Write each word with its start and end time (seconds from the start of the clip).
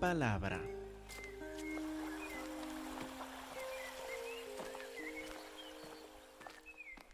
palabra. 0.00 0.60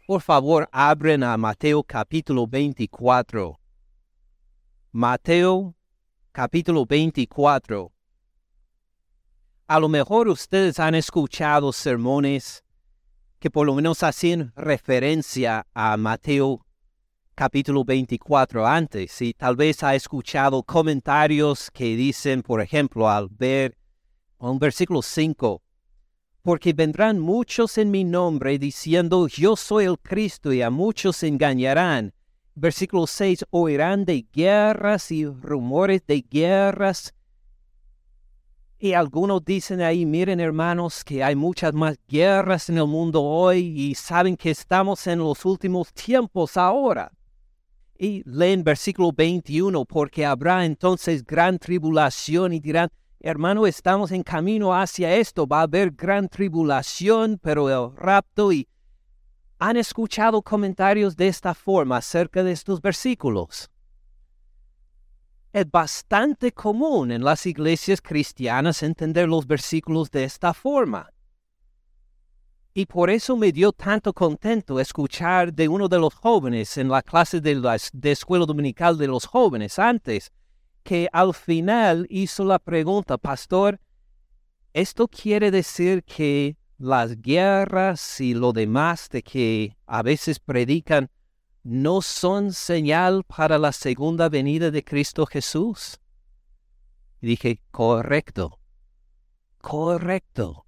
Por 0.07 0.21
favor, 0.21 0.69
abren 0.71 1.21
a 1.23 1.35
Mateo 1.37 1.83
capítulo 1.83 2.47
24. 2.47 3.59
Mateo 4.93 5.75
capítulo 6.31 6.85
24. 6.85 7.91
A 9.67 9.79
lo 9.79 9.89
mejor 9.89 10.29
ustedes 10.29 10.79
han 10.79 10.95
escuchado 10.95 11.73
sermones 11.73 12.63
que 13.39 13.51
por 13.51 13.67
lo 13.67 13.75
menos 13.75 14.01
hacen 14.01 14.53
referencia 14.55 15.67
a 15.73 15.97
Mateo 15.97 16.65
capítulo 17.37 17.85
24 17.85 18.65
antes 18.65 19.21
y 19.21 19.31
tal 19.31 19.55
vez 19.55 19.83
ha 19.83 19.93
escuchado 19.93 20.63
comentarios 20.63 21.69
que 21.69 21.95
dicen, 21.95 22.41
por 22.41 22.61
ejemplo, 22.61 23.07
al 23.07 23.27
ver 23.29 23.77
un 24.39 24.57
versículo 24.57 25.03
5, 25.03 25.61
porque 26.41 26.73
vendrán 26.73 27.19
muchos 27.19 27.77
en 27.77 27.91
mi 27.91 28.03
nombre 28.03 28.57
diciendo, 28.57 29.27
yo 29.27 29.55
soy 29.55 29.85
el 29.85 29.99
Cristo, 29.99 30.51
y 30.51 30.63
a 30.63 30.71
muchos 30.71 31.21
engañarán. 31.21 32.11
Versículo 32.55 33.05
6, 33.05 33.45
oirán 33.51 34.03
de 34.03 34.25
guerras 34.33 35.11
y 35.11 35.27
rumores 35.27 36.01
de 36.07 36.25
guerras. 36.27 37.13
Y 38.79 38.93
algunos 38.93 39.45
dicen 39.45 39.81
ahí, 39.81 40.07
miren 40.07 40.39
hermanos, 40.39 41.03
que 41.03 41.23
hay 41.23 41.35
muchas 41.35 41.71
más 41.71 41.99
guerras 42.07 42.67
en 42.69 42.79
el 42.79 42.87
mundo 42.87 43.21
hoy 43.21 43.59
y 43.59 43.93
saben 43.93 44.35
que 44.35 44.49
estamos 44.49 45.05
en 45.05 45.19
los 45.19 45.45
últimos 45.45 45.93
tiempos 45.93 46.57
ahora. 46.57 47.11
Y 47.99 48.23
leen 48.25 48.63
versículo 48.63 49.11
21, 49.11 49.85
porque 49.85 50.25
habrá 50.25 50.65
entonces 50.65 51.25
gran 51.25 51.57
tribulación 51.57 52.53
y 52.53 52.59
dirán, 52.59 52.89
hermano, 53.19 53.65
estamos 53.65 54.11
en 54.11 54.21
camino 54.21 54.73
hacia 54.73 55.15
esto, 55.15 55.47
va 55.47 55.59
a 55.59 55.63
haber 55.63 55.91
gran 55.91 56.29
tribulación, 56.29 57.39
pero 57.41 57.69
el 57.69 57.95
rapto 57.97 58.51
y 58.51 58.67
han 59.59 59.77
escuchado 59.77 60.41
comentarios 60.41 61.15
de 61.15 61.27
esta 61.27 61.55
forma 61.55 61.97
acerca 61.97 62.43
de 62.43 62.51
estos 62.51 62.79
versículos. 62.81 63.69
Es 65.51 65.69
bastante 65.71 66.51
común 66.51 67.11
en 67.11 67.23
las 67.23 67.47
iglesias 67.47 67.99
cristianas 67.99 68.83
entender 68.83 69.27
los 69.27 69.47
versículos 69.47 70.11
de 70.11 70.25
esta 70.25 70.53
forma. 70.53 71.09
Y 72.77 72.85
por 72.85 73.09
eso 73.09 73.35
me 73.35 73.51
dio 73.51 73.71
tanto 73.71 74.13
contento 74.13 74.79
escuchar 74.79 75.51
de 75.51 75.67
uno 75.67 75.87
de 75.87 75.97
los 75.97 76.13
jóvenes 76.13 76.77
en 76.77 76.89
la 76.89 77.01
clase 77.01 77.41
de 77.41 77.55
la 77.55 77.75
escuela 77.75 78.45
dominical 78.45 78.99
de 78.99 79.07
los 79.07 79.25
jóvenes 79.25 79.79
antes, 79.79 80.31
que 80.83 81.09
al 81.11 81.33
final 81.33 82.05
hizo 82.07 82.45
la 82.45 82.59
pregunta, 82.59 83.17
pastor, 83.17 83.79
¿esto 84.73 85.07
quiere 85.07 85.49
decir 85.49 86.03
que 86.03 86.55
las 86.77 87.19
guerras 87.19 88.21
y 88.21 88.35
lo 88.35 88.53
demás 88.53 89.09
de 89.09 89.23
que 89.23 89.75
a 89.87 90.03
veces 90.03 90.37
predican 90.39 91.09
no 91.63 92.03
son 92.03 92.53
señal 92.53 93.23
para 93.23 93.57
la 93.57 93.71
segunda 93.71 94.29
venida 94.29 94.69
de 94.69 94.83
Cristo 94.83 95.25
Jesús? 95.25 95.99
Y 97.21 97.25
dije, 97.25 97.59
correcto, 97.71 98.59
correcto, 99.61 100.66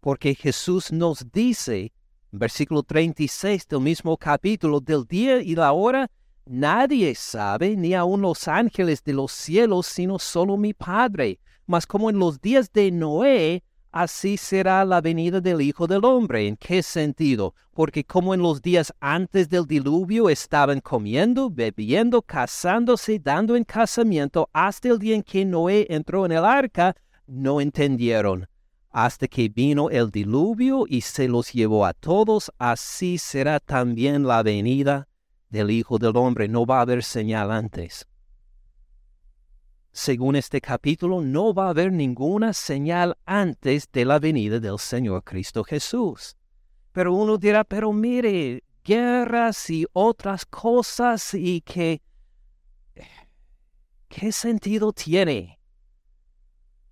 porque 0.00 0.34
Jesús 0.34 0.90
nos 0.92 1.30
dice, 1.30 1.92
versículo 2.30 2.82
36 2.82 3.68
del 3.68 3.80
mismo 3.80 4.16
capítulo, 4.16 4.80
del 4.80 5.04
día 5.06 5.40
y 5.40 5.54
la 5.54 5.72
hora 5.72 6.10
Nadie 6.52 7.14
sabe, 7.14 7.76
ni 7.76 7.94
aun 7.94 8.22
los 8.22 8.48
ángeles 8.48 9.04
de 9.04 9.12
los 9.12 9.30
cielos, 9.30 9.86
sino 9.86 10.18
solo 10.18 10.56
mi 10.56 10.74
Padre. 10.74 11.38
Mas 11.64 11.86
como 11.86 12.10
en 12.10 12.18
los 12.18 12.40
días 12.40 12.72
de 12.72 12.90
Noé, 12.90 13.62
así 13.92 14.36
será 14.36 14.84
la 14.84 15.00
venida 15.00 15.40
del 15.40 15.60
Hijo 15.60 15.86
del 15.86 16.04
Hombre. 16.04 16.48
¿En 16.48 16.56
qué 16.56 16.82
sentido? 16.82 17.54
Porque 17.72 18.02
como 18.02 18.34
en 18.34 18.42
los 18.42 18.60
días 18.60 18.92
antes 18.98 19.48
del 19.48 19.64
diluvio 19.64 20.28
estaban 20.28 20.80
comiendo, 20.80 21.50
bebiendo, 21.50 22.20
casándose, 22.20 23.20
dando 23.20 23.54
en 23.54 23.62
casamiento, 23.62 24.50
hasta 24.52 24.88
el 24.88 24.98
día 24.98 25.14
en 25.14 25.22
que 25.22 25.44
Noé 25.44 25.86
entró 25.88 26.26
en 26.26 26.32
el 26.32 26.44
arca, 26.44 26.96
no 27.28 27.60
entendieron. 27.60 28.48
Hasta 28.90 29.28
que 29.28 29.48
vino 29.48 29.88
el 29.88 30.10
diluvio 30.10 30.84
y 30.88 31.02
se 31.02 31.28
los 31.28 31.52
llevó 31.52 31.86
a 31.86 31.92
todos, 31.92 32.50
así 32.58 33.18
será 33.18 33.60
también 33.60 34.26
la 34.26 34.42
venida 34.42 35.08
del 35.48 35.70
Hijo 35.70 35.98
del 35.98 36.16
Hombre. 36.16 36.48
No 36.48 36.66
va 36.66 36.78
a 36.78 36.82
haber 36.82 37.04
señal 37.04 37.52
antes. 37.52 38.08
Según 39.92 40.36
este 40.36 40.60
capítulo, 40.60 41.20
no 41.20 41.54
va 41.54 41.66
a 41.66 41.70
haber 41.70 41.92
ninguna 41.92 42.52
señal 42.52 43.16
antes 43.26 43.90
de 43.92 44.04
la 44.04 44.18
venida 44.18 44.58
del 44.58 44.78
Señor 44.78 45.22
Cristo 45.22 45.62
Jesús. 45.62 46.36
Pero 46.92 47.14
uno 47.14 47.38
dirá, 47.38 47.62
pero 47.62 47.92
mire, 47.92 48.64
guerras 48.84 49.70
y 49.70 49.86
otras 49.92 50.46
cosas 50.46 51.34
y 51.34 51.60
que... 51.60 52.02
¿Qué 54.08 54.32
sentido 54.32 54.92
tiene? 54.92 55.60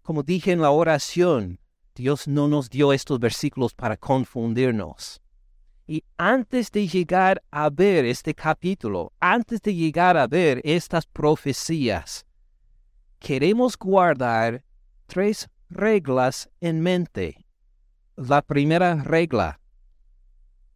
Como 0.02 0.22
dije 0.22 0.52
en 0.52 0.60
la 0.60 0.70
oración, 0.70 1.58
Dios 1.98 2.28
no 2.28 2.46
nos 2.46 2.70
dio 2.70 2.92
estos 2.92 3.18
versículos 3.18 3.74
para 3.74 3.96
confundirnos. 3.96 5.20
Y 5.84 6.04
antes 6.16 6.70
de 6.70 6.86
llegar 6.86 7.42
a 7.50 7.68
ver 7.70 8.04
este 8.04 8.34
capítulo, 8.34 9.12
antes 9.18 9.60
de 9.62 9.74
llegar 9.74 10.16
a 10.16 10.28
ver 10.28 10.60
estas 10.62 11.06
profecías, 11.06 12.24
queremos 13.18 13.76
guardar 13.76 14.64
tres 15.06 15.48
reglas 15.68 16.48
en 16.60 16.80
mente. 16.80 17.44
La 18.14 18.42
primera 18.42 19.02
regla, 19.02 19.58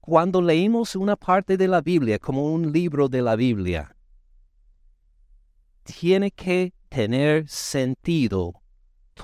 cuando 0.00 0.42
leemos 0.42 0.96
una 0.96 1.14
parte 1.14 1.56
de 1.56 1.68
la 1.68 1.80
Biblia 1.80 2.18
como 2.18 2.52
un 2.52 2.72
libro 2.72 3.08
de 3.08 3.22
la 3.22 3.36
Biblia, 3.36 3.96
tiene 5.84 6.32
que 6.32 6.72
tener 6.88 7.48
sentido 7.48 8.61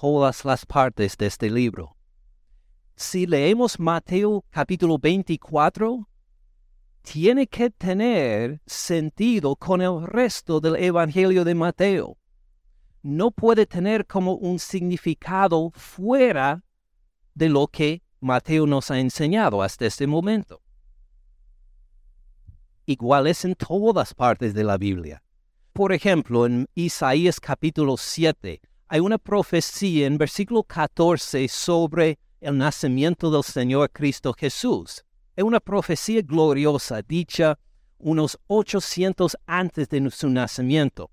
todas 0.00 0.44
las 0.44 0.64
partes 0.66 1.16
de 1.16 1.26
este 1.26 1.50
libro 1.50 1.98
si 2.98 3.26
leemos 3.26 3.78
Mateo 3.78 4.44
capítulo 4.50 4.98
24, 4.98 6.08
tiene 7.02 7.46
que 7.46 7.70
tener 7.70 8.60
sentido 8.66 9.54
con 9.54 9.80
el 9.80 10.02
resto 10.04 10.58
del 10.58 10.74
Evangelio 10.74 11.44
de 11.44 11.54
Mateo. 11.54 12.18
No 13.02 13.30
puede 13.30 13.66
tener 13.66 14.04
como 14.04 14.32
un 14.34 14.58
significado 14.58 15.70
fuera 15.74 16.64
de 17.34 17.48
lo 17.48 17.68
que 17.68 18.02
Mateo 18.18 18.66
nos 18.66 18.90
ha 18.90 18.98
enseñado 18.98 19.62
hasta 19.62 19.86
este 19.86 20.08
momento. 20.08 20.60
Igual 22.84 23.28
es 23.28 23.44
en 23.44 23.54
todas 23.54 24.12
partes 24.12 24.54
de 24.54 24.64
la 24.64 24.76
Biblia. 24.76 25.22
Por 25.72 25.92
ejemplo, 25.92 26.46
en 26.46 26.68
Isaías 26.74 27.38
capítulo 27.38 27.96
7 27.96 28.60
hay 28.88 29.00
una 29.00 29.18
profecía 29.18 30.06
en 30.06 30.16
versículo 30.16 30.62
14 30.62 31.46
sobre 31.48 32.18
el 32.40 32.56
nacimiento 32.56 33.30
del 33.30 33.42
Señor 33.42 33.90
Cristo 33.90 34.32
Jesús. 34.32 35.04
Es 35.36 35.44
una 35.44 35.60
profecía 35.60 36.22
gloriosa 36.22 37.02
dicha 37.02 37.58
unos 37.98 38.38
800 38.46 39.36
antes 39.46 39.88
de 39.88 40.10
su 40.10 40.30
nacimiento. 40.30 41.10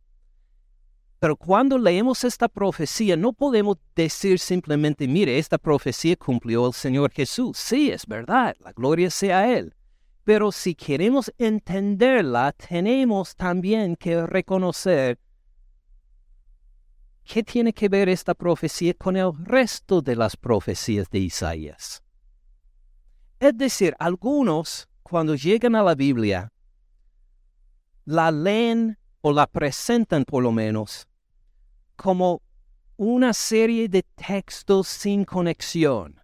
Pero 1.19 1.35
cuando 1.35 1.77
leemos 1.77 2.23
esta 2.23 2.47
profecía 2.47 3.17
no 3.17 3.33
podemos 3.33 3.77
decir 3.95 4.39
simplemente, 4.39 5.07
mire, 5.07 5.37
esta 5.37 5.57
profecía 5.57 6.15
cumplió 6.15 6.67
el 6.67 6.73
Señor 6.73 7.11
Jesús. 7.11 7.57
Sí, 7.57 7.91
es 7.91 8.05
verdad, 8.05 8.55
la 8.59 8.71
gloria 8.71 9.09
sea 9.09 9.39
a 9.39 9.57
Él. 9.57 9.73
Pero 10.23 10.51
si 10.51 10.75
queremos 10.75 11.31
entenderla, 11.37 12.51
tenemos 12.53 13.35
también 13.35 13.95
que 13.95 14.25
reconocer 14.25 15.19
¿Qué 17.25 17.43
tiene 17.43 17.73
que 17.73 17.89
ver 17.89 18.07
esta 18.07 18.35
profecía 18.35 18.93
con 18.93 19.17
el 19.17 19.31
resto 19.43 20.01
de 20.01 20.15
las 20.15 20.37
profecías 20.37 21.09
de 21.09 21.19
Isaías? 21.19 22.03
Es 23.39 23.57
decir, 23.57 23.95
algunos, 23.97 24.87
cuando 25.01 25.33
llegan 25.33 25.75
a 25.75 25.83
la 25.83 25.95
Biblia, 25.95 26.53
la 28.05 28.29
leen 28.31 28.97
o 29.21 29.33
la 29.33 29.47
presentan 29.47 30.23
por 30.23 30.43
lo 30.43 30.51
menos 30.51 31.07
como 31.95 32.43
una 32.95 33.33
serie 33.33 33.89
de 33.89 34.03
textos 34.03 34.87
sin 34.87 35.25
conexión. 35.25 36.21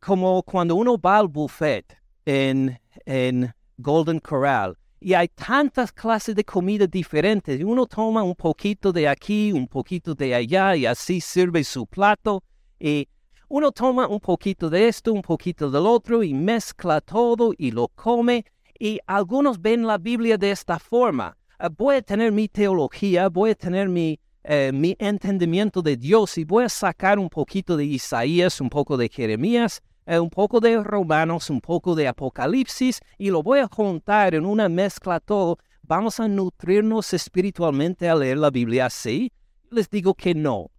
Como 0.00 0.42
cuando 0.42 0.74
uno 0.74 0.98
va 0.98 1.18
al 1.18 1.28
buffet 1.28 1.96
en, 2.24 2.80
en 3.04 3.54
Golden 3.78 4.18
Corral 4.18 4.76
y 5.00 5.14
hay 5.14 5.28
tantas 5.28 5.92
clases 5.92 6.34
de 6.34 6.44
comida 6.44 6.86
diferentes. 6.86 7.62
Uno 7.62 7.86
toma 7.86 8.22
un 8.22 8.34
poquito 8.34 8.92
de 8.92 9.08
aquí, 9.08 9.52
un 9.52 9.68
poquito 9.68 10.14
de 10.14 10.34
allá 10.34 10.76
y 10.76 10.86
así 10.86 11.20
sirve 11.20 11.64
su 11.64 11.86
plato. 11.86 12.42
Y 12.78 13.08
uno 13.48 13.72
toma 13.72 14.06
un 14.08 14.20
poquito 14.20 14.70
de 14.70 14.88
esto, 14.88 15.12
un 15.12 15.22
poquito 15.22 15.70
del 15.70 15.86
otro 15.86 16.22
y 16.22 16.34
mezcla 16.34 17.00
todo 17.00 17.52
y 17.56 17.70
lo 17.70 17.88
come. 17.88 18.44
Y 18.78 18.98
algunos 19.06 19.60
ven 19.60 19.86
la 19.86 19.98
Biblia 19.98 20.38
de 20.38 20.50
esta 20.50 20.78
forma. 20.78 21.36
Ah, 21.58 21.68
voy 21.68 21.96
a 21.96 22.02
tener 22.02 22.32
mi 22.32 22.48
teología, 22.48 23.28
voy 23.28 23.50
a 23.50 23.54
tener 23.54 23.88
mi 23.88 24.18
eh, 24.48 24.70
mi 24.72 24.94
entendimiento 25.00 25.82
de 25.82 25.96
Dios 25.96 26.38
y 26.38 26.44
voy 26.44 26.64
a 26.64 26.68
sacar 26.68 27.18
un 27.18 27.28
poquito 27.28 27.76
de 27.76 27.84
Isaías, 27.84 28.60
un 28.60 28.70
poco 28.70 28.96
de 28.96 29.08
Jeremías, 29.08 29.82
un 30.06 30.30
poco 30.30 30.60
de 30.60 30.82
Romanos, 30.82 31.50
un 31.50 31.60
poco 31.60 31.94
de 31.94 32.06
Apocalipsis 32.06 33.00
y 33.18 33.30
lo 33.30 33.42
voy 33.42 33.58
a 33.58 33.68
juntar 33.68 34.34
en 34.34 34.46
una 34.46 34.68
mezcla 34.68 35.18
todo. 35.20 35.58
Vamos 35.82 36.20
a 36.20 36.28
nutrirnos 36.28 37.12
espiritualmente 37.12 38.08
a 38.08 38.14
leer 38.14 38.38
la 38.38 38.50
Biblia 38.50 38.86
así. 38.86 39.32
Les 39.70 39.90
digo 39.90 40.14
que 40.14 40.34
no. 40.34 40.70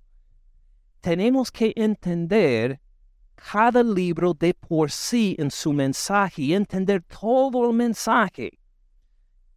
Tenemos 1.02 1.52
que 1.52 1.74
entender 1.76 2.80
cada 3.36 3.84
libro 3.84 4.34
de 4.34 4.54
por 4.54 4.92
sí 4.92 5.36
en 5.38 5.52
su 5.52 5.74
mensaje 5.74 6.42
y 6.42 6.54
entender 6.54 7.04
todo 7.04 7.70
el 7.70 7.76
mensaje. 7.76 8.60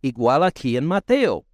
Igual 0.02 0.44
aquí 0.44 0.76
en 0.76 0.86
Mateo. 0.86 1.46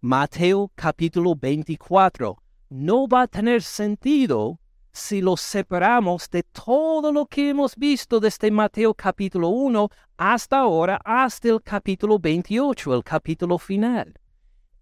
Mateo 0.00 0.70
capítulo 0.74 1.34
24 1.34 2.36
no 2.70 3.06
va 3.08 3.22
a 3.22 3.26
tener 3.26 3.62
sentido 3.62 4.60
si 4.94 5.20
lo 5.20 5.36
separamos 5.36 6.30
de 6.30 6.44
todo 6.44 7.12
lo 7.12 7.26
que 7.26 7.50
hemos 7.50 7.74
visto 7.74 8.20
desde 8.20 8.50
Mateo 8.50 8.94
capítulo 8.94 9.48
1 9.48 9.88
hasta 10.16 10.58
ahora, 10.58 11.00
hasta 11.04 11.48
el 11.48 11.60
capítulo 11.60 12.18
28, 12.20 12.94
el 12.94 13.02
capítulo 13.02 13.58
final. 13.58 14.14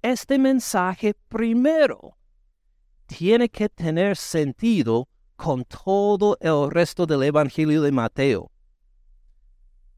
Este 0.02 0.38
mensaje 0.38 1.14
primero 1.28 2.18
tiene 3.06 3.48
que 3.48 3.70
tener 3.70 4.18
sentido 4.18 5.08
con 5.36 5.64
todo 5.64 6.36
el 6.40 6.70
resto 6.70 7.06
del 7.06 7.22
Evangelio 7.22 7.80
de 7.80 7.92
Mateo. 7.92 8.50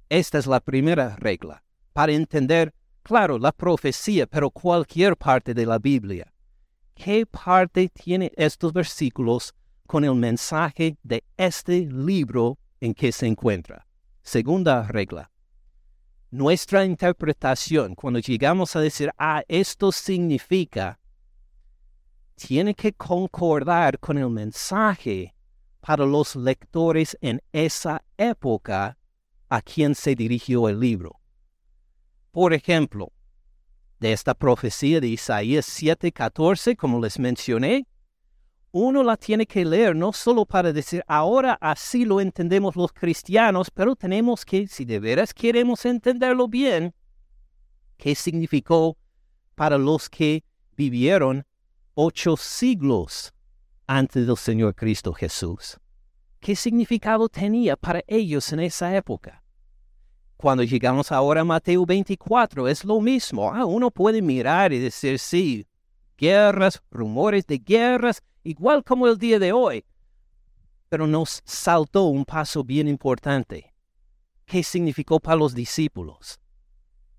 Esta 0.08 0.38
es 0.38 0.46
la 0.46 0.60
primera 0.60 1.16
regla 1.16 1.64
para 1.92 2.12
entender 2.12 2.72
Claro, 3.04 3.38
la 3.38 3.52
profecía, 3.52 4.26
pero 4.26 4.48
cualquier 4.48 5.14
parte 5.14 5.52
de 5.52 5.66
la 5.66 5.78
Biblia. 5.78 6.32
¿Qué 6.94 7.26
parte 7.26 7.90
tiene 7.90 8.32
estos 8.34 8.72
versículos 8.72 9.52
con 9.86 10.04
el 10.04 10.14
mensaje 10.14 10.96
de 11.02 11.24
este 11.36 11.86
libro 11.86 12.58
en 12.80 12.94
que 12.94 13.12
se 13.12 13.26
encuentra? 13.26 13.86
Segunda 14.22 14.86
regla. 14.86 15.30
Nuestra 16.30 16.84
interpretación, 16.84 17.94
cuando 17.94 18.18
llegamos 18.18 18.74
a 18.74 18.80
decir, 18.80 19.10
ah, 19.18 19.42
esto 19.46 19.92
significa, 19.92 20.98
tiene 22.34 22.74
que 22.74 22.92
concordar 22.92 23.98
con 23.98 24.18
el 24.18 24.30
mensaje 24.30 25.34
para 25.80 26.04
los 26.04 26.34
lectores 26.34 27.16
en 27.20 27.40
esa 27.52 28.02
época 28.16 28.98
a 29.48 29.62
quien 29.62 29.94
se 29.94 30.14
dirigió 30.14 30.68
el 30.68 30.80
libro. 30.80 31.20
Por 32.32 32.52
ejemplo, 32.52 33.12
de 34.00 34.12
esta 34.12 34.34
profecía 34.34 35.00
de 35.00 35.08
Isaías 35.08 35.66
7:14, 35.66 36.76
como 36.76 37.00
les 37.00 37.18
mencioné, 37.18 37.86
uno 38.76 39.04
la 39.04 39.16
tiene 39.16 39.46
que 39.46 39.64
leer 39.64 39.94
no 39.94 40.12
solo 40.12 40.44
para 40.44 40.72
decir, 40.72 41.04
ahora 41.06 41.56
así 41.60 42.04
lo 42.04 42.20
entendemos 42.20 42.74
los 42.74 42.92
cristianos, 42.92 43.70
pero 43.70 43.94
tenemos 43.94 44.44
que, 44.44 44.66
si 44.66 44.84
de 44.84 44.98
veras 44.98 45.32
queremos 45.32 45.84
entenderlo 45.84 46.48
bien, 46.48 46.92
qué 47.96 48.16
significó 48.16 48.96
para 49.54 49.78
los 49.78 50.10
que 50.10 50.42
vivieron 50.76 51.46
ocho 51.94 52.36
siglos 52.36 53.32
antes 53.86 54.26
del 54.26 54.36
Señor 54.36 54.74
Cristo 54.74 55.12
Jesús. 55.12 55.78
¿Qué 56.40 56.56
significado 56.56 57.28
tenía 57.28 57.76
para 57.76 58.02
ellos 58.08 58.52
en 58.52 58.58
esa 58.58 58.96
época? 58.96 59.44
Cuando 60.36 60.64
llegamos 60.64 61.12
ahora 61.12 61.42
a 61.42 61.44
Mateo 61.44 61.86
24, 61.86 62.66
es 62.66 62.84
lo 62.84 63.00
mismo. 63.00 63.54
Ah, 63.54 63.66
uno 63.66 63.92
puede 63.92 64.20
mirar 64.20 64.72
y 64.72 64.80
decir, 64.80 65.20
sí, 65.20 65.64
guerras, 66.18 66.82
rumores 66.90 67.46
de 67.46 67.58
guerras, 67.58 68.20
igual 68.44 68.84
como 68.84 69.08
el 69.08 69.18
día 69.18 69.38
de 69.38 69.52
hoy. 69.52 69.84
Pero 70.88 71.06
nos 71.06 71.42
saltó 71.44 72.04
un 72.04 72.24
paso 72.24 72.62
bien 72.62 72.86
importante. 72.86 73.74
¿Qué 74.44 74.62
significó 74.62 75.18
para 75.18 75.36
los 75.36 75.54
discípulos? 75.54 76.38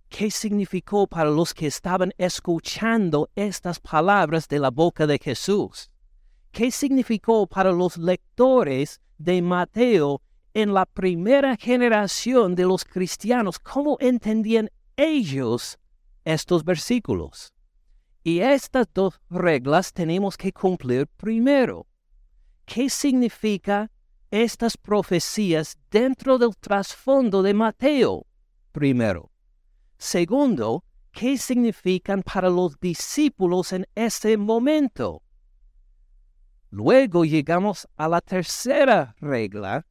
¿Qué 0.08 0.32
significó 0.32 1.08
para 1.08 1.30
los 1.30 1.54
que 1.54 1.68
estaban 1.68 2.14
escuchando 2.18 3.30
estas 3.36 3.80
palabras 3.80 4.48
de 4.48 4.60
la 4.60 4.70
boca 4.70 5.06
de 5.06 5.20
Jesús? 5.20 5.92
¿Qué 6.52 6.72
significó 6.72 7.48
para 7.48 7.72
los 7.74 7.98
lectores 7.98 9.02
de 9.18 9.42
Mateo 9.42 10.22
en 10.56 10.74
la 10.74 10.86
primera 10.86 11.58
generación 11.58 12.56
de 12.56 12.64
los 12.64 12.86
cristianos, 12.86 13.60
cómo 13.60 13.98
entendían 14.00 14.70
ellos 14.96 15.78
estos 16.24 16.64
versículos. 16.64 17.54
Y 18.28 18.40
estas 18.40 18.88
dos 18.92 19.22
reglas 19.30 19.94
tenemos 19.94 20.36
que 20.36 20.52
cumplir 20.52 21.06
primero. 21.06 21.86
¿Qué 22.66 22.90
significa 22.90 23.92
estas 24.32 24.78
profecías 24.78 25.78
dentro 25.92 26.40
del 26.40 26.58
trasfondo 26.58 27.44
de 27.44 27.54
Mateo? 27.54 28.26
Primero. 28.72 29.30
Segundo, 30.00 30.84
¿qué 31.12 31.38
significan 31.38 32.24
para 32.24 32.50
los 32.50 32.80
discípulos 32.80 33.72
en 33.74 33.86
ese 33.94 34.38
momento? 34.38 35.22
Luego 36.72 37.26
llegamos 37.26 37.88
a 37.96 38.08
la 38.10 38.22
tercera 38.22 39.16
regla, 39.20 39.86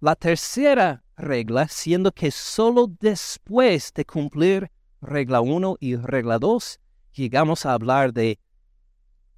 la 0.00 0.16
tercera 0.16 1.04
regla, 1.14 1.68
siendo 1.68 2.10
que 2.10 2.30
solo 2.30 2.86
después 3.00 3.92
de 3.92 4.06
cumplir 4.06 4.70
regla 5.02 5.42
1 5.42 5.76
y 5.78 5.96
regla 5.96 6.38
2, 6.38 6.80
llegamos 7.16 7.66
a 7.66 7.72
hablar 7.72 8.12
de 8.12 8.38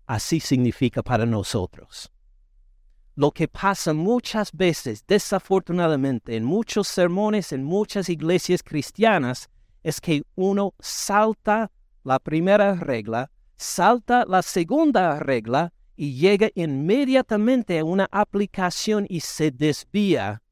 así 0.07 0.41
significa 0.41 1.03
para 1.03 1.27
nosotros. 1.27 2.11
Lo 3.15 3.33
que 3.33 3.49
pasa 3.49 3.93
muchas 3.93 4.53
veces, 4.53 5.05
desafortunadamente, 5.07 6.37
en 6.37 6.45
muchos 6.45 6.87
sermones, 6.89 7.53
en 7.53 7.65
muchas 7.65 8.09
iglesias 8.09 8.63
cristianas, 8.63 9.49
es 9.83 10.01
que 10.01 10.23
uno 10.35 10.75
salta 10.79 11.71
la 12.05 12.19
primera 12.19 12.75
regla, 12.75 13.31
salta 13.57 14.25
la 14.27 14.43
segunda 14.43 15.19
regla 15.19 15.73
y 15.97 16.15
llega 16.15 16.49
inmediatamente 16.55 17.81
a 17.81 17.85
una 17.85 18.09
aplicación 18.13 19.05
y 19.09 19.21
se 19.21 19.51
desvía 19.51 20.43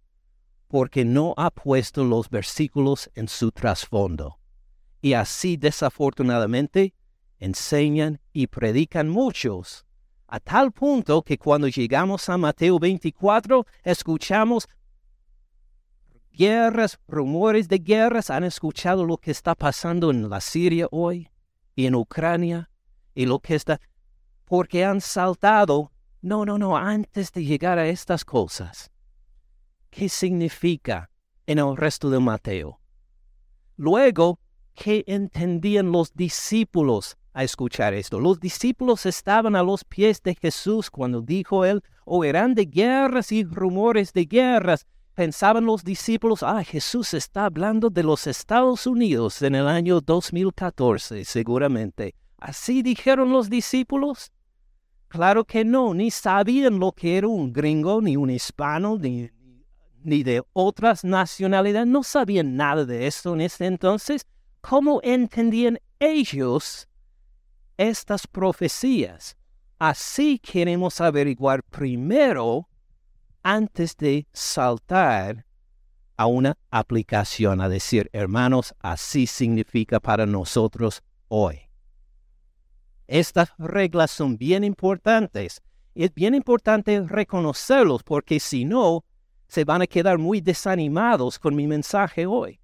porque 0.66 1.04
no 1.04 1.34
ha 1.36 1.50
puesto 1.52 2.04
los 2.04 2.28
versículos 2.28 3.08
en 3.14 3.28
su 3.28 3.52
trasfondo. 3.52 4.40
Y 5.00 5.12
así 5.12 5.56
desafortunadamente 5.56 6.94
enseñan 7.38 8.20
y 8.32 8.46
predican 8.46 9.08
muchos, 9.08 9.84
a 10.28 10.40
tal 10.40 10.72
punto 10.72 11.22
que 11.22 11.38
cuando 11.38 11.68
llegamos 11.68 12.28
a 12.28 12.36
Mateo 12.36 12.78
24 12.78 13.66
escuchamos 13.84 14.68
guerras, 16.32 16.98
rumores 17.08 17.68
de 17.68 17.78
guerras, 17.78 18.30
han 18.30 18.44
escuchado 18.44 19.04
lo 19.04 19.18
que 19.18 19.30
está 19.30 19.54
pasando 19.54 20.10
en 20.10 20.28
la 20.28 20.40
Siria 20.40 20.86
hoy 20.90 21.30
y 21.74 21.86
en 21.86 21.94
Ucrania 21.94 22.70
y 23.14 23.26
lo 23.26 23.38
que 23.38 23.54
está, 23.54 23.80
porque 24.44 24.84
han 24.84 25.00
saltado, 25.00 25.92
no, 26.20 26.44
no, 26.44 26.58
no, 26.58 26.76
antes 26.76 27.32
de 27.32 27.44
llegar 27.44 27.78
a 27.78 27.86
estas 27.88 28.24
cosas 28.24 28.90
qué 29.90 30.10
significa 30.10 31.10
en 31.46 31.58
el 31.58 31.74
resto 31.74 32.10
de 32.10 32.20
Mateo. 32.20 32.80
Luego, 33.76 34.40
¿qué 34.74 35.04
entendían 35.06 35.90
los 35.90 36.12
discípulos 36.12 37.16
a 37.36 37.44
escuchar 37.44 37.92
esto? 37.92 38.18
Los 38.18 38.40
discípulos 38.40 39.04
estaban 39.04 39.54
a 39.56 39.62
los 39.62 39.84
pies 39.84 40.22
de 40.22 40.34
Jesús 40.34 40.90
cuando 40.90 41.20
dijo 41.20 41.66
él, 41.66 41.82
oirán 42.06 42.54
de 42.54 42.64
guerras 42.64 43.30
y 43.30 43.44
rumores 43.44 44.14
de 44.14 44.24
guerras. 44.24 44.86
Pensaban 45.14 45.66
los 45.66 45.84
discípulos, 45.84 46.42
ah, 46.42 46.64
Jesús 46.64 47.12
está 47.12 47.44
hablando 47.44 47.90
de 47.90 48.02
los 48.02 48.26
Estados 48.26 48.86
Unidos 48.86 49.42
en 49.42 49.54
el 49.54 49.68
año 49.68 50.00
2014, 50.00 51.26
seguramente. 51.26 52.14
¿Así 52.38 52.82
dijeron 52.82 53.30
los 53.30 53.50
discípulos? 53.50 54.32
Claro 55.08 55.44
que 55.44 55.62
no, 55.62 55.92
ni 55.92 56.10
sabían 56.10 56.78
lo 56.78 56.92
que 56.92 57.18
era 57.18 57.28
un 57.28 57.52
gringo, 57.52 58.00
ni 58.00 58.16
un 58.16 58.30
hispano, 58.30 58.96
ni, 58.98 59.30
ni 60.02 60.22
de 60.22 60.42
otras 60.54 61.04
nacionalidades, 61.04 61.86
no 61.86 62.02
sabían 62.02 62.56
nada 62.56 62.86
de 62.86 63.06
esto 63.06 63.34
en 63.34 63.42
ese 63.42 63.66
entonces. 63.66 64.26
¿Cómo 64.62 65.00
entendían 65.02 65.78
ellos 65.98 66.88
estas 67.76 68.26
profecías? 68.26 69.36
Así 69.78 70.38
queremos 70.38 71.00
averiguar 71.00 71.62
primero 71.62 72.68
antes 73.42 73.96
de 73.96 74.26
saltar 74.32 75.44
a 76.16 76.26
una 76.26 76.56
aplicación, 76.70 77.60
a 77.60 77.68
decir, 77.68 78.08
hermanos, 78.12 78.74
así 78.80 79.26
significa 79.26 80.00
para 80.00 80.26
nosotros 80.26 81.02
hoy. 81.28 81.60
Estas 83.06 83.52
reglas 83.58 84.10
son 84.10 84.36
bien 84.36 84.64
importantes. 84.64 85.62
Es 85.94 86.12
bien 86.14 86.34
importante 86.34 87.00
reconocerlos 87.02 88.02
porque 88.02 88.40
si 88.40 88.64
no, 88.64 89.04
se 89.48 89.64
van 89.64 89.82
a 89.82 89.86
quedar 89.86 90.18
muy 90.18 90.40
desanimados 90.40 91.38
con 91.38 91.54
mi 91.54 91.66
mensaje 91.66 92.26
hoy. 92.26 92.58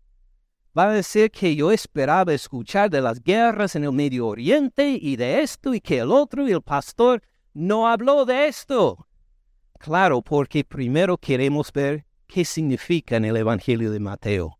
Va 0.76 0.84
a 0.88 0.92
decir 0.92 1.30
que 1.30 1.54
yo 1.54 1.70
esperaba 1.70 2.32
escuchar 2.32 2.88
de 2.88 3.02
las 3.02 3.22
guerras 3.22 3.76
en 3.76 3.84
el 3.84 3.92
Medio 3.92 4.26
Oriente 4.26 4.98
y 4.98 5.16
de 5.16 5.42
esto 5.42 5.74
y 5.74 5.80
que 5.82 5.98
el 5.98 6.10
otro 6.10 6.48
y 6.48 6.52
el 6.52 6.62
pastor 6.62 7.22
no 7.52 7.86
habló 7.86 8.24
de 8.24 8.46
esto. 8.46 9.06
Claro, 9.78 10.22
porque 10.22 10.64
primero 10.64 11.18
queremos 11.18 11.70
ver 11.72 12.06
qué 12.26 12.46
significa 12.46 13.16
en 13.16 13.26
el 13.26 13.36
Evangelio 13.36 13.90
de 13.90 14.00
Mateo. 14.00 14.58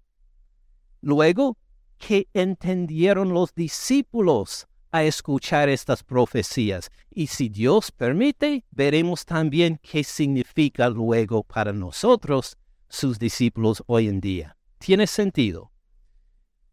Luego, 1.00 1.56
¿qué 1.96 2.28
entendieron 2.34 3.32
los 3.32 3.54
discípulos 3.54 4.66
a 4.90 5.04
escuchar 5.04 5.70
estas 5.70 6.04
profecías? 6.04 6.90
Y 7.10 7.28
si 7.28 7.48
Dios 7.48 7.90
permite, 7.90 8.66
veremos 8.70 9.24
también 9.24 9.80
qué 9.82 10.04
significa 10.04 10.90
luego 10.90 11.42
para 11.42 11.72
nosotros, 11.72 12.58
sus 12.90 13.18
discípulos 13.18 13.82
hoy 13.86 14.08
en 14.08 14.20
día. 14.20 14.58
¿Tiene 14.78 15.06
sentido? 15.06 15.71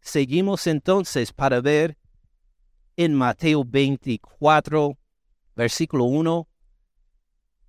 Seguimos 0.00 0.66
entonces 0.66 1.32
para 1.32 1.60
ver 1.60 1.96
en 2.96 3.14
Mateo 3.14 3.64
24, 3.64 4.98
versículo 5.54 6.04
1, 6.04 6.48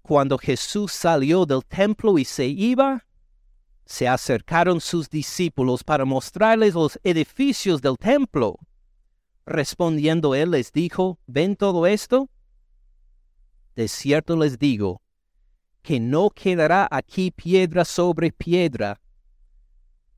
cuando 0.01 0.37
Jesús 0.37 0.91
salió 0.91 1.45
del 1.45 1.63
templo 1.65 2.17
y 2.17 2.25
se 2.25 2.47
iba, 2.47 3.05
se 3.85 4.07
acercaron 4.07 4.81
sus 4.81 5.09
discípulos 5.09 5.83
para 5.83 6.05
mostrarles 6.05 6.73
los 6.73 6.99
edificios 7.03 7.81
del 7.81 7.97
templo. 7.97 8.57
Respondiendo 9.45 10.33
él 10.35 10.51
les 10.51 10.71
dijo, 10.71 11.19
¿ven 11.27 11.55
todo 11.55 11.85
esto? 11.85 12.29
De 13.75 13.87
cierto 13.87 14.37
les 14.37 14.57
digo, 14.57 15.01
que 15.81 15.99
no 15.99 16.29
quedará 16.29 16.87
aquí 16.89 17.31
piedra 17.31 17.85
sobre 17.85 18.31
piedra 18.31 19.01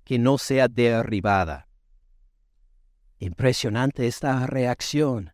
que 0.03 0.19
no 0.19 0.37
sea 0.37 0.67
derribada. 0.67 1.67
Impresionante 3.23 4.05
esta 4.05 4.45
reacción. 4.47 5.31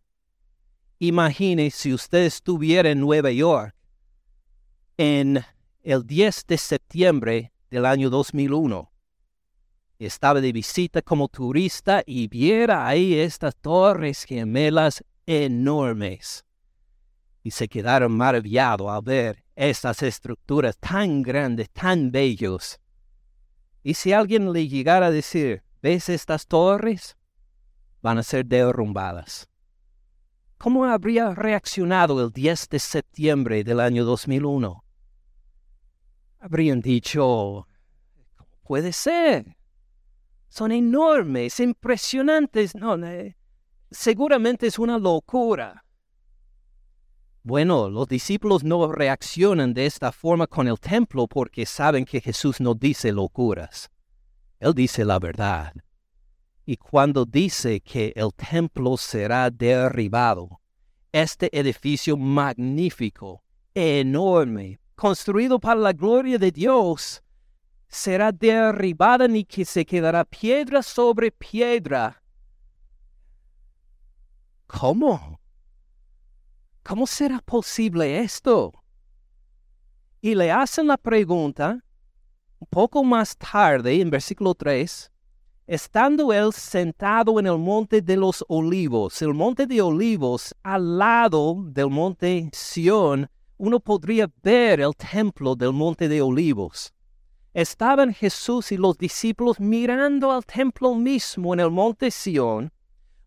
Imagine 1.00 1.72
si 1.72 1.92
usted 1.92 2.20
estuviera 2.20 2.88
en 2.88 3.00
Nueva 3.00 3.32
York 3.32 3.74
en 4.96 5.44
el 5.82 6.06
10 6.06 6.46
de 6.46 6.56
septiembre 6.56 7.52
del 7.68 7.84
año 7.84 8.08
2001. 8.08 8.92
Estaba 9.98 10.40
de 10.40 10.52
visita 10.52 11.02
como 11.02 11.26
turista 11.26 12.04
y 12.06 12.28
viera 12.28 12.86
ahí 12.86 13.14
estas 13.14 13.56
torres 13.56 14.22
gemelas 14.22 15.02
enormes. 15.26 16.44
Y 17.42 17.50
se 17.50 17.66
quedaron 17.66 18.12
maravillados 18.12 18.88
al 18.88 19.02
ver 19.02 19.42
estas 19.56 20.00
estructuras 20.04 20.78
tan 20.78 21.22
grandes, 21.22 21.68
tan 21.70 22.12
bellos. 22.12 22.78
Y 23.82 23.94
si 23.94 24.12
alguien 24.12 24.52
le 24.52 24.68
llegara 24.68 25.06
a 25.06 25.10
decir, 25.10 25.64
¿ves 25.82 26.08
estas 26.08 26.46
torres? 26.46 27.16
Van 28.02 28.18
a 28.18 28.22
ser 28.22 28.46
derrumbadas. 28.46 29.48
¿Cómo 30.58 30.84
habría 30.84 31.34
reaccionado 31.34 32.22
el 32.22 32.32
10 32.32 32.68
de 32.68 32.78
septiembre 32.78 33.64
del 33.64 33.80
año 33.80 34.04
2001? 34.04 34.84
Habrían 36.38 36.80
dicho, 36.80 37.66
¿cómo 38.36 38.50
puede 38.62 38.92
ser? 38.92 39.56
Son 40.48 40.72
enormes, 40.72 41.60
impresionantes. 41.60 42.74
No, 42.74 42.96
seguramente 43.90 44.66
es 44.66 44.78
una 44.78 44.98
locura. 44.98 45.84
Bueno, 47.42 47.88
los 47.88 48.06
discípulos 48.06 48.62
no 48.62 48.92
reaccionan 48.92 49.72
de 49.72 49.86
esta 49.86 50.12
forma 50.12 50.46
con 50.46 50.68
el 50.68 50.78
templo 50.78 51.26
porque 51.26 51.64
saben 51.64 52.04
que 52.04 52.20
Jesús 52.20 52.60
no 52.60 52.74
dice 52.74 53.12
locuras. 53.12 53.88
Él 54.58 54.74
dice 54.74 55.06
la 55.06 55.18
verdad. 55.18 55.72
Y 56.64 56.76
cuando 56.76 57.24
dice 57.24 57.80
que 57.80 58.12
el 58.14 58.32
templo 58.34 58.96
será 58.96 59.50
derribado, 59.50 60.60
este 61.12 61.48
edificio 61.58 62.16
magnífico, 62.16 63.42
enorme, 63.74 64.78
construido 64.94 65.58
para 65.58 65.80
la 65.80 65.92
gloria 65.92 66.38
de 66.38 66.52
Dios, 66.52 67.22
será 67.88 68.30
derribada 68.30 69.26
ni 69.26 69.44
que 69.44 69.64
se 69.64 69.84
quedará 69.84 70.24
piedra 70.24 70.82
sobre 70.82 71.32
piedra. 71.32 72.22
¿Cómo? 74.66 75.40
¿Cómo 76.84 77.06
será 77.06 77.40
posible 77.40 78.20
esto? 78.20 78.72
Y 80.20 80.34
le 80.34 80.52
hacen 80.52 80.86
la 80.86 80.96
pregunta 80.96 81.84
un 82.58 82.66
poco 82.68 83.02
más 83.02 83.36
tarde, 83.36 84.00
en 84.00 84.10
versículo 84.10 84.54
3, 84.54 85.10
estando 85.70 86.32
él 86.32 86.52
sentado 86.52 87.38
en 87.38 87.46
el 87.46 87.56
monte 87.56 88.02
de 88.02 88.16
los 88.16 88.44
olivos, 88.48 89.22
el 89.22 89.34
monte 89.34 89.68
de 89.68 89.80
olivos 89.80 90.52
al 90.64 90.98
lado 90.98 91.62
del 91.64 91.88
monte 91.90 92.50
Sión, 92.52 93.30
uno 93.56 93.78
podría 93.78 94.28
ver 94.42 94.80
el 94.80 94.96
templo 94.96 95.54
del 95.54 95.72
monte 95.72 96.08
de 96.08 96.20
olivos. 96.22 96.92
Estaban 97.54 98.12
Jesús 98.12 98.72
y 98.72 98.78
los 98.78 98.98
discípulos 98.98 99.60
mirando 99.60 100.32
al 100.32 100.44
templo 100.44 100.96
mismo 100.96 101.54
en 101.54 101.60
el 101.60 101.70
monte 101.70 102.10
Sión. 102.10 102.72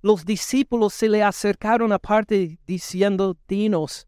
Los 0.01 0.25
discípulos 0.25 0.93
se 0.93 1.07
le 1.07 1.23
acercaron 1.23 1.93
aparte 1.93 2.59
diciendo, 2.67 3.37
dinos, 3.47 4.05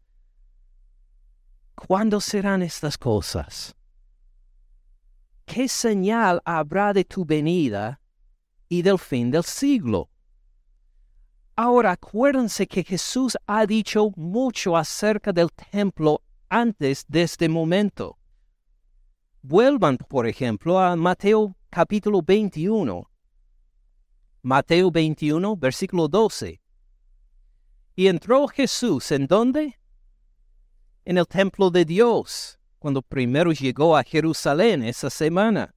¿cuándo 1.74 2.20
serán 2.20 2.60
estas 2.60 2.98
cosas? 2.98 3.74
¿Qué 5.46 5.68
señal 5.68 6.42
habrá 6.44 6.92
de 6.92 7.02
tu 7.02 7.24
venida 7.24 7.98
y 8.68 8.82
del 8.82 8.98
fin 8.98 9.30
del 9.30 9.44
siglo. 9.44 10.08
Ahora 11.54 11.92
acuérdense 11.92 12.66
que 12.66 12.84
Jesús 12.84 13.36
ha 13.46 13.64
dicho 13.66 14.10
mucho 14.16 14.76
acerca 14.76 15.32
del 15.32 15.50
templo 15.52 16.22
antes 16.48 17.04
de 17.08 17.22
este 17.22 17.48
momento. 17.48 18.18
Vuelvan, 19.42 19.96
por 19.96 20.26
ejemplo, 20.26 20.78
a 20.78 20.96
Mateo 20.96 21.56
capítulo 21.70 22.20
21. 22.20 23.08
Mateo 24.42 24.90
21, 24.90 25.56
versículo 25.56 26.08
12. 26.08 26.60
Y 27.94 28.06
entró 28.08 28.46
Jesús 28.48 29.10
en 29.12 29.26
dónde? 29.26 29.78
En 31.04 31.16
el 31.16 31.26
templo 31.26 31.70
de 31.70 31.84
Dios, 31.84 32.58
cuando 32.78 33.00
primero 33.00 33.52
llegó 33.52 33.96
a 33.96 34.02
Jerusalén 34.02 34.82
esa 34.82 35.08
semana 35.08 35.75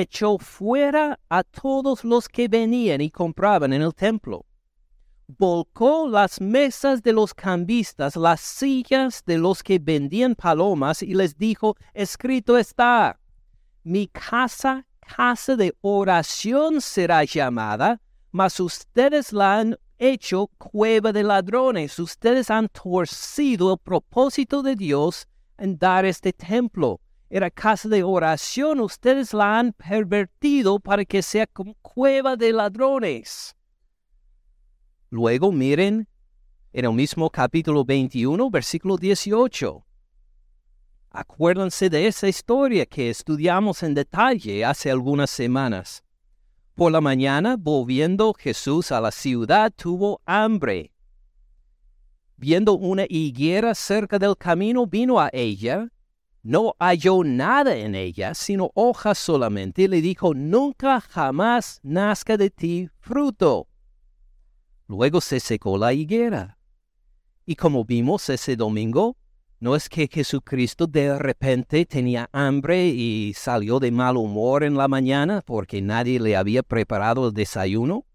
echó 0.00 0.36
fuera 0.38 1.18
a 1.30 1.42
todos 1.42 2.04
los 2.04 2.28
que 2.28 2.48
venían 2.48 3.00
y 3.00 3.10
compraban 3.10 3.72
en 3.72 3.80
el 3.80 3.94
templo. 3.94 4.44
Volcó 5.26 6.06
las 6.06 6.38
mesas 6.38 7.02
de 7.02 7.14
los 7.14 7.32
cambistas, 7.32 8.14
las 8.14 8.42
sillas 8.42 9.22
de 9.24 9.38
los 9.38 9.62
que 9.62 9.78
vendían 9.78 10.34
palomas 10.34 11.02
y 11.02 11.14
les 11.14 11.36
dijo, 11.38 11.76
escrito 11.94 12.58
está, 12.58 13.18
mi 13.84 14.06
casa, 14.08 14.86
casa 15.00 15.56
de 15.56 15.74
oración 15.80 16.82
será 16.82 17.24
llamada, 17.24 18.00
mas 18.30 18.60
ustedes 18.60 19.32
la 19.32 19.60
han 19.60 19.76
hecho 19.98 20.48
cueva 20.58 21.10
de 21.10 21.22
ladrones, 21.22 21.98
ustedes 21.98 22.50
han 22.50 22.68
torcido 22.68 23.72
el 23.72 23.78
propósito 23.78 24.62
de 24.62 24.76
Dios 24.76 25.26
en 25.56 25.78
dar 25.78 26.04
este 26.04 26.34
templo 26.34 27.00
era 27.28 27.50
casa 27.50 27.88
de 27.88 28.02
oración, 28.02 28.80
ustedes 28.80 29.34
la 29.34 29.58
han 29.58 29.72
pervertido 29.72 30.78
para 30.78 31.04
que 31.04 31.22
sea 31.22 31.46
como 31.46 31.74
cueva 31.82 32.36
de 32.36 32.52
ladrones. 32.52 33.56
Luego 35.10 35.50
miren 35.50 36.08
en 36.72 36.84
el 36.84 36.92
mismo 36.92 37.28
capítulo 37.30 37.84
21, 37.84 38.50
versículo 38.50 38.96
18. 38.96 39.84
Acuérdense 41.10 41.88
de 41.88 42.06
esa 42.06 42.28
historia 42.28 42.86
que 42.86 43.10
estudiamos 43.10 43.82
en 43.82 43.94
detalle 43.94 44.64
hace 44.64 44.90
algunas 44.90 45.30
semanas. 45.30 46.04
Por 46.74 46.92
la 46.92 47.00
mañana, 47.00 47.56
volviendo 47.58 48.34
Jesús 48.34 48.92
a 48.92 49.00
la 49.00 49.10
ciudad, 49.10 49.72
tuvo 49.74 50.20
hambre. 50.26 50.92
Viendo 52.36 52.74
una 52.74 53.06
higuera 53.08 53.74
cerca 53.74 54.18
del 54.18 54.36
camino, 54.36 54.86
vino 54.86 55.18
a 55.18 55.30
ella 55.32 55.90
no 56.46 56.76
halló 56.78 57.24
nada 57.24 57.74
en 57.76 57.96
ella, 57.96 58.32
sino 58.32 58.70
hojas 58.74 59.18
solamente, 59.18 59.82
y 59.82 59.88
le 59.88 60.00
dijo, 60.00 60.32
nunca 60.32 61.00
jamás 61.00 61.80
nazca 61.82 62.36
de 62.36 62.50
ti 62.50 62.88
fruto. 63.00 63.66
Luego 64.86 65.20
se 65.20 65.40
secó 65.40 65.76
la 65.76 65.92
higuera. 65.92 66.56
Y 67.44 67.56
como 67.56 67.84
vimos 67.84 68.28
ese 68.30 68.54
domingo, 68.54 69.16
no 69.58 69.74
es 69.74 69.88
que 69.88 70.06
Jesucristo 70.06 70.86
de 70.86 71.18
repente 71.18 71.84
tenía 71.84 72.28
hambre 72.30 72.86
y 72.86 73.32
salió 73.34 73.80
de 73.80 73.90
mal 73.90 74.16
humor 74.16 74.62
en 74.62 74.76
la 74.76 74.86
mañana 74.86 75.42
porque 75.44 75.82
nadie 75.82 76.20
le 76.20 76.36
había 76.36 76.62
preparado 76.62 77.26
el 77.26 77.34
desayuno. 77.34 78.06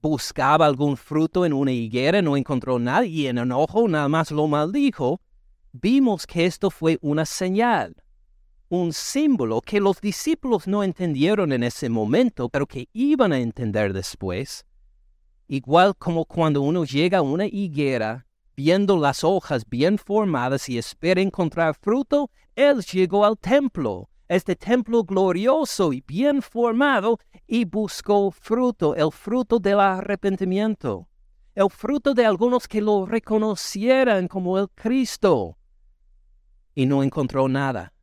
Buscaba 0.00 0.64
algún 0.64 0.96
fruto 0.96 1.44
en 1.44 1.52
una 1.52 1.72
higuera, 1.72 2.22
no 2.22 2.38
encontró 2.38 2.78
nada 2.78 3.04
y 3.04 3.26
en 3.26 3.36
enojo 3.36 3.86
nada 3.86 4.08
más 4.08 4.30
lo 4.30 4.46
maldijo 4.46 5.20
vimos 5.74 6.24
que 6.24 6.46
esto 6.46 6.70
fue 6.70 6.98
una 7.02 7.26
señal. 7.26 7.96
un 8.68 8.92
símbolo 8.92 9.60
que 9.60 9.78
los 9.78 10.00
discípulos 10.00 10.66
no 10.66 10.82
entendieron 10.82 11.52
en 11.52 11.62
ese 11.62 11.88
momento, 11.88 12.48
pero 12.48 12.66
que 12.66 12.88
iban 12.92 13.32
a 13.32 13.38
entender 13.38 13.92
después. 13.92 14.64
Igual 15.46 15.94
como 15.96 16.24
cuando 16.24 16.62
uno 16.62 16.84
llega 16.84 17.18
a 17.18 17.22
una 17.22 17.46
higuera, 17.46 18.26
viendo 18.56 18.96
las 18.96 19.22
hojas 19.22 19.64
bien 19.68 19.98
formadas 19.98 20.68
y 20.68 20.78
espera 20.78 21.20
encontrar 21.20 21.74
fruto, 21.74 22.30
él 22.56 22.80
llegó 22.80 23.24
al 23.24 23.38
templo, 23.38 24.08
este 24.28 24.56
templo 24.56 25.04
glorioso 25.04 25.92
y 25.92 26.02
bien 26.06 26.40
formado, 26.40 27.20
y 27.46 27.64
buscó 27.64 28.30
fruto, 28.32 28.96
el 28.96 29.12
fruto 29.12 29.58
del 29.60 29.78
arrepentimiento, 29.78 31.06
el 31.54 31.70
fruto 31.70 32.14
de 32.14 32.26
algunos 32.26 32.66
que 32.66 32.80
lo 32.80 33.06
reconocieran 33.06 34.26
como 34.26 34.58
el 34.58 34.68
Cristo. 34.70 35.58
Y 36.74 36.86
no 36.86 37.02
encontró 37.02 37.48
nada 37.48 37.94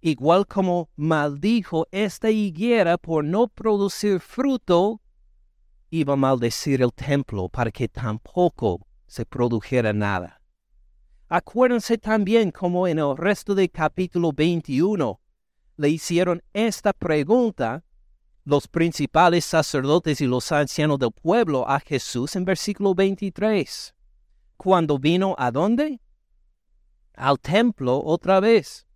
igual 0.00 0.46
como 0.46 0.88
maldijo 0.96 1.86
esta 1.90 2.30
higuera 2.30 2.96
por 2.96 3.24
no 3.24 3.48
producir 3.48 4.20
fruto, 4.20 5.00
iba 5.90 6.14
a 6.14 6.16
maldecir 6.16 6.82
el 6.82 6.92
templo 6.92 7.48
para 7.48 7.70
que 7.70 7.88
tampoco 7.88 8.86
se 9.06 9.26
produjera 9.26 9.92
nada. 9.92 10.40
Acuérdense 11.28 11.98
también 11.98 12.50
como 12.50 12.88
en 12.88 12.98
el 12.98 13.16
resto 13.16 13.54
del 13.54 13.70
capítulo 13.70 14.32
21 14.32 15.20
le 15.76 15.88
hicieron 15.88 16.42
esta 16.52 16.92
pregunta 16.92 17.84
los 18.44 18.66
principales 18.66 19.44
sacerdotes 19.44 20.20
y 20.20 20.26
los 20.26 20.50
ancianos 20.50 20.98
del 20.98 21.12
pueblo 21.12 21.68
a 21.68 21.78
Jesús 21.78 22.34
en 22.36 22.44
versículo 22.44 22.94
23. 22.94 23.94
Cuando 24.56 24.98
vino 24.98 25.34
a 25.38 25.50
dónde? 25.50 26.00
Al 27.20 27.38
templo 27.38 28.02
otra 28.02 28.40
vez. 28.40 28.86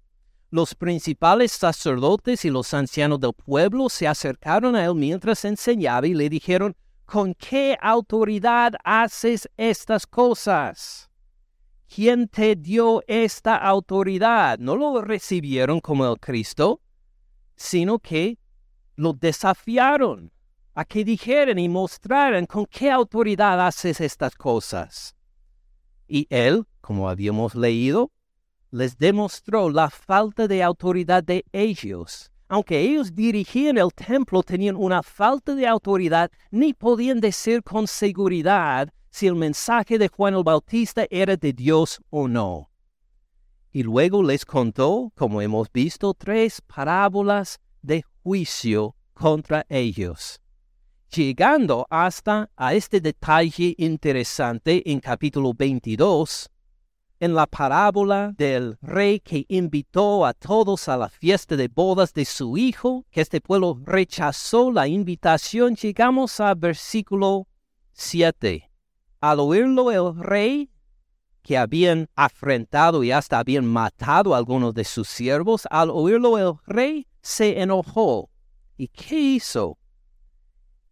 Los 0.49 0.75
principales 0.75 1.53
sacerdotes 1.53 2.47
y 2.47 2.51
los 2.51 2.73
ancianos 2.73 3.21
del 3.21 3.35
pueblo 3.35 3.91
se 3.91 4.09
acercaron 4.09 4.75
a 4.77 4.87
él 4.87 4.95
mientras 4.95 5.45
enseñaba 5.45 6.07
y 6.07 6.15
le 6.15 6.31
dijeron, 6.31 6.75
¿con 7.05 7.35
qué 7.35 7.77
autoridad 7.83 8.73
haces 8.83 9.47
estas 9.59 10.07
cosas? 10.07 11.11
¿Quién 11.87 12.27
te 12.29 12.57
dio 12.57 13.03
esta 13.07 13.57
autoridad? 13.57 14.59
No 14.59 14.75
lo 14.75 15.03
recibieron 15.03 15.81
como 15.81 16.11
el 16.11 16.19
Cristo, 16.19 16.81
sino 17.57 17.99
que 17.99 18.39
lo 18.97 19.13
desafiaron 19.13 20.33
a 20.75 20.87
que 20.87 21.05
dijeran 21.05 21.59
y 21.59 21.69
mostraran 21.69 22.47
con 22.47 22.65
qué 22.65 22.91
autoridad 22.91 23.67
haces 23.67 24.01
estas 24.01 24.35
cosas. 24.35 25.15
Y 26.09 26.27
él, 26.31 26.67
como 26.85 27.09
habíamos 27.09 27.55
leído, 27.55 28.13
les 28.71 28.99
demostró 28.99 29.71
la 29.71 29.89
falta 29.89 30.47
de 30.47 30.63
autoridad 30.63 31.25
de 31.25 31.43
ellos. 31.51 32.31
Aunque 32.47 32.79
ellos 32.79 33.15
dirigían 33.15 33.79
el 33.79 33.93
templo, 33.95 34.43
tenían 34.43 34.77
una 34.77 35.03
falta 35.03 35.55
de 35.55 35.67
autoridad, 35.67 36.31
ni 36.51 36.75
podían 36.75 37.21
decir 37.21 37.63
con 37.63 37.87
seguridad 37.87 38.93
si 39.09 39.27
el 39.27 39.35
mensaje 39.35 39.97
de 39.99 40.09
Juan 40.09 40.35
el 40.35 40.45
Bautista 40.45 41.07
era 41.09 41.37
de 41.39 41.55
Dios 41.55 42.03
o 42.11 42.29
no. 42.29 42.71
Y 43.73 43.83
luego 43.83 44.23
les 44.23 44.45
contó, 44.45 45.11
como 45.17 45.41
hemos 45.41 45.73
visto, 45.73 46.13
tres 46.13 46.61
parábolas 46.61 47.59
de 47.81 48.05
juicio 48.23 48.95
contra 49.15 49.65
ellos, 49.71 50.39
llegando 51.11 51.87
hasta 51.89 52.51
a 52.57 52.75
este 52.75 53.01
detalle 53.01 53.75
interesante 53.79 54.83
en 54.91 55.01
capítulo 55.01 55.55
22, 55.55 56.51
en 57.25 57.35
la 57.35 57.47
parábola 57.47 58.35
del 58.37 58.77
rey 58.83 59.19
que 59.19 59.47
invitó 59.49 60.27
a 60.27 60.35
todos 60.35 60.91
a 60.91 60.99
la 60.99 61.09
fiesta 61.09 61.57
de 61.57 61.69
bodas 61.69 62.13
de 62.13 62.27
su 62.27 62.59
hijo, 62.59 63.07
que 63.11 63.23
este 63.23 63.41
pueblo 63.41 63.81
rechazó 63.83 64.71
la 64.71 64.87
invitación, 64.89 65.75
llegamos 65.75 66.39
al 66.39 66.57
versículo 66.57 67.49
7. 67.95 68.71
Al 69.23 69.41
oírlo 69.41 69.91
el 69.91 70.23
rey, 70.23 70.71
que 71.41 71.57
habían 71.57 72.11
afrentado 72.15 73.03
y 73.03 73.11
hasta 73.11 73.39
habían 73.39 73.65
matado 73.65 74.35
a 74.35 74.37
algunos 74.37 74.75
de 74.75 74.85
sus 74.85 75.09
siervos, 75.09 75.67
al 75.71 75.89
oírlo 75.89 76.37
el 76.37 76.59
rey 76.67 77.07
se 77.23 77.59
enojó. 77.63 78.29
¿Y 78.77 78.89
qué 78.89 79.19
hizo? 79.19 79.79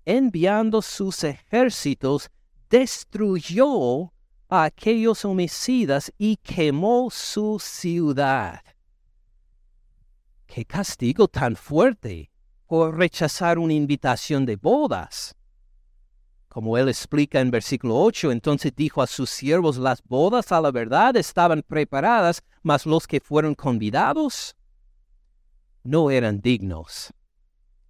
Enviando 0.07 0.81
sus 0.81 1.25
ejércitos, 1.25 2.31
destruyó 2.71 4.15
a 4.55 4.65
aquellos 4.65 5.25
homicidas 5.25 6.13
y 6.19 6.37
quemó 6.37 7.09
su 7.11 7.59
ciudad. 7.59 8.61
¡Qué 10.45 10.67
castigo 10.67 11.27
tan 11.27 11.57
fuerte 11.57 12.31
por 12.67 12.95
rechazar 12.99 13.59
una 13.59 13.73
invitación 13.73 14.45
de 14.45 14.57
bodas! 14.57 15.35
Como 16.49 16.77
él 16.77 16.91
explica 16.91 17.41
en 17.41 17.51
versículo 17.51 17.97
8, 17.97 18.31
entonces 18.31 18.75
dijo 18.77 19.01
a 19.01 19.07
sus 19.07 19.31
siervos, 19.31 19.79
las 19.79 20.03
bodas 20.03 20.53
a 20.53 20.61
la 20.61 20.71
verdad 20.71 21.17
estaban 21.17 21.63
preparadas, 21.63 22.43
mas 22.63 22.85
los 22.85 23.07
que 23.07 23.21
fueron 23.21 23.55
convidados 23.55 24.55
no 25.83 26.11
eran 26.11 26.43
dignos. 26.43 27.11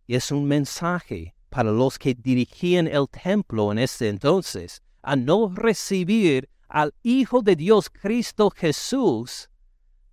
Es 0.07 0.31
un 0.31 0.45
mensaje 0.45 1.35
para 1.49 1.73
los 1.73 1.99
que 1.99 2.15
dirigían 2.15 2.87
el 2.87 3.09
templo 3.09 3.73
en 3.73 3.81
ese 3.81 4.09
entonces, 4.09 4.81
a 5.03 5.17
no 5.17 5.53
recibir 5.53 6.52
al 6.73 6.95
Hijo 7.03 7.43
de 7.43 7.55
Dios 7.55 7.91
Cristo 7.91 8.51
Jesús 8.51 9.51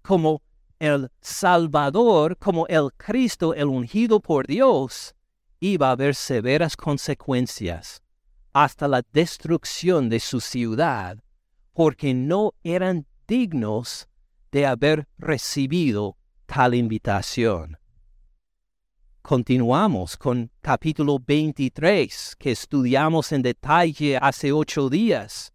como 0.01 0.41
el 0.77 1.09
Salvador, 1.21 2.37
como 2.37 2.67
el 2.67 2.89
Cristo, 2.97 3.53
el 3.53 3.67
ungido 3.67 4.19
por 4.19 4.45
Dios, 4.45 5.15
iba 5.61 5.87
a 5.87 5.91
haber 5.91 6.15
severas 6.15 6.75
consecuencias 6.75 8.01
hasta 8.51 8.87
la 8.87 9.01
destrucción 9.13 10.09
de 10.09 10.19
su 10.19 10.41
ciudad, 10.41 11.17
porque 11.73 12.13
no 12.13 12.53
eran 12.63 13.05
dignos 13.27 14.09
de 14.51 14.65
haber 14.65 15.07
recibido 15.17 16.17
tal 16.45 16.73
invitación. 16.75 17.77
Continuamos 19.21 20.17
con 20.17 20.51
capítulo 20.61 21.19
23 21.25 22.35
que 22.37 22.51
estudiamos 22.51 23.31
en 23.31 23.43
detalle 23.43 24.17
hace 24.17 24.51
ocho 24.51 24.89
días 24.89 25.53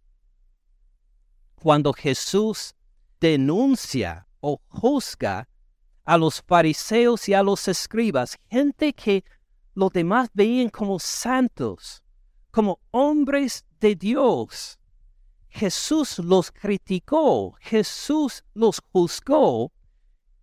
cuando 1.64 1.94
Jesús 1.94 2.74
denuncia 3.18 4.28
o 4.40 4.60
juzga 4.68 5.48
a 6.04 6.18
los 6.18 6.42
fariseos 6.42 7.26
y 7.26 7.32
a 7.32 7.42
los 7.42 7.68
escribas, 7.68 8.36
gente 8.50 8.92
que 8.92 9.24
los 9.74 9.90
demás 9.90 10.28
veían 10.34 10.68
como 10.68 10.98
santos, 10.98 12.02
como 12.50 12.80
hombres 12.90 13.64
de 13.80 13.96
Dios. 13.96 14.78
Jesús 15.48 16.18
los 16.18 16.50
criticó, 16.52 17.52
Jesús 17.60 18.44
los 18.52 18.82
juzgó 18.92 19.72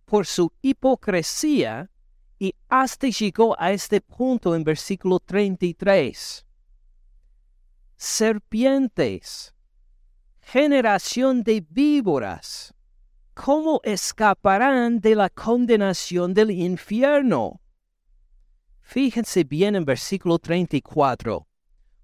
por 0.04 0.26
su 0.26 0.52
hipocresía 0.60 1.88
y 2.40 2.52
hasta 2.68 3.06
llegó 3.06 3.54
a 3.60 3.70
este 3.70 4.00
punto 4.00 4.56
en 4.56 4.64
versículo 4.64 5.20
33. 5.20 6.44
Serpientes, 7.94 9.51
generación 10.42 11.42
de 11.42 11.64
víboras, 11.70 12.74
¿cómo 13.32 13.80
escaparán 13.84 15.00
de 15.00 15.14
la 15.14 15.30
condenación 15.30 16.34
del 16.34 16.50
infierno? 16.50 17.60
Fíjense 18.80 19.44
bien 19.44 19.76
en 19.76 19.84
versículo 19.84 20.38
34. 20.38 21.46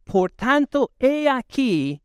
Por 0.05 0.31
tanto, 0.31 0.93
he 0.99 1.29
aquí, 1.29 2.01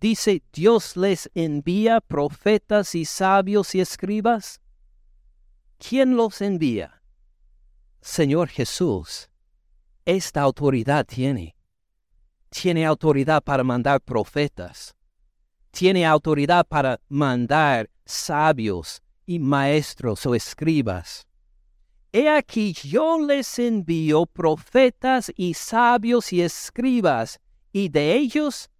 dice, 0.00 0.42
Dios 0.52 0.96
les 0.96 1.30
envía 1.34 2.00
profetas 2.00 2.94
y 2.96 3.04
sabios 3.04 3.74
y 3.74 3.80
escribas. 3.80 4.60
¿Quién 5.78 6.16
los 6.16 6.40
envía? 6.40 7.02
Señor 8.00 8.48
Jesús. 8.48 9.30
Esta 10.04 10.40
autoridad 10.40 11.06
tiene. 11.06 11.54
Tiene 12.50 12.84
autoridad 12.84 13.42
para 13.42 13.62
mandar 13.62 14.00
profetas 14.00 14.94
tiene 15.74 16.06
autoridad 16.06 16.64
para 16.66 17.00
mandar 17.08 17.90
sabios 18.06 19.02
y 19.26 19.40
maestros 19.40 20.24
o 20.24 20.34
escribas. 20.34 21.26
He 22.12 22.28
aquí 22.28 22.72
yo 22.72 23.18
les 23.20 23.58
envío 23.58 24.24
profetas 24.24 25.32
y 25.36 25.54
sabios 25.54 26.32
y 26.32 26.42
escribas, 26.42 27.40
y 27.72 27.88
de 27.88 28.14
ellos 28.14 28.70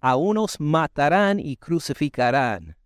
a 0.00 0.16
unos 0.16 0.58
matarán 0.58 1.38
y 1.38 1.56
crucificarán, 1.56 2.76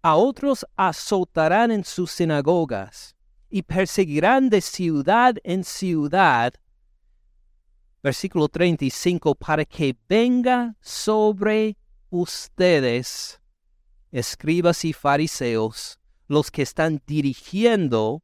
a 0.00 0.14
otros 0.14 0.64
azotarán 0.76 1.72
en 1.72 1.84
sus 1.84 2.12
sinagogas, 2.12 3.16
y 3.50 3.62
perseguirán 3.62 4.48
de 4.48 4.60
ciudad 4.60 5.34
en 5.42 5.64
ciudad. 5.64 6.54
Versículo 8.04 8.48
35, 8.48 9.34
para 9.34 9.64
que 9.64 9.96
venga 10.08 10.76
sobre 10.80 11.76
ustedes, 12.12 13.40
escribas 14.10 14.84
y 14.84 14.92
fariseos, 14.92 15.98
los 16.28 16.50
que 16.50 16.60
están 16.60 17.02
dirigiendo 17.06 18.22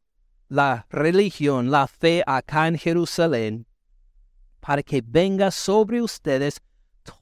la 0.48 0.87
religión, 0.90 1.70
la 1.70 1.87
fe 1.87 2.22
acá 2.27 2.68
en 2.68 2.77
Jerusalén, 2.77 3.66
para 4.61 4.83
que 4.83 5.03
venga 5.05 5.51
sobre 5.51 6.03
ustedes 6.03 6.61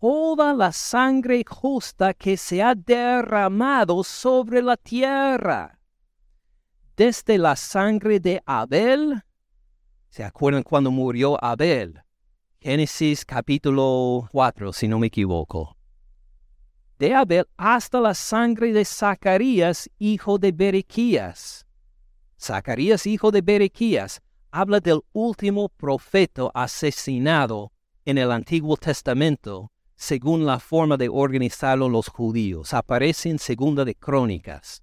toda 0.00 0.52
la 0.54 0.72
sangre 0.72 1.44
justa 1.48 2.12
que 2.12 2.36
se 2.36 2.60
ha 2.60 2.74
derramado 2.74 4.02
sobre 4.02 4.60
la 4.60 4.76
tierra. 4.76 5.78
Desde 6.96 7.38
la 7.38 7.54
sangre 7.54 8.18
de 8.18 8.42
Abel, 8.44 9.22
¿se 10.08 10.24
acuerdan 10.24 10.64
cuando 10.64 10.90
murió 10.90 11.42
Abel? 11.42 12.02
Génesis 12.58 13.24
capítulo 13.24 14.28
4, 14.32 14.72
si 14.72 14.88
no 14.88 14.98
me 14.98 15.06
equivoco. 15.06 15.75
De 16.98 17.14
Abel 17.14 17.46
hasta 17.58 18.00
la 18.00 18.14
sangre 18.14 18.72
de 18.72 18.84
Zacarías, 18.84 19.90
hijo 19.98 20.38
de 20.38 20.52
Berequías. 20.52 21.66
Zacarías, 22.40 23.06
hijo 23.06 23.30
de 23.30 23.42
Berequías, 23.42 24.22
habla 24.50 24.80
del 24.80 25.00
último 25.12 25.68
profeta 25.68 26.50
asesinado 26.54 27.72
en 28.06 28.16
el 28.16 28.32
Antiguo 28.32 28.78
Testamento, 28.78 29.70
según 29.94 30.46
la 30.46 30.58
forma 30.58 30.96
de 30.96 31.10
organizarlo 31.10 31.88
los 31.90 32.08
judíos. 32.08 32.72
Aparece 32.72 33.28
en 33.28 33.38
Segunda 33.38 33.84
de 33.84 33.94
Crónicas. 33.94 34.82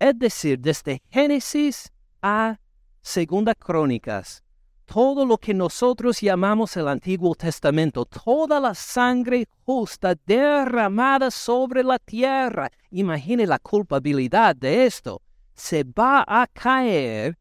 Es 0.00 0.18
decir, 0.18 0.58
desde 0.58 1.02
Génesis 1.08 1.92
a 2.20 2.58
Segunda 3.00 3.54
Crónicas, 3.54 4.42
todo 4.88 5.26
lo 5.26 5.36
que 5.36 5.52
nosotros 5.52 6.20
llamamos 6.22 6.74
el 6.78 6.88
Antiguo 6.88 7.34
Testamento, 7.34 8.06
toda 8.06 8.58
la 8.58 8.74
sangre 8.74 9.46
justa 9.66 10.14
derramada 10.26 11.30
sobre 11.30 11.84
la 11.84 11.98
tierra. 11.98 12.70
Imagine 12.90 13.46
la 13.46 13.58
culpabilidad 13.58 14.56
de 14.56 14.86
esto. 14.86 15.20
Se 15.54 15.84
va 15.84 16.24
a 16.26 16.46
caer, 16.46 17.38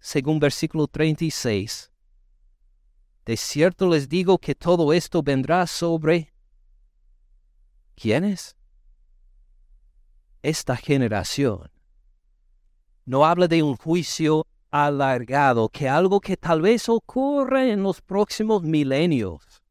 según 0.00 0.38
versículo 0.40 0.86
36. 0.86 1.92
De 3.26 3.36
cierto 3.36 3.86
les 3.88 4.08
digo 4.08 4.38
que 4.38 4.54
todo 4.54 4.92
esto 4.92 5.22
vendrá 5.22 5.66
sobre... 5.66 6.32
¿Quiénes? 7.94 8.56
Esta 10.42 10.76
generación. 10.76 11.70
No 13.04 13.26
habla 13.26 13.48
de 13.48 13.62
un 13.62 13.76
juicio 13.76 14.46
alargado 14.74 15.68
que 15.68 15.88
algo 15.88 16.20
que 16.20 16.36
tal 16.36 16.60
vez 16.60 16.88
ocurra 16.88 17.64
en 17.64 17.84
los 17.84 18.02
próximos 18.02 18.64
milenios. 18.64 19.62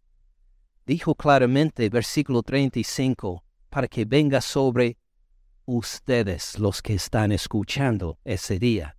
Dijo 0.85 1.13
claramente, 1.13 1.89
versículo 1.89 2.41
35, 2.41 3.43
para 3.69 3.89
que 3.89 4.05
venga 4.05 4.39
sobre 4.39 4.97
ustedes 5.65 6.57
los 6.57 6.81
que 6.81 6.93
están 6.93 7.33
escuchando 7.33 8.17
ese 8.23 8.57
día. 8.59 8.95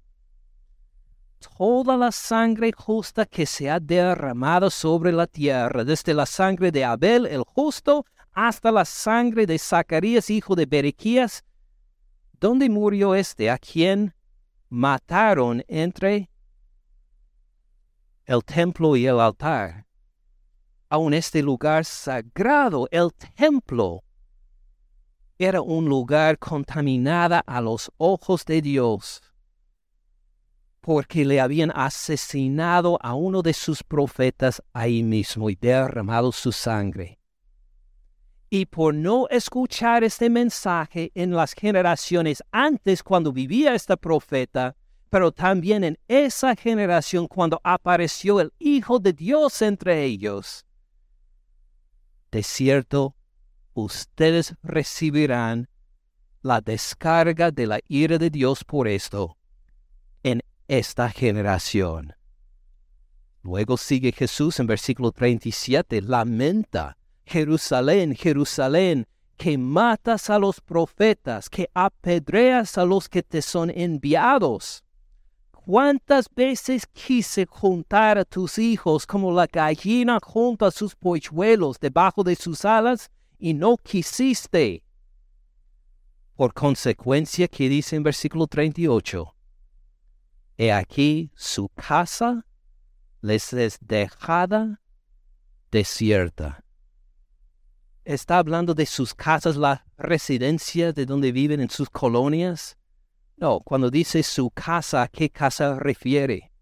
Toda 1.57 1.97
la 1.97 2.13
sangre 2.13 2.73
justa 2.77 3.25
que 3.25 3.47
se 3.47 3.71
ha 3.71 3.81
derramado 3.81 4.69
sobre 4.69 5.11
la 5.11 5.27
tierra, 5.27 5.85
desde 5.85 6.13
la 6.13 6.27
sangre 6.27 6.71
de 6.71 6.85
Abel 6.85 7.25
el 7.25 7.45
justo 7.45 8.05
hasta 8.33 8.71
la 8.71 8.85
sangre 8.85 9.47
de 9.47 9.59
Zacarías, 9.59 10.29
hijo 10.29 10.55
de 10.55 10.67
Berequías, 10.67 11.45
¿dónde 12.39 12.69
murió 12.69 13.15
este? 13.15 13.49
¿A 13.49 13.57
quién 13.57 14.13
mataron 14.69 15.63
entre 15.69 16.31
el 18.27 18.45
templo 18.45 18.97
y 18.97 19.07
el 19.07 19.21
altar. 19.21 19.87
Aun 20.89 21.15
este 21.15 21.43
lugar 21.43 21.85
sagrado, 21.85 22.89
el 22.91 23.13
templo, 23.13 24.05
era 25.39 25.61
un 25.61 25.87
lugar 25.87 26.39
contaminado 26.39 27.41
a 27.45 27.61
los 27.61 27.91
ojos 27.97 28.45
de 28.45 28.63
Dios, 28.63 29.23
porque 30.81 31.25
le 31.25 31.41
habían 31.41 31.73
asesinado 31.75 32.99
a 33.03 33.15
uno 33.15 33.43
de 33.43 33.53
sus 33.53 33.83
profetas 33.83 34.63
ahí 34.73 35.03
mismo 35.03 35.51
y 35.51 35.57
derramado 35.57 36.31
su 36.31 36.53
sangre 36.53 37.19
y 38.55 38.67
por 38.67 38.95
no 38.95 39.27
escuchar 39.31 40.05
este 40.05 40.31
mensaje 40.31 41.11
en 41.17 41.33
las 41.33 41.55
generaciones 41.55 42.41
antes 42.53 43.03
cuando 43.03 43.33
vivía 43.33 43.75
este 43.75 43.97
profeta, 43.97 44.77
pero 45.11 45.33
también 45.33 45.83
en 45.83 45.99
esa 46.07 46.55
generación 46.55 47.27
cuando 47.27 47.61
apareció 47.65 48.41
el 48.41 48.53
Hijo 48.61 49.01
de 49.01 49.13
Dios 49.13 49.61
entre 49.61 50.05
ellos. 50.05 50.65
De 52.31 52.45
cierto, 52.45 53.17
ustedes 53.73 54.55
recibirán 54.63 55.69
la 56.41 56.61
descarga 56.61 57.51
de 57.51 57.67
la 57.67 57.81
ira 57.89 58.19
de 58.19 58.31
Dios 58.31 58.63
por 58.63 58.87
esto 58.87 59.37
en 60.23 60.45
esta 60.69 61.11
generación. 61.11 62.15
Luego 63.43 63.77
sigue 63.77 64.13
Jesús 64.13 64.61
en 64.61 64.69
versículo 64.69 65.11
37, 65.11 66.03
lamenta 66.03 66.97
Jerusalén, 67.27 68.15
Jerusalén, 68.15 69.07
que 69.37 69.59
matas 69.59 70.31
a 70.31 70.39
los 70.39 70.61
profetas, 70.61 71.49
que 71.49 71.69
apedreas 71.75 72.79
a 72.79 72.85
los 72.85 73.09
que 73.09 73.23
te 73.23 73.43
son 73.43 73.71
enviados. 73.71 74.85
¿Cuántas 75.51 76.29
veces 76.35 76.87
quise 76.87 77.47
juntar 77.47 78.19
a 78.19 78.25
tus 78.25 78.59
hijos 78.59 79.07
como 79.07 79.33
la 79.33 79.47
gallina 79.47 80.19
junta 80.23 80.67
a 80.67 80.71
sus 80.71 80.95
polluelos 80.95 81.81
debajo 81.81 82.23
de 82.23 82.37
sus 82.37 82.65
alas 82.65 83.11
y 83.39 83.55
no 83.55 83.77
quisiste? 83.79 84.85
Por 86.37 86.53
consecuencia, 86.53 87.49
que 87.49 87.69
dice 87.69 87.97
en 87.97 88.03
versículo 88.03 88.47
38, 88.47 89.35
He 90.59 90.71
aquí 90.71 91.31
su 91.35 91.69
casa 91.71 92.47
les 93.21 93.53
es 93.53 93.79
dejada 93.81 94.81
desierta 95.71 96.64
está 98.05 98.39
hablando 98.39 98.75
de 98.75 98.87
sus 98.87 99.15
casas, 99.15 99.57
la 99.57 99.87
residencia 99.97 100.93
de 100.93 101.07
donde 101.07 101.33
viven 101.33 101.61
en 101.61 101.71
sus 101.71 101.89
colonias? 101.89 102.77
No, 103.37 103.61
cuando 103.61 103.91
dice 103.91 104.23
su 104.23 104.51
casa, 104.51 105.03
¿a 105.03 105.09
qué 105.09 105.31
casa 105.31 105.79
refiere? 105.79 106.53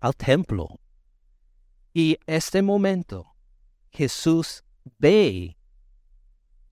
Al 0.00 0.14
templo. 0.14 0.80
Y 1.94 2.18
este 2.26 2.62
momento, 2.62 3.34
Jesús 3.90 4.62
ve 4.98 5.56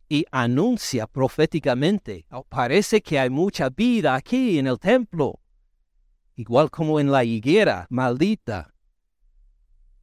y 0.09 0.25
anuncia 0.31 1.07
proféticamente, 1.07 2.27
oh, 2.31 2.45
parece 2.45 3.01
que 3.01 3.19
hay 3.19 3.31
mucha 3.31 3.71
vida 3.71 4.15
aquí 4.15 4.59
en 4.59 4.67
el 4.67 4.79
templo, 4.79 5.41
igual 6.37 6.71
como 6.71 7.01
en 7.01 7.11
la 7.11 7.25
higuera 7.25 7.87
maldita. 7.91 8.73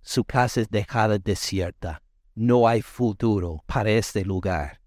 Su 0.02 0.26
casa 0.26 0.62
es 0.62 0.70
dejada 0.70 1.18
desierta 1.18 2.04
no 2.36 2.68
hay 2.68 2.82
futuro 2.82 3.64
para 3.68 3.92
este 3.92 4.26
lugar. 4.26 4.80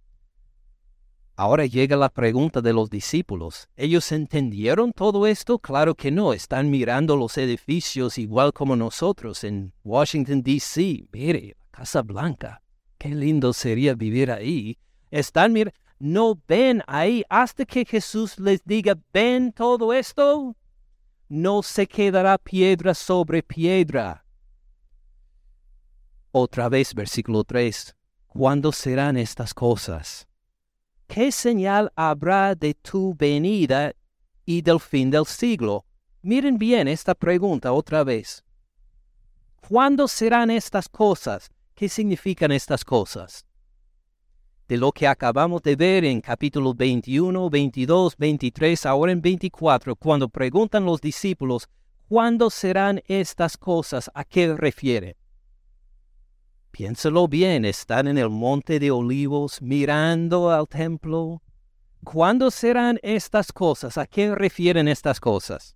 Ahora 1.38 1.66
llega 1.66 1.96
la 1.96 2.09
pregunta 2.09 2.62
de 2.62 2.72
los 2.72 2.88
discípulos. 2.88 3.68
¿Ellos 3.76 4.11
entendieron 4.11 4.92
todo 4.92 5.26
esto? 5.26 5.59
Claro 5.59 5.94
que 5.94 6.11
no. 6.11 6.32
Están 6.32 6.70
mirando 6.70 7.14
los 7.14 7.37
edificios 7.37 8.16
igual 8.16 8.54
como 8.54 8.74
nosotros 8.74 9.44
en 9.44 9.74
Washington, 9.85 10.42
D.C. 10.42 11.06
Mire, 11.12 11.56
Casa 11.70 12.00
Blanca. 12.00 12.62
Qué 12.96 13.11
lindo 13.11 13.52
sería 13.52 13.94
vivir 13.94 14.30
ahí. 14.30 14.78
Están 15.11 15.52
mirando. 15.52 15.78
¿No 15.98 16.38
ven 16.48 16.82
ahí 16.87 17.22
hasta 17.28 17.64
que 17.64 17.85
Jesús 17.85 18.38
les 18.38 18.62
diga, 18.64 18.98
ven 19.12 19.52
todo 19.52 19.92
esto? 19.92 20.56
No 21.28 21.62
se 21.62 21.87
quedará 21.87 22.38
piedra 22.38 22.94
sobre 22.94 23.42
piedra 23.42 24.25
otra 26.38 26.68
vez, 26.68 26.94
versículo 26.94 27.44
3. 27.44 27.96
¿Cuándo 28.27 28.70
serán 28.70 29.16
estas 29.16 29.55
cosas? 29.55 30.29
¿Qué 31.07 31.33
señal 31.33 31.90
habrá 31.96 32.55
de 32.55 32.75
tu 32.75 33.14
venida 33.14 33.94
y 34.44 34.61
del 34.61 34.79
fin 34.79 35.11
del 35.11 35.25
siglo? 35.25 35.87
Miren 36.20 36.59
bien 36.59 36.88
esta 36.88 37.14
pregunta 37.14 37.72
otra 37.72 38.05
vez. 38.05 38.44
¿Cuándo 39.66 40.07
serán 40.07 40.51
estas 40.51 40.90
cosas? 40.90 41.51
¿Qué 41.75 41.88
significan 41.88 42.53
estas 42.53 42.85
cosas? 42.85 43.46
De 44.68 44.77
lo 44.77 44.92
que 44.92 45.07
acabamos 45.07 45.62
de 45.62 45.75
ver 45.75 46.05
en 46.05 46.20
capítulo 46.20 46.75
21, 46.75 47.49
22, 47.49 48.14
23, 48.14 48.85
ahora 48.85 49.12
en 49.12 49.22
24, 49.22 49.96
cuando 49.96 50.29
preguntan 50.29 50.85
los 50.85 51.01
discípulos, 51.01 51.66
¿cuándo 52.09 52.51
serán 52.51 53.01
estas 53.07 53.57
cosas? 53.57 54.11
¿A 54.12 54.25
qué 54.25 54.55
refiere? 54.55 55.16
Piénsalo 56.76 57.26
bien, 57.26 57.64
están 57.64 58.06
en 58.06 58.18
el 58.18 58.28
monte 58.28 58.78
de 58.78 58.90
olivos 58.90 59.62
mirando 59.62 60.50
al 60.50 60.68
templo. 60.68 61.40
¿Cuándo 62.04 62.50
serán 62.50 62.98
estas 63.02 63.50
cosas? 63.50 63.96
¿A 63.96 64.04
qué 64.04 64.34
refieren 64.34 64.86
estas 64.86 65.18
cosas? 65.18 65.74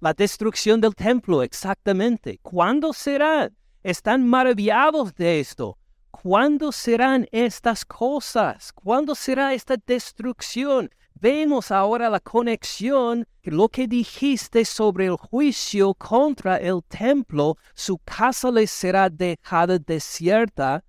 La 0.00 0.12
destrucción 0.12 0.80
del 0.80 0.96
templo, 0.96 1.44
exactamente. 1.44 2.40
¿Cuándo 2.42 2.92
será? 2.92 3.48
Están 3.84 4.26
maravillados 4.26 5.14
de 5.14 5.38
esto. 5.38 5.78
¿Cuándo 6.10 6.72
serán 6.72 7.28
estas 7.30 7.84
cosas? 7.84 8.72
¿Cuándo 8.72 9.14
será 9.14 9.54
esta 9.54 9.76
destrucción? 9.86 10.90
Vemos 11.14 11.70
ahora 11.70 12.10
la 12.10 12.20
conexión, 12.20 13.26
lo 13.42 13.68
que 13.68 13.86
dijiste 13.86 14.64
sobre 14.64 15.06
el 15.06 15.16
juicio 15.16 15.94
contra 15.94 16.56
el 16.56 16.82
templo, 16.84 17.56
su 17.74 17.98
casa 17.98 18.50
les 18.50 18.70
será 18.70 19.08
dejada 19.08 19.78
desierta. 19.78 20.84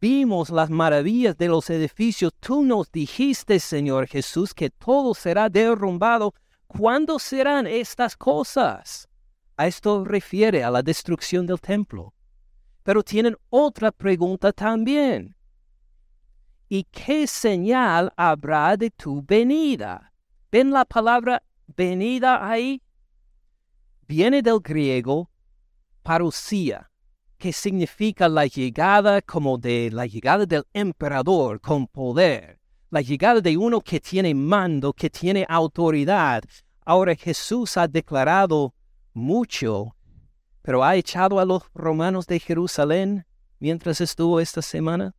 Vimos 0.00 0.50
las 0.50 0.68
maravillas 0.68 1.36
de 1.36 1.48
los 1.48 1.70
edificios. 1.70 2.32
Tú 2.40 2.64
nos 2.64 2.90
dijiste, 2.90 3.60
Señor 3.60 4.08
Jesús, 4.08 4.52
que 4.52 4.70
todo 4.70 5.14
será 5.14 5.48
derrumbado. 5.48 6.34
¿Cuándo 6.66 7.18
serán 7.18 7.66
estas 7.66 8.16
cosas? 8.16 9.08
A 9.56 9.66
esto 9.66 10.04
refiere 10.04 10.64
a 10.64 10.70
la 10.70 10.82
destrucción 10.82 11.46
del 11.46 11.60
templo. 11.60 12.14
Pero 12.82 13.02
tienen 13.02 13.36
otra 13.50 13.92
pregunta 13.92 14.52
también. 14.52 15.36
¿Y 16.74 16.84
qué 16.84 17.26
señal 17.26 18.14
habrá 18.16 18.78
de 18.78 18.90
tu 18.90 19.22
venida? 19.22 20.10
¿Ven 20.50 20.70
la 20.70 20.86
palabra 20.86 21.42
venida 21.66 22.48
ahí? 22.48 22.80
Viene 24.08 24.40
del 24.40 24.58
griego 24.60 25.28
parousia, 26.02 26.90
que 27.36 27.52
significa 27.52 28.26
la 28.26 28.46
llegada 28.46 29.20
como 29.20 29.58
de 29.58 29.90
la 29.92 30.06
llegada 30.06 30.46
del 30.46 30.64
emperador 30.72 31.60
con 31.60 31.86
poder, 31.86 32.58
la 32.88 33.02
llegada 33.02 33.42
de 33.42 33.54
uno 33.54 33.82
que 33.82 34.00
tiene 34.00 34.34
mando, 34.34 34.94
que 34.94 35.10
tiene 35.10 35.44
autoridad. 35.50 36.42
Ahora 36.86 37.14
Jesús 37.14 37.76
ha 37.76 37.86
declarado 37.86 38.74
mucho, 39.12 39.94
pero 40.62 40.82
ha 40.82 40.96
echado 40.96 41.38
a 41.38 41.44
los 41.44 41.64
romanos 41.74 42.26
de 42.26 42.40
Jerusalén 42.40 43.26
mientras 43.58 44.00
estuvo 44.00 44.40
esta 44.40 44.62
semana? 44.62 45.14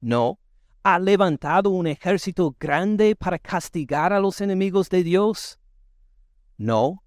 No. 0.00 0.40
¿Ha 0.88 1.00
levantado 1.00 1.70
un 1.70 1.88
ejército 1.88 2.54
grande 2.60 3.16
para 3.16 3.40
castigar 3.40 4.12
a 4.12 4.20
los 4.20 4.40
enemigos 4.40 4.88
de 4.88 5.02
Dios? 5.02 5.58
No. 6.56 7.02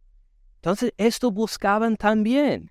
Entonces 0.56 0.92
esto 0.98 1.32
buscaban 1.32 1.96
también. 1.96 2.70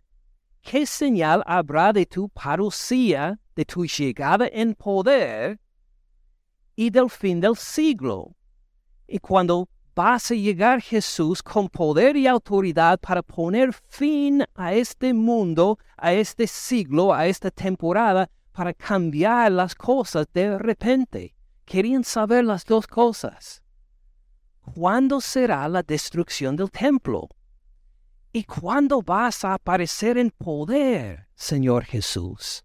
¿Qué 0.60 0.84
señal 0.84 1.42
habrá 1.46 1.94
de 1.94 2.04
tu 2.04 2.28
parucía, 2.28 3.40
de 3.56 3.64
tu 3.64 3.86
llegada 3.86 4.48
en 4.52 4.74
poder 4.74 5.58
y 6.76 6.90
del 6.90 7.08
fin 7.08 7.40
del 7.40 7.56
siglo? 7.56 8.36
Y 9.06 9.18
cuando 9.18 9.66
vas 9.94 10.30
a 10.30 10.34
llegar 10.34 10.82
Jesús 10.82 11.42
con 11.42 11.70
poder 11.70 12.18
y 12.18 12.26
autoridad 12.26 13.00
para 13.00 13.22
poner 13.22 13.72
fin 13.72 14.44
a 14.54 14.74
este 14.74 15.14
mundo, 15.14 15.78
a 15.96 16.12
este 16.12 16.46
siglo, 16.46 17.14
a 17.14 17.26
esta 17.26 17.50
temporada, 17.50 18.28
para 18.58 18.74
cambiar 18.74 19.52
las 19.52 19.72
cosas 19.72 20.26
de 20.34 20.58
repente. 20.58 21.36
Querían 21.64 22.02
saber 22.02 22.44
las 22.44 22.64
dos 22.64 22.88
cosas. 22.88 23.62
¿Cuándo 24.74 25.20
será 25.20 25.68
la 25.68 25.84
destrucción 25.84 26.56
del 26.56 26.68
templo? 26.68 27.28
¿Y 28.32 28.42
cuándo 28.42 29.00
vas 29.00 29.44
a 29.44 29.54
aparecer 29.54 30.18
en 30.18 30.32
poder, 30.32 31.28
Señor 31.36 31.84
Jesús? 31.84 32.64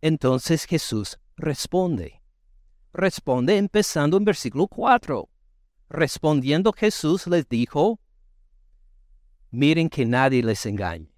Entonces 0.00 0.66
Jesús 0.66 1.18
responde. 1.36 2.22
Responde 2.92 3.56
empezando 3.56 4.18
en 4.18 4.24
versículo 4.24 4.68
4. 4.68 5.28
Respondiendo 5.88 6.72
Jesús 6.72 7.26
les 7.26 7.48
dijo, 7.48 7.98
miren 9.50 9.88
que 9.88 10.06
nadie 10.06 10.44
les 10.44 10.64
engañe. 10.64 11.13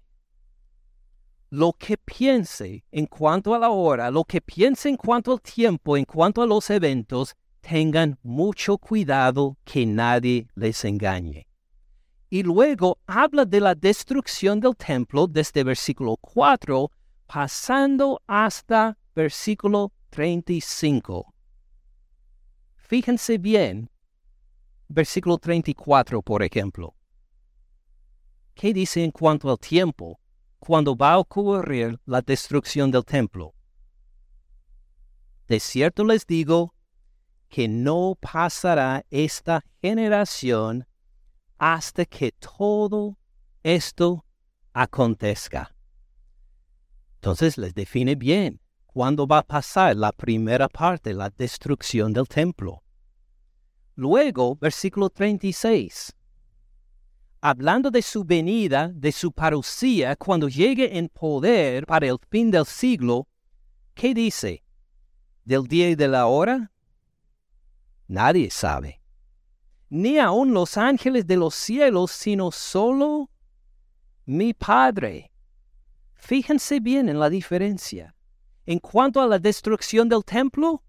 Lo 1.49 1.73
que 1.73 1.97
piense 1.97 2.83
en 2.91 3.05
cuanto 3.05 3.55
a 3.55 3.59
la 3.59 3.69
hora, 3.69 4.11
lo 4.11 4.23
que 4.25 4.41
piense 4.41 4.89
en 4.89 4.97
cuanto 4.97 5.31
al 5.31 5.41
tiempo, 5.41 5.95
en 5.95 6.03
cuanto 6.03 6.41
a 6.41 6.47
los 6.47 6.69
eventos, 6.69 7.35
tengan 7.61 8.19
mucho 8.21 8.77
cuidado 8.77 9.57
que 9.63 9.85
nadie 9.85 10.47
les 10.55 10.83
engañe. 10.83 11.47
Y 12.29 12.43
luego 12.43 12.99
habla 13.07 13.45
de 13.45 13.61
la 13.61 13.75
destrucción 13.75 14.59
del 14.59 14.75
templo 14.75 15.27
desde 15.27 15.63
versículo 15.63 16.17
4, 16.17 16.91
pasando 17.25 18.21
hasta 18.27 18.97
versículo 19.15 19.93
35. 20.09 21.33
Fíjense 22.75 23.37
bien 23.37 23.89
Versículo 24.89 25.37
34, 25.37 26.21
por 26.21 26.43
ejemplo. 26.43 26.95
¿Qué 28.53 28.73
dice 28.73 29.03
en 29.03 29.11
cuanto 29.11 29.49
al 29.51 29.59
tiempo 29.59 30.19
cuando 30.59 30.95
va 30.95 31.13
a 31.13 31.19
ocurrir 31.19 31.99
la 32.05 32.21
destrucción 32.21 32.91
del 32.91 33.05
templo? 33.05 33.53
De 35.47 35.59
cierto 35.59 36.03
les 36.03 36.25
digo 36.25 36.73
que 37.47 37.67
no 37.67 38.17
pasará 38.19 39.05
esta 39.09 39.63
generación 39.81 40.85
hasta 41.57 42.05
que 42.05 42.31
todo 42.33 43.17
esto 43.63 44.25
acontezca. 44.73 45.73
Entonces 47.15 47.57
les 47.57 47.73
define 47.73 48.15
bien 48.15 48.61
cuándo 48.85 49.27
va 49.27 49.39
a 49.39 49.43
pasar 49.43 49.95
la 49.95 50.11
primera 50.11 50.67
parte, 50.67 51.13
la 51.13 51.29
destrucción 51.29 52.13
del 52.13 52.27
templo. 52.27 52.83
Luego, 53.95 54.55
versículo 54.55 55.09
36. 55.09 56.16
Hablando 57.39 57.91
de 57.91 58.01
su 58.01 58.23
venida, 58.23 58.89
de 58.93 59.11
su 59.11 59.31
parucía, 59.31 60.15
cuando 60.15 60.47
llegue 60.47 60.97
en 60.97 61.07
poder 61.07 61.85
para 61.85 62.07
el 62.07 62.17
fin 62.31 62.49
del 62.49 62.65
siglo, 62.65 63.27
¿qué 63.93 64.13
dice? 64.13 64.63
¿Del 65.45 65.63
día 65.67 65.89
y 65.89 65.95
de 65.95 66.07
la 66.07 66.25
hora? 66.25 66.71
Nadie 68.07 68.49
sabe. 68.49 69.01
Ni 69.89 70.17
aun 70.17 70.53
los 70.53 70.77
ángeles 70.77 71.27
de 71.27 71.37
los 71.37 71.53
cielos, 71.53 72.11
sino 72.11 72.51
solo 72.51 73.29
mi 74.25 74.53
Padre. 74.53 75.31
Fíjense 76.15 76.79
bien 76.79 77.07
en 77.07 77.19
la 77.19 77.29
diferencia. 77.29 78.15
En 78.65 78.79
cuanto 78.79 79.21
a 79.21 79.27
la 79.27 79.39
destrucción 79.39 80.09
del 80.09 80.25
templo, 80.25 80.83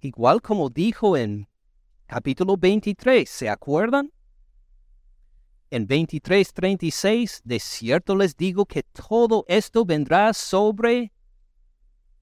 igual 0.00 0.40
como 0.40 0.70
dijo 0.70 1.16
en 1.16 1.48
capítulo 2.06 2.56
23, 2.56 3.28
¿se 3.28 3.48
acuerdan? 3.48 4.10
En 5.70 5.86
23:36, 5.86 7.42
de 7.44 7.58
cierto 7.58 8.14
les 8.14 8.36
digo 8.36 8.66
que 8.66 8.82
todo 8.82 9.44
esto 9.48 9.84
vendrá 9.84 10.32
sobre 10.32 11.12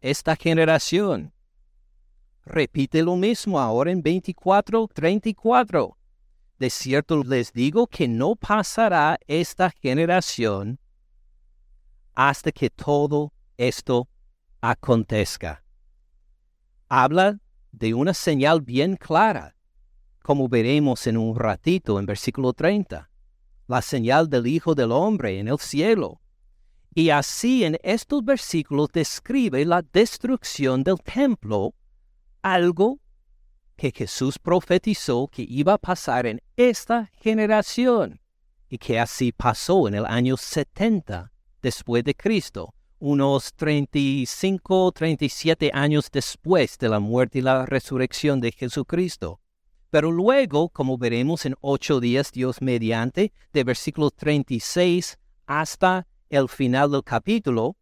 esta 0.01 0.35
generación. 0.37 1.33
Repite 2.45 3.03
lo 3.03 3.17
mismo 3.17 3.61
ahora 3.61 3.91
en 3.91 4.03
24:34. 4.03 5.97
De 6.59 6.71
cierto 6.71 7.23
les 7.23 7.53
digo 7.53 7.87
que 7.87 8.09
no 8.09 8.37
pasará 8.37 9.19
esta 9.27 9.71
generación 9.71 10.79
hasta 12.15 12.53
que 12.53 12.71
todo 12.71 13.33
esto 13.57 14.09
acontezca. 14.61 15.65
Habla 16.89 17.39
de 17.73 17.93
una 17.93 18.15
señal 18.15 18.61
bien 18.61 18.97
clara 18.97 19.55
como 20.25 20.49
veremos 20.49 21.07
en 21.07 21.19
un 21.19 21.37
ratito 21.37 22.01
en 22.01 22.07
versículo 22.07 22.55
30, 22.55 23.11
la 23.67 23.83
señal 23.83 24.29
del 24.29 24.47
Hijo 24.47 24.75
del 24.75 24.93
Hombre 24.93 25.39
en 25.39 25.49
el 25.49 25.59
cielo. 25.59 26.21
Y 26.95 27.11
así 27.11 27.65
en 27.65 27.79
estos 27.83 28.25
versículos 28.25 28.89
describe 28.93 29.65
la 29.65 29.83
destrucción 29.83 30.85
del 30.85 31.01
templo, 31.01 31.75
algo 32.43 33.01
que 33.77 33.91
Jesús 33.91 34.39
profetizó 34.39 35.27
que 35.29 35.45
iba 35.49 35.75
a 35.75 35.79
pasar 35.79 36.27
en 36.27 36.41
esta 36.57 37.11
generación 37.21 38.21
y 38.69 38.79
que 38.79 39.01
así 39.01 39.33
pasó 39.33 39.89
en 39.89 39.95
el 39.95 40.07
año 40.07 40.37
70 40.37 41.33
después 41.61 42.05
de 42.05 42.15
Cristo, 42.15 42.75
unos 42.99 43.53
35, 43.55 44.93
37 44.93 45.71
años 45.75 46.09
después 46.13 46.79
de 46.79 46.89
la 46.89 47.01
muerte 47.01 47.39
y 47.39 47.43
la 47.43 47.67
resurrección 47.67 48.41
de 48.41 48.53
Jesucristo. 48.53 49.41
Pero 49.95 50.11
luego, 50.11 50.71
como 50.71 50.99
veremos 50.99 51.47
en 51.47 51.55
ocho 51.61 52.01
días, 52.01 52.33
Dios 52.33 52.61
mediante, 52.61 53.33
de 53.53 53.63
versículo 53.63 54.11
36 54.11 55.21
hasta 55.47 56.09
el 56.29 56.49
final 56.49 56.91
del 56.91 57.05
capítulo, 57.05 57.77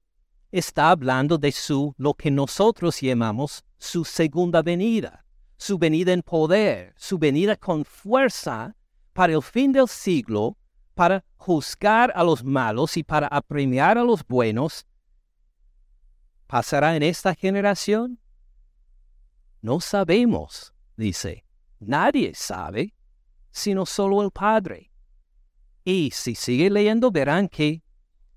está 0.50 0.90
hablando 0.90 1.38
de 1.38 1.50
su, 1.52 1.94
lo 1.96 2.12
que 2.12 2.30
nosotros 2.30 3.00
llamamos 3.00 3.64
su 3.78 4.04
segunda 4.04 4.60
venida, 4.60 5.24
su 5.56 5.78
venida 5.78 6.12
en 6.12 6.20
poder, 6.20 6.92
su 6.98 7.16
venida 7.16 7.56
con 7.56 7.82
fuerza 7.82 8.76
para 9.14 9.32
el 9.32 9.42
fin 9.42 9.72
del 9.72 9.88
siglo, 9.88 10.58
para 10.92 11.24
juzgar 11.38 12.12
a 12.14 12.22
los 12.22 12.44
malos 12.44 12.98
y 12.98 13.04
para 13.04 13.26
apremiar 13.28 13.96
a 13.96 14.04
los 14.04 14.22
buenos. 14.26 14.84
¿Pasará 16.46 16.94
en 16.94 17.04
esta 17.04 17.34
generación? 17.34 18.18
No 19.62 19.80
sabemos, 19.80 20.74
dice. 20.94 21.46
Nadie 21.86 22.32
sabe, 22.34 22.94
sino 23.50 23.84
solo 23.86 24.22
el 24.22 24.30
Padre. 24.30 24.90
Y 25.84 26.10
si 26.12 26.34
sigue 26.34 26.70
leyendo 26.70 27.10
verán 27.10 27.48
que 27.48 27.82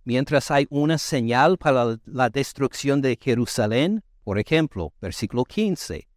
mientras 0.03 0.49
hay 0.49 0.65
una 0.69 0.97
señal 0.97 1.57
para 1.57 1.97
la 2.05 2.29
destrucción 2.29 3.01
de 3.01 3.17
Jerusalén, 3.21 4.03
por 4.23 4.39
ejemplo, 4.39 4.93
versículo 4.99 5.43
15, 5.45 6.07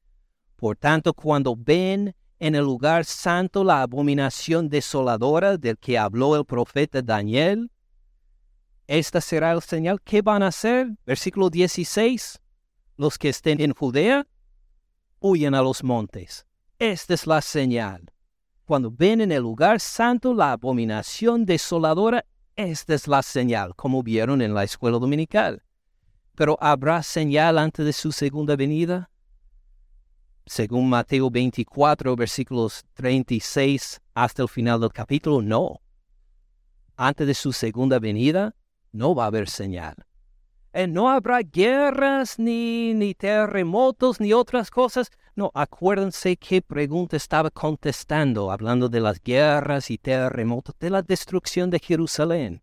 por 0.57 0.77
tanto 0.77 1.13
cuando 1.13 1.55
ven 1.55 2.15
en 2.39 2.55
el 2.55 2.65
lugar 2.65 3.05
santo 3.05 3.63
la 3.63 3.83
abominación 3.83 4.69
desoladora 4.69 5.59
del 5.59 5.77
que 5.77 5.99
habló 5.99 6.37
el 6.37 6.45
profeta 6.45 7.03
Daniel. 7.03 7.71
Esta 8.87 9.21
será 9.21 9.53
el 9.53 9.61
señal. 9.61 10.01
¿Qué 10.01 10.23
van 10.23 10.43
a 10.43 10.47
hacer? 10.47 10.89
Versículo 11.05 11.51
16. 11.51 12.41
Los 12.97 13.19
que 13.19 13.29
estén 13.29 13.61
en 13.61 13.75
Judea, 13.75 14.27
huyen 15.21 15.55
a 15.55 15.63
los 15.63 15.85
montes. 15.85 16.48
Esta 16.79 17.15
es 17.15 17.27
la 17.27 17.41
señal. 17.43 18.13
Cuando 18.65 18.91
ven 18.91 19.21
en 19.21 19.33
el 19.33 19.43
lugar 19.43 19.81
santo 19.81 20.35
la 20.35 20.53
abominación 20.53 21.45
desoladora, 21.45 22.25
esta 22.57 22.95
es 22.95 23.09
la 23.09 23.23
señal, 23.23 23.75
como 23.75 24.03
vieron 24.03 24.43
en 24.43 24.55
la 24.55 24.65
escuela 24.65 24.99
dominical. 24.99 25.63
Pero 26.35 26.57
¿habrá 26.61 27.03
señal 27.03 27.59
antes 27.59 27.85
de 27.85 27.93
su 27.93 28.13
segunda 28.13 28.57
venida? 28.57 29.11
según 30.49 30.89
Mateo 30.89 31.31
24, 31.31 32.17
versículos 32.17 32.85
36 32.95 34.01
hasta 34.15 34.43
el 34.43 34.49
final 34.49 34.81
del 34.81 34.91
capítulo, 34.91 35.43
no. 35.43 35.81
Antes 36.97 37.27
de 37.27 37.35
su 37.35 37.53
segunda 37.53 37.99
venida, 37.99 38.55
no 38.91 39.15
va 39.15 39.25
a 39.25 39.27
haber 39.27 39.49
señal. 39.49 39.95
Eh, 40.79 40.87
no 40.87 41.11
habrá 41.11 41.41
guerras, 41.41 42.39
ni, 42.39 43.13
terremotos, 43.19 44.21
ni 44.21 44.33
otras 44.33 44.71
cosas. 44.71 45.11
No, 45.35 45.51
acuérdense 45.53 46.37
qué 46.37 46.63
pregunta 46.63 47.17
estaba 47.17 47.51
contestando, 47.51 48.53
hablando 48.53 48.89
de 48.89 49.01
las 49.01 49.21
guerras 49.21 49.91
y 49.91 49.99
terremotos, 49.99 50.77
de 50.79 50.91
la 50.91 51.03
destrucción 51.03 51.69
de 51.69 51.81
Jerusalén. 51.81 52.63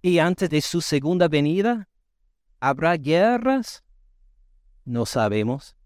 Y 0.00 0.18
antes 0.18 0.48
de 0.48 0.62
su 0.62 0.80
segunda 0.80 1.28
venida, 1.28 1.90
¿habrá 2.58 2.96
guerras? 2.96 3.84
No 4.86 5.04
sabemos. 5.04 5.76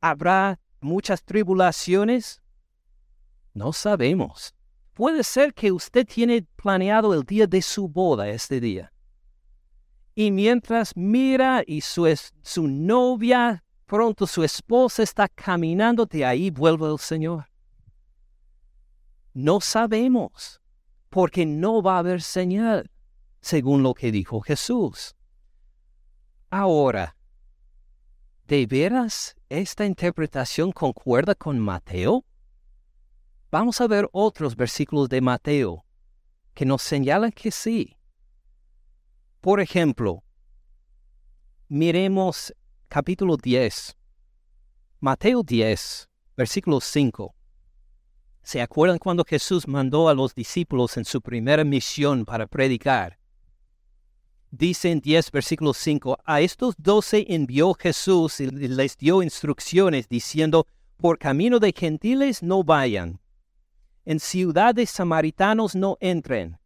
¿Habrá 0.00 0.60
muchas 0.80 1.24
tribulaciones? 1.24 2.40
No 3.52 3.72
sabemos. 3.72 4.54
Puede 4.92 5.24
ser 5.24 5.52
que 5.52 5.72
usted 5.72 6.06
tiene 6.06 6.46
planeado 6.54 7.14
el 7.14 7.24
día 7.24 7.48
de 7.48 7.60
su 7.60 7.88
boda 7.88 8.28
este 8.28 8.60
día. 8.60 8.93
Y 10.14 10.30
mientras 10.30 10.96
mira 10.96 11.62
y 11.66 11.80
su, 11.80 12.06
su 12.42 12.68
novia, 12.68 13.64
pronto 13.86 14.26
su 14.26 14.44
esposa 14.44 15.02
está 15.02 15.28
caminando, 15.28 16.06
de 16.06 16.24
ahí 16.24 16.50
vuelve 16.50 16.90
el 16.90 16.98
Señor. 16.98 17.46
No 19.32 19.60
sabemos, 19.60 20.60
porque 21.10 21.44
no 21.44 21.82
va 21.82 21.96
a 21.96 21.98
haber 21.98 22.22
señal, 22.22 22.90
según 23.40 23.82
lo 23.82 23.94
que 23.94 24.12
dijo 24.12 24.40
Jesús. 24.40 25.16
Ahora, 26.50 27.16
¿De 28.46 28.66
veras 28.66 29.34
esta 29.48 29.86
interpretación 29.86 30.70
concuerda 30.70 31.34
con 31.34 31.58
Mateo? 31.58 32.26
Vamos 33.50 33.80
a 33.80 33.86
ver 33.86 34.06
otros 34.12 34.54
versículos 34.54 35.08
de 35.08 35.22
Mateo 35.22 35.86
que 36.52 36.66
nos 36.66 36.82
señalan 36.82 37.32
que 37.32 37.50
sí. 37.50 37.96
Por 39.44 39.60
ejemplo, 39.60 40.24
miremos 41.68 42.54
capítulo 42.88 43.36
10. 43.36 43.94
Mateo 45.00 45.42
10, 45.42 46.08
versículo 46.34 46.80
5. 46.80 47.34
¿Se 48.42 48.62
acuerdan 48.62 48.96
cuando 48.96 49.22
Jesús 49.22 49.68
mandó 49.68 50.08
a 50.08 50.14
los 50.14 50.34
discípulos 50.34 50.96
en 50.96 51.04
su 51.04 51.20
primera 51.20 51.62
misión 51.62 52.24
para 52.24 52.46
predicar? 52.46 53.18
dice 54.50 54.90
en 54.90 55.02
10 55.02 55.30
versículo 55.30 55.74
5, 55.74 56.20
a 56.24 56.40
estos 56.40 56.74
doce 56.78 57.26
envió 57.28 57.74
Jesús 57.74 58.40
y 58.40 58.46
les 58.46 58.96
dio 58.96 59.22
instrucciones 59.22 60.08
diciendo, 60.08 60.66
por 60.96 61.18
camino 61.18 61.58
de 61.58 61.74
gentiles 61.76 62.42
no 62.42 62.64
vayan, 62.64 63.20
en 64.06 64.20
ciudades 64.20 64.88
samaritanos 64.88 65.74
no 65.74 65.98
entren, 66.00 66.58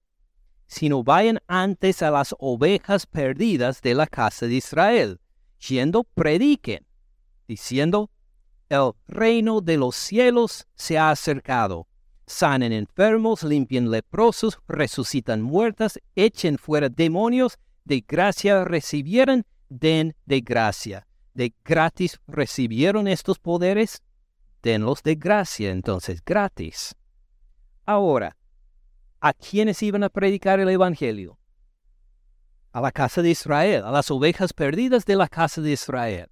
sino 0.69 1.03
vayan 1.03 1.41
antes 1.49 2.03
a 2.03 2.11
las 2.11 2.35
ovejas 2.39 3.07
perdidas 3.07 3.81
de 3.83 3.95
la 3.95 4.07
casa 4.07 4.47
de 4.47 4.55
Israel, 4.55 5.19
yendo 5.67 6.05
prediquen, 6.05 6.87
diciendo, 7.49 8.11
el 8.69 8.93
reino 9.07 9.63
de 9.63 9.79
los 9.79 9.97
cielos 9.97 10.67
se 10.75 10.99
ha 10.99 11.11
acercado. 11.11 11.89
Sanen 12.27 12.73
enfermos, 12.73 13.43
limpien 13.43 13.91
leprosos, 13.91 14.59
resucitan 14.69 15.41
muertas, 15.41 15.99
echen 16.15 16.59
fuera 16.59 16.91
demonios, 16.91 17.59
de 17.85 18.05
gracia 18.07 18.65
recibieron, 18.65 19.47
den 19.71 20.15
de 20.27 20.43
gracia. 20.43 21.07
De 21.33 21.55
gratis 21.65 22.21
recibieron 22.27 23.09
estos 23.09 23.39
poderes, 23.39 24.03
denlos 24.63 25.03
de 25.03 25.15
gracia, 25.15 25.71
entonces 25.71 26.23
gratis. 26.23 26.95
Ahora, 27.87 28.37
¿a 29.21 29.33
quiénes 29.33 29.83
iban 29.83 30.03
a 30.05 30.09
predicar 30.09 30.61
el 30.61 30.69
Evangelio? 30.69 31.39
A 32.73 32.81
la 32.81 32.93
casa 32.93 33.23
de 33.23 33.31
Israel, 33.31 33.85
a 33.85 33.91
las 33.91 34.11
ovejas 34.11 34.53
perdidas 34.53 35.05
de 35.05 35.17
la 35.17 35.29
casa 35.29 35.61
de 35.61 35.73
Israel. 35.73 36.29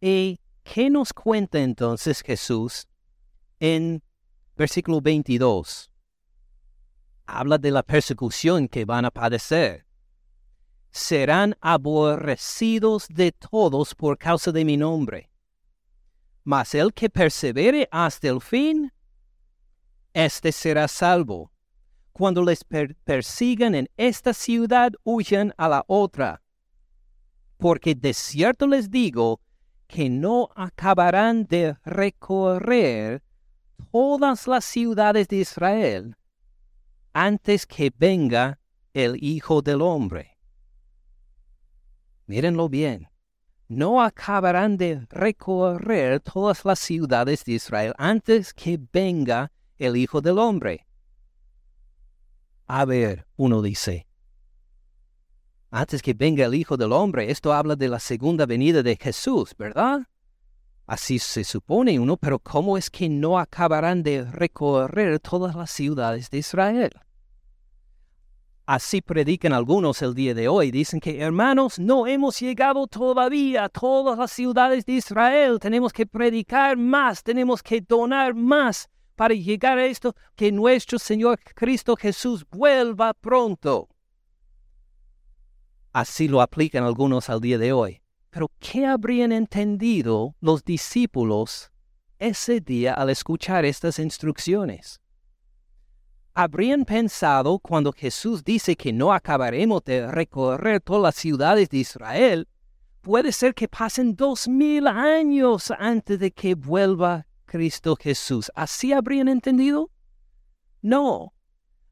¿Y 0.00 0.40
qué 0.62 0.90
nos 0.90 1.12
cuenta 1.12 1.60
entonces 1.60 2.22
Jesús 2.22 2.86
en 3.58 4.02
versículo 4.56 5.00
22? 5.00 5.90
Habla 7.26 7.58
de 7.58 7.70
la 7.70 7.82
persecución 7.82 8.68
que 8.68 8.84
van 8.84 9.04
a 9.04 9.10
padecer 9.10 9.86
serán 10.90 11.56
aborrecidos 11.60 13.06
de 13.08 13.32
todos 13.32 13.94
por 13.94 14.18
causa 14.18 14.52
de 14.52 14.64
mi 14.64 14.76
nombre. 14.76 15.30
Mas 16.44 16.74
el 16.74 16.92
que 16.92 17.08
persevere 17.08 17.88
hasta 17.90 18.28
el 18.28 18.40
fin, 18.40 18.92
éste 20.12 20.52
será 20.52 20.88
salvo. 20.88 21.52
Cuando 22.12 22.44
les 22.44 22.64
persigan 23.04 23.74
en 23.74 23.88
esta 23.96 24.34
ciudad, 24.34 24.92
huyan 25.04 25.54
a 25.56 25.68
la 25.68 25.84
otra. 25.86 26.42
Porque 27.56 27.94
de 27.94 28.12
cierto 28.14 28.66
les 28.66 28.90
digo 28.90 29.40
que 29.86 30.08
no 30.08 30.48
acabarán 30.54 31.46
de 31.46 31.76
recorrer 31.84 33.22
todas 33.90 34.46
las 34.46 34.64
ciudades 34.64 35.28
de 35.28 35.36
Israel 35.36 36.16
antes 37.12 37.66
que 37.66 37.92
venga 37.96 38.58
el 38.92 39.16
Hijo 39.22 39.62
del 39.62 39.82
Hombre 39.82 40.30
mírenlo 42.30 42.68
bien, 42.68 43.08
no 43.66 44.00
acabarán 44.00 44.76
de 44.76 45.04
recorrer 45.10 46.20
todas 46.20 46.64
las 46.64 46.78
ciudades 46.78 47.44
de 47.44 47.52
Israel 47.54 47.92
antes 47.98 48.54
que 48.54 48.78
venga 48.92 49.50
el 49.78 49.96
Hijo 49.96 50.20
del 50.20 50.38
Hombre. 50.38 50.86
A 52.72 52.84
ver, 52.84 53.26
uno 53.34 53.62
dice, 53.62 54.06
antes 55.72 56.02
que 56.02 56.14
venga 56.14 56.44
el 56.44 56.54
Hijo 56.54 56.76
del 56.76 56.92
Hombre, 56.92 57.28
esto 57.28 57.52
habla 57.52 57.74
de 57.74 57.88
la 57.88 57.98
segunda 57.98 58.46
venida 58.46 58.80
de 58.84 58.94
Jesús, 58.94 59.56
¿verdad? 59.58 60.02
Así 60.86 61.18
se 61.18 61.42
supone 61.42 61.98
uno, 61.98 62.16
pero 62.16 62.38
¿cómo 62.38 62.78
es 62.78 62.88
que 62.88 63.08
no 63.08 63.40
acabarán 63.40 64.04
de 64.04 64.22
recorrer 64.22 65.18
todas 65.18 65.56
las 65.56 65.72
ciudades 65.72 66.30
de 66.30 66.38
Israel? 66.38 66.92
Así 68.66 69.00
predican 69.00 69.52
algunos 69.52 70.00
el 70.00 70.14
día 70.14 70.32
de 70.32 70.46
hoy. 70.46 70.70
Dicen 70.70 71.00
que, 71.00 71.18
hermanos, 71.18 71.80
no 71.80 72.06
hemos 72.06 72.38
llegado 72.38 72.86
todavía 72.86 73.64
a 73.64 73.68
todas 73.68 74.16
las 74.16 74.30
ciudades 74.30 74.86
de 74.86 74.92
Israel. 74.92 75.58
Tenemos 75.58 75.92
que 75.92 76.06
predicar 76.06 76.76
más, 76.76 77.24
tenemos 77.24 77.64
que 77.64 77.80
donar 77.80 78.32
más 78.32 78.88
para 79.20 79.34
llegar 79.34 79.76
a 79.76 79.84
esto, 79.84 80.16
que 80.34 80.50
nuestro 80.50 80.98
Señor 80.98 81.38
Cristo 81.54 81.94
Jesús 81.94 82.42
vuelva 82.50 83.12
pronto. 83.12 83.86
Así 85.92 86.26
lo 86.26 86.40
aplican 86.40 86.84
algunos 86.84 87.28
al 87.28 87.42
día 87.42 87.58
de 87.58 87.70
hoy. 87.70 88.00
Pero 88.30 88.50
¿qué 88.58 88.86
habrían 88.86 89.30
entendido 89.30 90.34
los 90.40 90.64
discípulos 90.64 91.70
ese 92.18 92.62
día 92.62 92.94
al 92.94 93.10
escuchar 93.10 93.66
estas 93.66 93.98
instrucciones? 93.98 95.02
habrían 96.32 96.86
pensado 96.86 97.58
cuando 97.58 97.92
Jesús 97.92 98.42
dice 98.42 98.74
que 98.74 98.90
no 98.90 99.12
acabaremos 99.12 99.84
de 99.84 100.10
recorrer 100.10 100.80
todas 100.80 101.02
las 101.02 101.16
ciudades 101.16 101.68
de 101.68 101.76
Israel, 101.76 102.48
puede 103.02 103.32
ser 103.32 103.54
que 103.54 103.68
pasen 103.68 104.16
dos 104.16 104.48
mil 104.48 104.86
años 104.86 105.70
antes 105.78 106.18
de 106.18 106.30
que 106.30 106.54
vuelva 106.54 107.26
Cristo 107.50 107.96
Jesús. 107.96 108.50
¿Así 108.54 108.92
habrían 108.92 109.28
entendido? 109.28 109.90
No. 110.80 111.34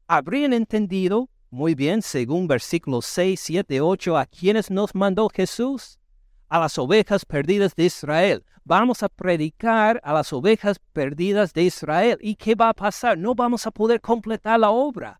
Habrían 0.07 0.53
entendido, 0.53 1.29
muy 1.49 1.75
bien, 1.75 2.01
según 2.01 2.47
versículos 2.47 3.05
6, 3.05 3.39
7, 3.39 3.81
8, 3.81 4.17
a 4.17 4.25
quienes 4.25 4.71
nos 4.71 4.95
mandó 4.95 5.29
Jesús, 5.29 5.99
a 6.47 6.59
las 6.59 6.77
ovejas 6.77 7.25
perdidas 7.25 7.75
de 7.75 7.85
Israel 7.85 8.43
vamos 8.69 9.01
a 9.01 9.09
predicar 9.09 9.99
a 10.03 10.13
las 10.13 10.31
ovejas 10.31 10.79
perdidas 10.93 11.53
de 11.53 11.63
Israel. 11.63 12.19
¿Y 12.21 12.35
qué 12.35 12.53
va 12.53 12.69
a 12.69 12.73
pasar? 12.73 13.17
No 13.17 13.33
vamos 13.33 13.65
a 13.65 13.71
poder 13.71 13.99
completar 13.99 14.59
la 14.59 14.69
obra. 14.69 15.19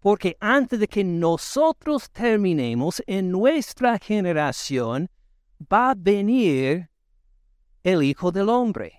Porque 0.00 0.38
antes 0.40 0.80
de 0.80 0.88
que 0.88 1.04
nosotros 1.04 2.10
terminemos 2.10 3.02
en 3.06 3.30
nuestra 3.30 3.98
generación, 3.98 5.10
va 5.70 5.90
a 5.90 5.94
venir 5.94 6.88
el 7.82 8.02
Hijo 8.02 8.32
del 8.32 8.48
Hombre. 8.48 8.97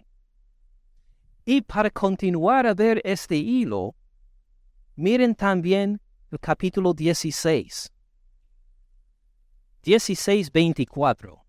Y 1.51 1.61
para 1.61 1.89
continuar 1.89 2.67
a 2.67 2.75
ver 2.75 3.01
este 3.03 3.35
hilo, 3.35 3.95
miren 4.95 5.33
también 5.33 5.99
el 6.29 6.39
capítulo 6.39 6.93
16. 6.93 7.91
16, 9.81 10.51
24. 10.51 11.43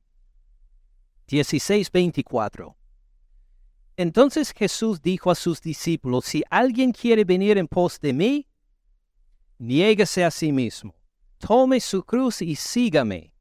16, 1.27 1.93
24. 1.93 2.77
Entonces 3.99 4.55
Jesús 4.57 5.03
dijo 5.03 5.31
a 5.31 5.35
sus 5.35 5.61
discípulos, 5.61 6.25
si 6.25 6.43
alguien 6.49 6.93
quiere 6.93 7.25
venir 7.25 7.59
en 7.59 7.69
pos 7.69 8.01
de 8.01 8.15
mí, 8.15 8.49
niéguese 9.59 10.25
a 10.25 10.31
sí 10.31 10.51
mismo, 10.51 10.95
tome 11.37 11.79
su 11.79 12.03
cruz 12.05 12.41
y 12.41 12.57
sígame, 12.57 13.35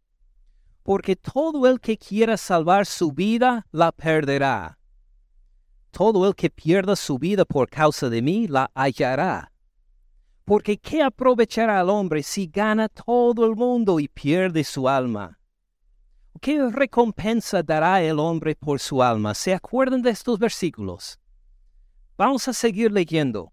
porque 0.83 1.15
todo 1.15 1.67
el 1.67 1.79
que 1.79 1.97
quiera 1.97 2.35
salvar 2.35 2.85
su 2.85 3.13
vida 3.13 3.65
la 3.71 3.93
perderá. 3.93 4.78
Todo 5.91 6.27
el 6.27 6.35
que 6.35 6.49
pierda 6.49 6.95
su 6.95 7.17
vida 7.17 7.45
por 7.45 7.69
causa 7.69 8.09
de 8.09 8.21
mí 8.21 8.47
la 8.47 8.71
hallará. 8.73 9.51
Porque 10.45 10.77
¿qué 10.77 11.03
aprovechará 11.03 11.79
al 11.79 11.89
hombre 11.89 12.23
si 12.23 12.47
gana 12.47 12.89
todo 12.89 13.45
el 13.45 13.55
mundo 13.55 13.99
y 13.99 14.07
pierde 14.07 14.63
su 14.63 14.89
alma? 14.89 15.39
¿Qué 16.41 16.69
recompensa 16.69 17.61
dará 17.61 18.01
el 18.01 18.17
hombre 18.17 18.55
por 18.55 18.79
su 18.79 19.03
alma? 19.03 19.33
¿Se 19.33 19.53
acuerdan 19.53 20.01
de 20.01 20.11
estos 20.11 20.39
versículos? 20.39 21.19
Vamos 22.17 22.47
a 22.47 22.53
seguir 22.53 22.91
leyendo. 22.91 23.51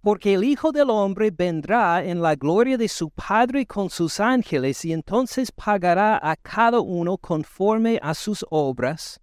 Porque 0.00 0.34
el 0.34 0.44
Hijo 0.44 0.70
del 0.70 0.90
Hombre 0.90 1.30
vendrá 1.30 2.04
en 2.04 2.22
la 2.22 2.34
gloria 2.36 2.78
de 2.78 2.88
su 2.88 3.10
Padre 3.10 3.66
con 3.66 3.90
sus 3.90 4.20
ángeles 4.20 4.84
y 4.84 4.92
entonces 4.92 5.50
pagará 5.50 6.18
a 6.22 6.36
cada 6.36 6.80
uno 6.80 7.18
conforme 7.18 7.98
a 8.02 8.14
sus 8.14 8.44
obras. 8.50 9.20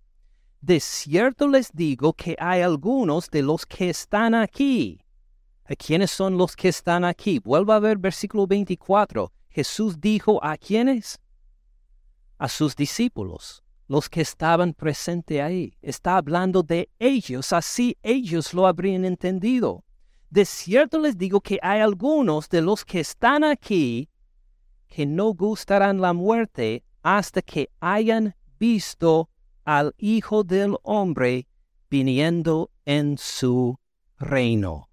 De 0.63 0.79
cierto 0.79 1.49
les 1.49 1.73
digo 1.73 2.13
que 2.13 2.37
hay 2.39 2.61
algunos 2.61 3.29
de 3.29 3.41
los 3.41 3.65
que 3.65 3.89
están 3.89 4.33
aquí. 4.33 5.01
¿A 5.65 5.75
quiénes 5.75 6.11
son 6.11 6.37
los 6.37 6.55
que 6.55 6.69
están 6.69 7.03
aquí? 7.03 7.39
Vuelva 7.39 7.75
a 7.75 7.79
ver 7.79 7.97
versículo 7.97 8.47
24. 8.47 9.29
Jesús 9.49 9.99
dijo 9.99 10.39
a 10.41 10.55
quiénes? 10.55 11.19
a 12.37 12.47
sus 12.47 12.77
discípulos, 12.77 13.61
los 13.89 14.09
que 14.09 14.21
estaban 14.21 14.73
presentes 14.73 15.41
ahí. 15.41 15.77
Está 15.81 16.15
hablando 16.15 16.63
de 16.63 16.89
ellos, 16.97 17.51
así 17.51 17.97
ellos 18.01 18.53
lo 18.53 18.65
habrían 18.65 19.03
entendido. 19.03 19.83
De 20.29 20.45
cierto 20.45 20.97
les 20.99 21.17
digo 21.17 21.41
que 21.41 21.59
hay 21.61 21.81
algunos 21.81 22.47
de 22.47 22.61
los 22.61 22.85
que 22.85 23.01
están 23.01 23.43
aquí 23.43 24.09
que 24.87 25.05
no 25.05 25.33
gustarán 25.33 25.99
la 25.99 26.13
muerte 26.13 26.85
hasta 27.01 27.41
que 27.41 27.69
hayan 27.81 28.33
visto 28.59 29.29
al 29.63 29.93
Hijo 29.97 30.43
del 30.43 30.75
Hombre 30.83 31.47
viniendo 31.89 32.71
en 32.85 33.17
su 33.17 33.79
reino. 34.17 34.89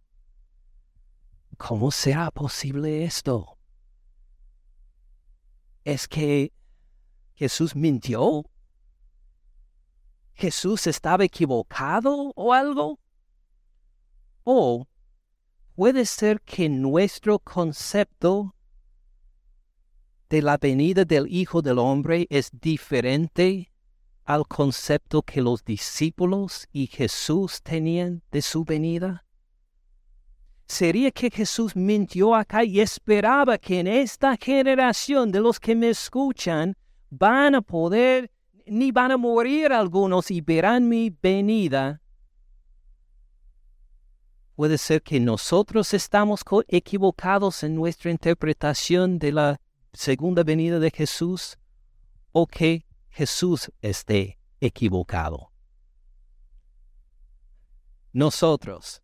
¿Cómo 1.57 1.91
será 1.91 2.31
posible 2.31 3.05
esto? 3.05 3.59
Es 5.85 6.07
que 6.07 6.53
Jesús 7.35 7.75
mintió? 7.75 8.45
¿Jesús 10.33 10.87
estaba 10.87 11.25
equivocado 11.25 12.33
o 12.35 12.53
algo? 12.53 12.99
¿O 14.45 14.87
puede 15.75 16.07
ser 16.07 16.41
que 16.43 16.69
nuestro 16.69 17.39
concepto 17.39 18.55
de 20.29 20.43
la 20.43 20.57
venida 20.57 21.05
del 21.05 21.27
Hijo 21.29 21.61
del 21.61 21.79
Hombre 21.79 22.27
es 22.31 22.51
diferente 22.53 23.70
al 24.25 24.47
concepto 24.47 25.23
que 25.23 25.41
los 25.43 25.65
discípulos 25.65 26.69
y 26.73 26.87
Jesús 26.87 27.63
tenían 27.63 28.23
de 28.31 28.43
su 28.43 28.65
venida? 28.65 29.25
¿Sería 30.67 31.11
que 31.11 31.31
Jesús 31.31 31.75
mintió 31.75 32.35
acá 32.35 32.65
y 32.65 32.81
esperaba 32.81 33.59
que 33.59 33.81
en 33.81 33.87
esta 33.87 34.37
generación 34.37 35.33
de 35.33 35.41
los 35.41 35.59
que 35.59 35.75
me 35.75 35.91
escuchan 35.91 36.77
van 37.11 37.57
a 37.57 37.61
poder, 37.61 38.31
ni 38.67 38.93
van 38.93 39.11
a 39.11 39.17
morir 39.17 39.73
algunos 39.73 40.31
y 40.31 40.41
verán 40.41 40.89
mi 40.89 41.11
venida. 41.11 42.01
Puede 44.55 44.79
ser 44.79 45.03
que 45.03 45.19
nosotros 45.19 45.93
estamos 45.93 46.43
equivocados 46.69 47.63
en 47.63 47.75
nuestra 47.75 48.11
interpretación 48.11 49.19
de 49.19 49.33
la 49.33 49.61
segunda 49.93 50.45
venida 50.45 50.79
de 50.79 50.91
Jesús 50.91 51.59
o 52.33 52.47
que 52.47 52.87
Jesús 53.11 53.71
esté 53.83 54.39
equivocado. 54.61 55.51
Nosotros. 58.13 59.03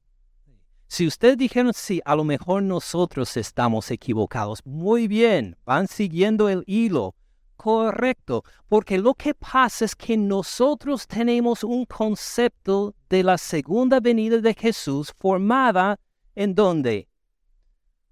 Si 0.89 1.07
ustedes 1.07 1.37
dijeron, 1.37 1.73
sí, 1.75 2.01
a 2.05 2.15
lo 2.15 2.25
mejor 2.25 2.63
nosotros 2.63 3.37
estamos 3.37 3.91
equivocados, 3.91 4.65
muy 4.65 5.09
bien, 5.09 5.57
van 5.65 5.89
siguiendo 5.89 6.49
el 6.49 6.63
hilo 6.67 7.15
correcto, 7.57 8.45
porque 8.69 8.99
lo 8.99 9.15
que 9.15 9.35
pasa 9.35 9.85
es 9.85 9.97
que 9.97 10.17
nosotros 10.17 11.07
tenemos 11.07 11.65
un 11.65 11.85
concepto 11.87 12.95
de 13.09 13.25
la 13.25 13.39
segunda 13.39 13.99
venida 13.99 14.39
de 14.39 14.55
Jesús 14.55 15.13
formada 15.19 15.99
en 16.35 16.55
dónde? 16.55 17.09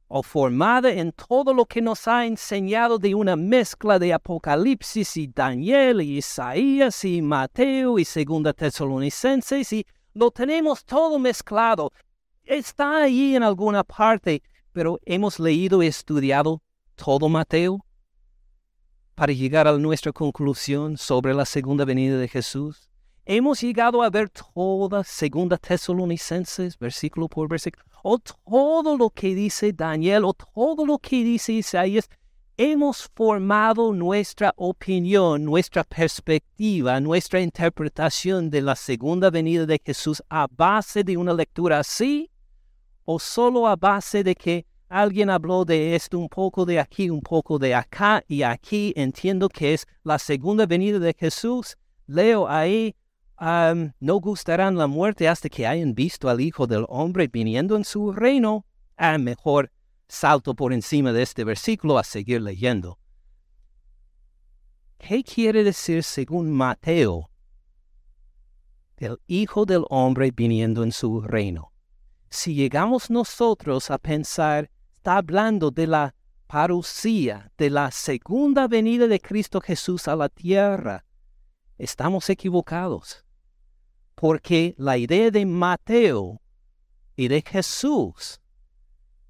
O 0.09 0.23
formada 0.23 0.93
en 0.93 1.13
todo 1.13 1.55
lo 1.55 1.65
que 1.65 1.81
nos 1.81 2.07
ha 2.07 2.27
enseñado 2.27 2.99
de 2.99 3.15
una 3.15 3.37
mezcla 3.37 3.99
de 3.99 4.13
Apocalipsis 4.13 5.17
y 5.17 5.27
Daniel 5.29 6.03
y 6.03 6.19
Isaías 6.19 7.05
y 7.05 7.23
Mateo 7.23 7.99
y 7.99 8.05
Segunda 8.05 8.53
Tesalonicenses 8.53 9.73
y 9.73 9.87
lo 10.13 10.31
tenemos 10.31 10.85
todo 10.85 11.19
mezclado. 11.19 11.91
Está 12.45 13.03
ahí 13.03 13.35
en 13.35 13.43
alguna 13.43 13.83
parte, 13.83 14.43
pero 14.73 15.01
hemos 15.05 15.41
leído 15.41 15.83
y 15.83 15.87
estudiado 15.87 16.63
todo 16.95 17.29
Mateo 17.29 17.85
para 19.15 19.33
llegar 19.33 19.69
a 19.69 19.79
nuestra 19.79 20.13
conclusión 20.13 20.97
sobre 20.97 21.35
la 21.35 21.45
segunda 21.45 21.85
venida 21.85 22.19
de 22.19 22.29
Jesús? 22.29 22.91
Hemos 23.27 23.63
llegado 23.63 24.03
a 24.03 24.11
ver 24.11 24.29
toda 24.29 25.03
segunda 25.03 25.57
tesalonicenses, 25.57 26.79
versículo 26.79 27.29
por 27.29 27.49
versículo, 27.49 27.85
o 28.03 28.19
todo 28.19 28.99
lo 28.99 29.09
que 29.09 29.35
dice 29.35 29.73
Daniel, 29.73 30.25
o 30.25 30.35
todo 30.35 30.85
lo 30.85 30.99
que 30.99 31.25
dice 31.25 31.55
Isaías. 31.55 32.09
Hemos 32.57 33.11
formado 33.15 33.93
nuestra 33.93 34.53
opinión, 34.57 35.45
nuestra 35.45 35.85
perspectiva, 35.85 37.01
nuestra 37.01 37.41
interpretación 37.41 38.51
de 38.51 38.63
la 38.63 38.77
segunda 38.77 39.31
venida 39.31 39.65
de 39.67 39.81
Jesús 39.83 40.23
a 40.29 40.47
base 40.51 41.03
de 41.03 41.17
una 41.17 41.33
lectura 41.33 41.79
así, 41.79 42.31
o 43.05 43.19
solo 43.19 43.67
a 43.67 43.75
base 43.75 44.23
de 44.23 44.35
que 44.35 44.67
Alguien 44.95 45.29
habló 45.29 45.65
de 45.65 45.97
esto 45.97 46.19
un 46.19 46.29
poco 46.29 46.65
de 46.65 46.79
aquí, 46.79 47.11
un 47.11 47.21
poco 47.21 47.59
de 47.59 47.75
acá 47.75 48.23
y 48.29 48.43
aquí. 48.43 48.93
Entiendo 48.95 49.49
que 49.49 49.75
es 49.75 49.87
la 50.05 50.21
segunda 50.21 50.67
venida 50.67 51.01
de 51.01 51.17
Jesús. 51.19 51.77
Leo 52.07 52.47
ahí, 52.47 52.95
no 54.01 54.21
gustarán 54.21 54.77
la 54.77 54.87
muerte 54.87 55.29
hasta 55.29 55.49
que 55.49 55.67
hayan 55.67 55.95
visto 55.95 56.29
al 56.29 56.41
Hijo 56.41 56.67
del 56.67 56.87
Hombre 56.89 57.29
viniendo 57.29 57.77
en 57.77 57.85
su 57.85 58.13
reino. 58.13 58.65
A 58.97 59.19
mejor 59.19 59.71
salto 60.09 60.55
por 60.55 60.73
encima 60.73 61.13
de 61.13 61.23
este 61.23 61.45
versículo 61.45 61.99
a 61.99 62.05
seguir 62.05 62.41
leyendo. 62.41 62.99
¿Qué 64.99 65.23
quiere 65.23 65.65
decir 65.65 66.03
según 66.03 66.53
Mateo? 66.53 67.31
El 68.97 69.19
Hijo 69.27 69.67
del 69.67 69.85
Hombre 69.91 70.31
viniendo 70.31 70.83
en 70.83 70.93
su 70.93 71.21
reino. 71.21 71.73
Si 72.31 72.55
llegamos 72.55 73.11
nosotros 73.11 73.91
a 73.91 73.99
pensar 73.99 74.71
está 74.95 75.19
hablando 75.19 75.71
de 75.71 75.87
la 75.87 76.15
parucía, 76.47 77.53
de 77.59 77.69
la 77.69 77.91
segunda 77.91 78.69
venida 78.69 79.07
de 79.07 79.21
Cristo 79.21 79.61
Jesús 79.61 80.09
a 80.09 80.17
la 80.17 80.31
tierra, 80.31 81.05
estamos 81.77 82.31
equivocados. 82.31 83.24
Porque 84.15 84.75
la 84.79 84.97
idea 84.97 85.31
de 85.31 85.45
Mateo 85.45 86.41
y 87.17 87.29
de 87.29 87.43
Jesús, 87.43 88.41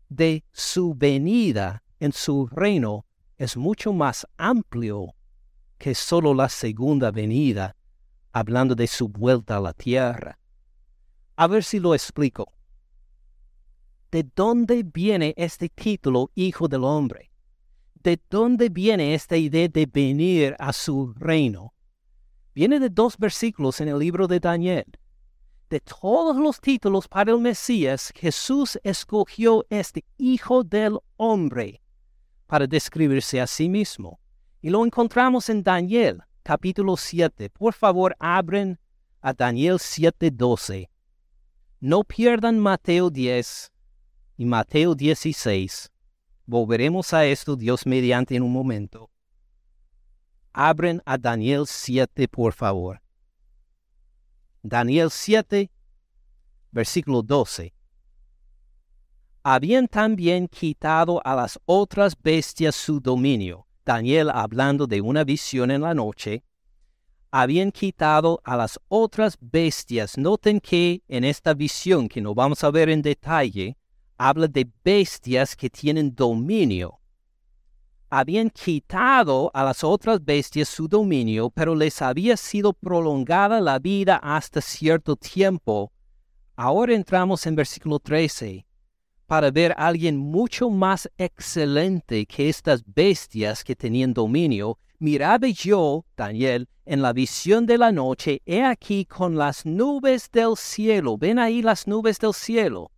de 0.09 0.45
su 0.53 0.95
venida 0.95 1.83
en 2.01 2.13
su 2.13 2.47
reino, 2.47 3.07
es 3.37 3.57
mucho 3.57 3.93
más 3.93 4.27
amplio 4.37 5.15
que 5.79 5.95
solo 5.95 6.35
la 6.35 6.49
segunda 6.49 7.11
venida, 7.11 7.77
hablando 8.33 8.75
de 8.75 8.87
su 8.87 9.09
vuelta 9.09 9.57
a 9.57 9.61
la 9.61 9.73
tierra. 9.73 10.39
A 11.37 11.47
ver 11.47 11.65
si 11.65 11.81
lo 11.81 11.95
explico. 11.95 12.53
¿De 14.11 14.23
dónde 14.35 14.85
viene 14.85 15.35
este 15.37 15.69
título 15.69 16.31
Hijo 16.35 16.69
del 16.69 16.85
Hombre? 16.85 17.33
¿De 17.95 18.21
dónde 18.31 18.69
viene 18.69 19.15
esta 19.15 19.37
idea 19.37 19.69
de 19.69 19.87
venir 19.87 20.55
a 20.59 20.73
su 20.73 21.13
reino? 21.15 21.74
Viene 22.55 22.79
de 22.79 22.89
dos 22.89 23.19
versículos 23.19 23.81
en 23.81 23.89
el 23.89 23.99
libro 23.99 24.29
de 24.29 24.39
Daniel. 24.39 24.87
De 25.69 25.81
todos 25.81 26.37
los 26.37 26.61
títulos 26.61 27.09
para 27.09 27.33
el 27.33 27.41
Mesías, 27.41 28.13
Jesús 28.15 28.79
escogió 28.85 29.67
este 29.71 30.05
Hijo 30.19 30.63
del 30.63 30.99
Hombre 31.17 31.83
para 32.47 32.69
describirse 32.69 33.41
a 33.41 33.49
sí 33.49 33.69
mismo. 33.69 34.21
Y 34.63 34.71
lo 34.71 34.85
encontramos 34.85 35.49
en 35.49 35.65
Daniel, 35.65 36.23
capítulo 36.45 36.97
7. 36.97 37.51
Por 37.51 37.75
favor, 37.75 38.15
abren 38.21 38.79
a 39.21 39.33
Daniel 39.33 39.79
7:12. 39.81 40.89
No 41.81 42.05
pierdan 42.05 42.61
Mateo 42.61 43.11
10 43.11 43.73
y 44.37 44.45
Mateo 44.45 44.95
16. 44.95 45.91
Volveremos 46.47 47.13
a 47.13 47.27
esto 47.27 47.57
Dios 47.57 47.85
mediante 47.85 48.37
en 48.37 48.43
un 48.43 48.53
momento. 48.53 49.11
Abren 50.57 51.03
a 51.05 51.19
Daniel 51.19 51.67
7, 51.67 52.29
por 52.29 52.53
favor. 52.53 53.01
Daniel 54.63 55.11
7, 55.11 55.69
versículo 56.71 57.23
12. 57.23 57.75
Habían 59.43 59.89
también 59.89 60.47
quitado 60.47 61.21
a 61.27 61.35
las 61.35 61.59
otras 61.67 62.15
bestias 62.17 62.77
su 62.77 63.01
dominio. 63.01 63.67
Daniel 63.85 64.31
hablando 64.31 64.87
de 64.87 65.01
una 65.01 65.25
visión 65.25 65.73
en 65.73 65.83
la 65.83 65.93
noche. 65.93 66.45
Habían 67.33 67.73
quitado 67.73 68.41
a 68.45 68.57
las 68.57 68.79
otras 68.87 69.37
bestias. 69.41 70.17
Noten 70.17 70.61
que 70.61 71.03
en 71.09 71.25
esta 71.25 71.53
visión, 71.53 72.09
que 72.09 72.21
no 72.21 72.33
vamos 72.33 72.63
a 72.63 72.71
ver 72.71 72.89
en 72.91 73.03
detalle, 73.03 73.77
habla 74.17 74.47
de 74.47 74.71
bestias 74.85 75.57
que 75.57 75.69
tienen 75.69 76.15
dominio. 76.15 77.01
Habían 78.17 78.49
quitado 78.49 79.51
a 79.53 79.65
las 79.65 79.83
otras 79.83 80.25
bestias 80.25 80.69
su 80.69 80.87
dominio, 80.87 81.51
pero 81.51 81.75
les 81.75 82.01
había 82.01 82.37
sido 82.37 82.73
prolongada 82.73 83.61
la 83.61 83.81
vida 83.81 84.21
hasta 84.23 84.61
cierto 84.61 85.17
tiempo. 85.17 85.91
Ahora 86.55 86.95
entramos 86.95 87.45
en 87.45 87.57
versículo 87.57 87.99
13 87.99 88.65
para 89.27 89.51
ver 89.51 89.73
a 89.73 89.89
alguien 89.89 90.17
mucho 90.17 90.71
más 90.71 91.11
excelente 91.19 92.25
que 92.25 92.49
estas 92.49 92.85
bestias 92.87 93.65
que 93.65 93.75
tenían 93.75 94.15
dominio, 94.15 94.79
miraba 95.01 95.49
yo, 95.49 96.05
Daniel, 96.17 96.69
en 96.85 97.03
la 97.03 97.13
visión 97.13 97.67
de 97.67 97.79
la 97.79 97.91
noche, 97.91 98.43
he 98.47 98.63
aquí 98.63 99.07
con 99.07 99.37
las 99.37 99.67
nubes 99.67 100.31
del 100.31 100.57
cielo. 100.57 101.19
Ven 101.19 101.41
ahí 101.41 101.63
las 101.63 101.89
nubes 101.89 102.21
del 102.21 102.33
cielo. 102.33 102.93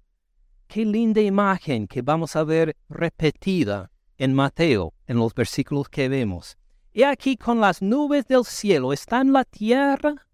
Qué 0.66 0.84
linda 0.84 1.22
imagen 1.22 1.86
que 1.86 2.02
vamos 2.02 2.36
a 2.36 2.44
ver 2.44 2.76
repetida 2.90 3.90
en 4.18 4.34
Mateo, 4.34 4.92
en 5.06 5.18
los 5.18 5.34
versículos 5.34 5.88
que 5.88 6.08
vemos. 6.08 6.56
He 6.92 7.04
aquí 7.04 7.36
con 7.36 7.60
las 7.60 7.82
nubes 7.82 8.26
del 8.26 8.44
cielo. 8.44 8.92
¿Está 8.92 9.20
en 9.20 9.32
la 9.32 9.44
tierra? 9.44 10.26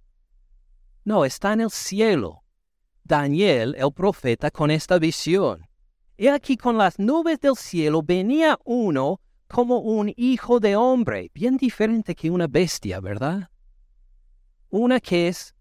No, 1.05 1.25
está 1.25 1.53
en 1.53 1.63
el 1.63 1.71
cielo. 1.71 2.45
Daniel, 3.03 3.75
el 3.77 3.93
profeta, 3.93 4.51
con 4.51 4.71
esta 4.71 4.99
visión. 4.99 5.67
He 6.17 6.31
aquí 6.31 6.57
con 6.57 6.79
las 6.79 6.99
nubes 6.99 7.41
del 7.41 7.57
cielo 7.57 8.03
venía 8.03 8.59
uno 8.65 9.21
como 9.49 9.79
un 9.79 10.13
hijo 10.17 10.61
de 10.61 10.77
hombre, 10.77 11.31
bien 11.35 11.57
diferente 11.57 12.15
que 12.15 12.31
una 12.31 12.47
bestia, 12.47 13.01
¿verdad? 13.01 13.51
Una 14.71 15.01
que 15.01 15.29
es 15.29 15.55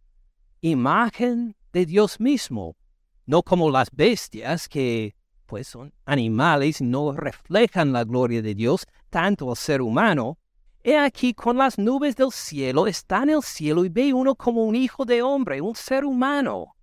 imagen 0.62 1.55
de 1.74 1.86
Dios 1.86 2.20
mismo, 2.20 2.78
no 3.26 3.43
como 3.43 3.70
las 3.72 3.89
bestias 3.91 4.70
que 4.70 5.16
pues 5.52 5.68
son 5.68 5.93
animales 6.06 6.82
no 6.82 7.12
reflejan 7.12 7.91
la 7.91 8.06
gloria 8.06 8.41
de 8.41 8.56
Dios, 8.56 8.88
tanto 9.10 9.49
al 9.49 9.58
ser 9.58 9.82
humano. 9.82 10.38
He 10.82 10.97
aquí 10.97 11.34
con 11.34 11.58
las 11.58 11.78
nubes 11.78 12.16
del 12.16 12.32
cielo, 12.32 12.88
está 12.88 13.24
en 13.24 13.32
el 13.32 13.43
cielo 13.43 13.84
y 13.84 13.89
ve 13.89 14.14
uno 14.14 14.34
como 14.34 14.64
un 14.64 14.78
hijo 14.78 15.04
de 15.04 15.22
hombre, 15.22 15.60
un 15.60 15.76
ser 15.76 16.06
humano 16.06 16.78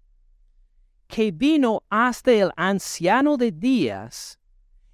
que 1.07 1.33
vino 1.33 1.83
hasta 1.89 2.31
el 2.31 2.51
anciano 2.57 3.39
de 3.39 3.53
días 3.53 4.39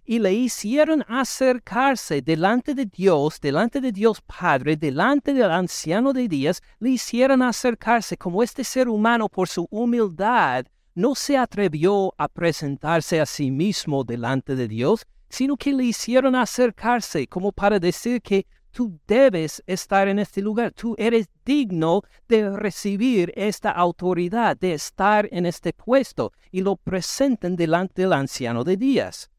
y 0.04 0.20
le 0.20 0.32
hicieron 0.32 1.04
acercarse 1.08 2.22
delante 2.22 2.74
de 2.74 2.86
Dios, 2.86 3.40
delante 3.40 3.80
de 3.80 3.90
Dios 3.90 4.20
Padre, 4.20 4.76
delante 4.76 5.34
del 5.34 5.50
anciano 5.50 6.12
de 6.12 6.28
días, 6.28 6.62
le 6.78 6.90
hicieron 6.90 7.42
acercarse 7.42 8.16
como 8.16 8.40
este 8.40 8.62
ser 8.62 8.88
humano 8.88 9.28
por 9.28 9.48
su 9.48 9.66
humildad 9.68 10.64
no 10.94 11.14
se 11.14 11.36
atrevió 11.36 12.14
a 12.16 12.28
presentarse 12.28 13.20
a 13.20 13.26
sí 13.26 13.50
mismo 13.50 14.04
delante 14.04 14.54
de 14.54 14.68
Dios, 14.68 15.06
sino 15.28 15.56
que 15.56 15.72
le 15.72 15.84
hicieron 15.84 16.36
acercarse 16.36 17.26
como 17.26 17.50
para 17.52 17.78
decir 17.80 18.22
que 18.22 18.46
tú 18.70 18.98
debes 19.06 19.62
estar 19.66 20.08
en 20.08 20.18
este 20.18 20.42
lugar, 20.42 20.72
tú 20.72 20.94
eres 20.98 21.28
digno 21.44 22.02
de 22.28 22.50
recibir 22.56 23.32
esta 23.36 23.70
autoridad, 23.70 24.56
de 24.56 24.74
estar 24.74 25.28
en 25.30 25.46
este 25.46 25.72
puesto, 25.72 26.32
y 26.50 26.60
lo 26.60 26.76
presenten 26.76 27.56
delante 27.56 28.02
del 28.02 28.12
anciano 28.12 28.64
de 28.64 28.76
días. 28.76 29.30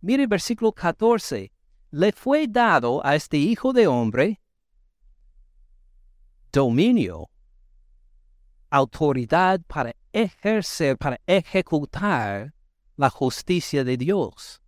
Mire 0.00 0.26
versículo 0.26 0.72
14. 0.72 1.52
Le 1.92 2.12
fue 2.12 2.46
dado 2.46 3.04
a 3.04 3.16
este 3.16 3.36
hijo 3.36 3.72
de 3.72 3.86
hombre 3.86 4.40
dominio, 6.52 7.28
autoridad 8.70 9.60
para 9.66 9.94
ejercer, 10.12 10.96
para 10.96 11.20
ejecutar 11.26 12.54
la 12.96 13.10
justicia 13.10 13.84
de 13.84 13.96
Dios. 13.96 14.60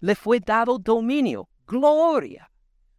Le 0.00 0.14
fue 0.14 0.40
dado 0.40 0.78
dominio, 0.78 1.48
gloria, 1.66 2.50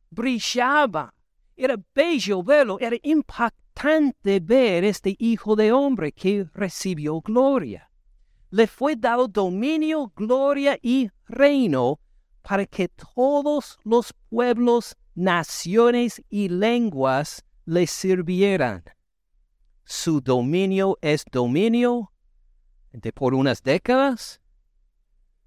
brillaba. 0.09 1.13
Era 1.57 1.77
bello 1.93 2.43
verlo, 2.43 2.77
era 2.79 2.97
impactante 3.03 4.39
ver 4.39 4.83
este 4.83 5.15
Hijo 5.19 5.55
de 5.55 5.71
Hombre 5.71 6.11
que 6.11 6.45
recibió 6.53 7.21
gloria. 7.21 7.89
Le 8.49 8.67
fue 8.67 8.95
dado 8.95 9.27
dominio, 9.27 10.11
gloria 10.15 10.77
y 10.81 11.09
reino 11.27 11.99
para 12.41 12.65
que 12.65 12.87
todos 12.87 13.79
los 13.83 14.13
pueblos, 14.29 14.95
naciones 15.15 16.21
y 16.29 16.49
lenguas 16.49 17.43
le 17.65 17.87
sirvieran. 17.87 18.83
Su 19.85 20.19
dominio 20.21 20.97
es 21.01 21.23
dominio 21.31 22.11
de 22.91 23.13
por 23.13 23.33
unas 23.33 23.63
décadas. 23.63 24.41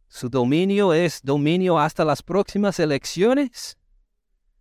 Su 0.09 0.29
dominio 0.29 0.95
es 0.95 1.21
dominio 1.23 1.79
hasta 1.79 2.05
las 2.05 2.23
próximas 2.23 2.79
elecciones 2.79 3.79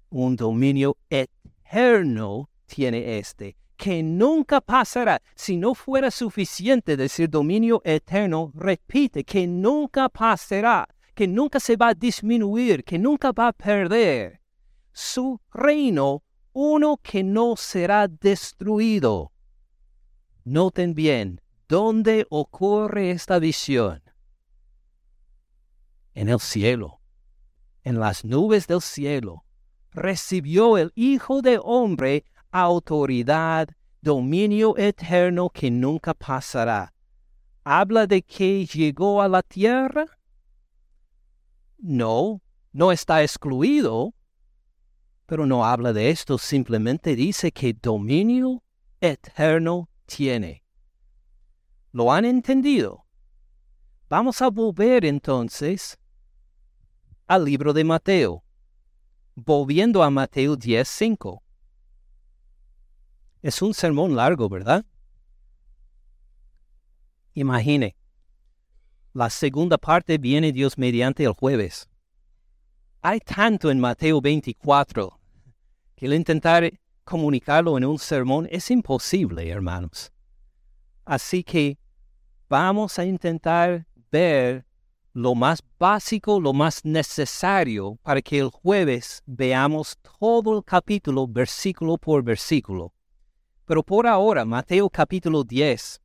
un 0.09 0.35
dominio 0.35 0.97
eterno 1.09 2.49
tiene 2.65 3.17
este, 3.17 3.57
que 3.75 4.03
nunca 4.03 4.61
pasará. 4.61 5.21
Si 5.35 5.57
no 5.57 5.75
fuera 5.75 6.11
suficiente 6.11 6.97
decir 6.97 7.29
dominio 7.29 7.81
eterno, 7.83 8.51
repite 8.55 9.23
que 9.23 9.47
nunca 9.47 10.09
pasará, 10.09 10.87
que 11.13 11.27
nunca 11.27 11.59
se 11.59 11.75
va 11.75 11.89
a 11.89 11.93
disminuir, 11.93 12.83
que 12.83 12.97
nunca 12.97 13.31
va 13.31 13.49
a 13.49 13.53
perder. 13.53 14.39
Su 14.91 15.39
reino, 15.53 16.23
uno 16.53 16.97
que 16.97 17.23
no 17.23 17.55
será 17.55 18.07
destruido. 18.07 19.31
Noten 20.49 20.93
bien, 20.93 21.41
¿dónde 21.67 22.25
ocurre 22.29 23.11
esta 23.11 23.37
visión? 23.37 24.01
En 26.13 26.29
el 26.29 26.39
cielo, 26.39 27.01
en 27.83 27.99
las 27.99 28.23
nubes 28.23 28.65
del 28.65 28.79
cielo 28.79 29.43
recibió 29.91 30.77
el 30.77 30.93
Hijo 30.95 31.41
de 31.41 31.59
Hombre 31.61 32.23
autoridad, 32.49 33.67
dominio 33.99 34.77
eterno 34.77 35.49
que 35.49 35.69
nunca 35.69 36.13
pasará. 36.13 36.93
¿Habla 37.65 38.07
de 38.07 38.21
que 38.21 38.65
llegó 38.65 39.21
a 39.21 39.27
la 39.27 39.43
tierra? 39.43 40.05
No, 41.77 42.41
no 42.71 42.93
está 42.93 43.21
excluido, 43.21 44.13
pero 45.25 45.45
no 45.45 45.65
habla 45.65 45.91
de 45.91 46.09
esto, 46.09 46.37
simplemente 46.37 47.17
dice 47.17 47.51
que 47.51 47.73
dominio 47.73 48.63
eterno 49.01 49.89
tiene. 50.07 50.63
¿Lo 51.91 52.11
han 52.11 52.25
entendido? 52.25 53.05
Vamos 54.09 54.41
a 54.41 54.49
volver 54.49 55.05
entonces 55.05 55.99
al 57.27 57.45
libro 57.45 57.73
de 57.73 57.83
Mateo 57.83 58.43
volviendo 59.39 60.01
a 60.01 60.09
Mateo 60.09 60.55
10:5. 60.55 61.43
Es 63.43 63.61
un 63.61 63.73
sermón 63.73 64.15
largo, 64.15 64.49
¿verdad? 64.49 64.83
Imagine, 67.33 67.95
la 69.13 69.29
segunda 69.29 69.77
parte 69.77 70.17
viene 70.17 70.51
Dios 70.51 70.77
mediante 70.79 71.23
el 71.23 71.33
jueves. 71.33 71.87
Hay 73.01 73.19
tanto 73.19 73.69
en 73.69 73.79
Mateo 73.79 74.21
24 74.21 75.19
que 75.95 76.07
el 76.07 76.15
intentar 76.15 76.71
comunicarlo 77.07 77.77
en 77.77 77.85
un 77.85 77.97
sermón 77.97 78.47
es 78.51 78.69
imposible, 78.69 79.49
hermanos. 79.49 80.11
Así 81.05 81.43
que 81.43 81.77
vamos 82.49 82.99
a 82.99 83.05
intentar 83.05 83.87
ver 84.11 84.65
lo 85.13 85.33
más 85.33 85.63
básico, 85.79 86.39
lo 86.39 86.53
más 86.53 86.83
necesario 86.83 87.97
para 88.03 88.21
que 88.21 88.39
el 88.39 88.49
jueves 88.49 89.23
veamos 89.25 89.97
todo 90.19 90.57
el 90.57 90.63
capítulo 90.63 91.25
versículo 91.27 91.97
por 91.97 92.21
versículo. 92.23 92.93
Pero 93.65 93.81
por 93.83 94.05
ahora, 94.05 94.45
Mateo 94.45 94.89
capítulo 94.89 95.43
10, 95.43 96.01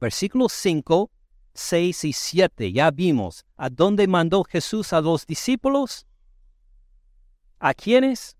versículos 0.00 0.52
5, 0.52 1.10
6 1.54 2.04
y 2.04 2.12
7, 2.12 2.72
ya 2.72 2.90
vimos 2.90 3.46
a 3.56 3.70
dónde 3.70 4.06
mandó 4.08 4.42
Jesús 4.44 4.92
a 4.92 5.00
los 5.00 5.24
discípulos. 5.26 6.06
¿A 7.60 7.72
quiénes? 7.72 8.36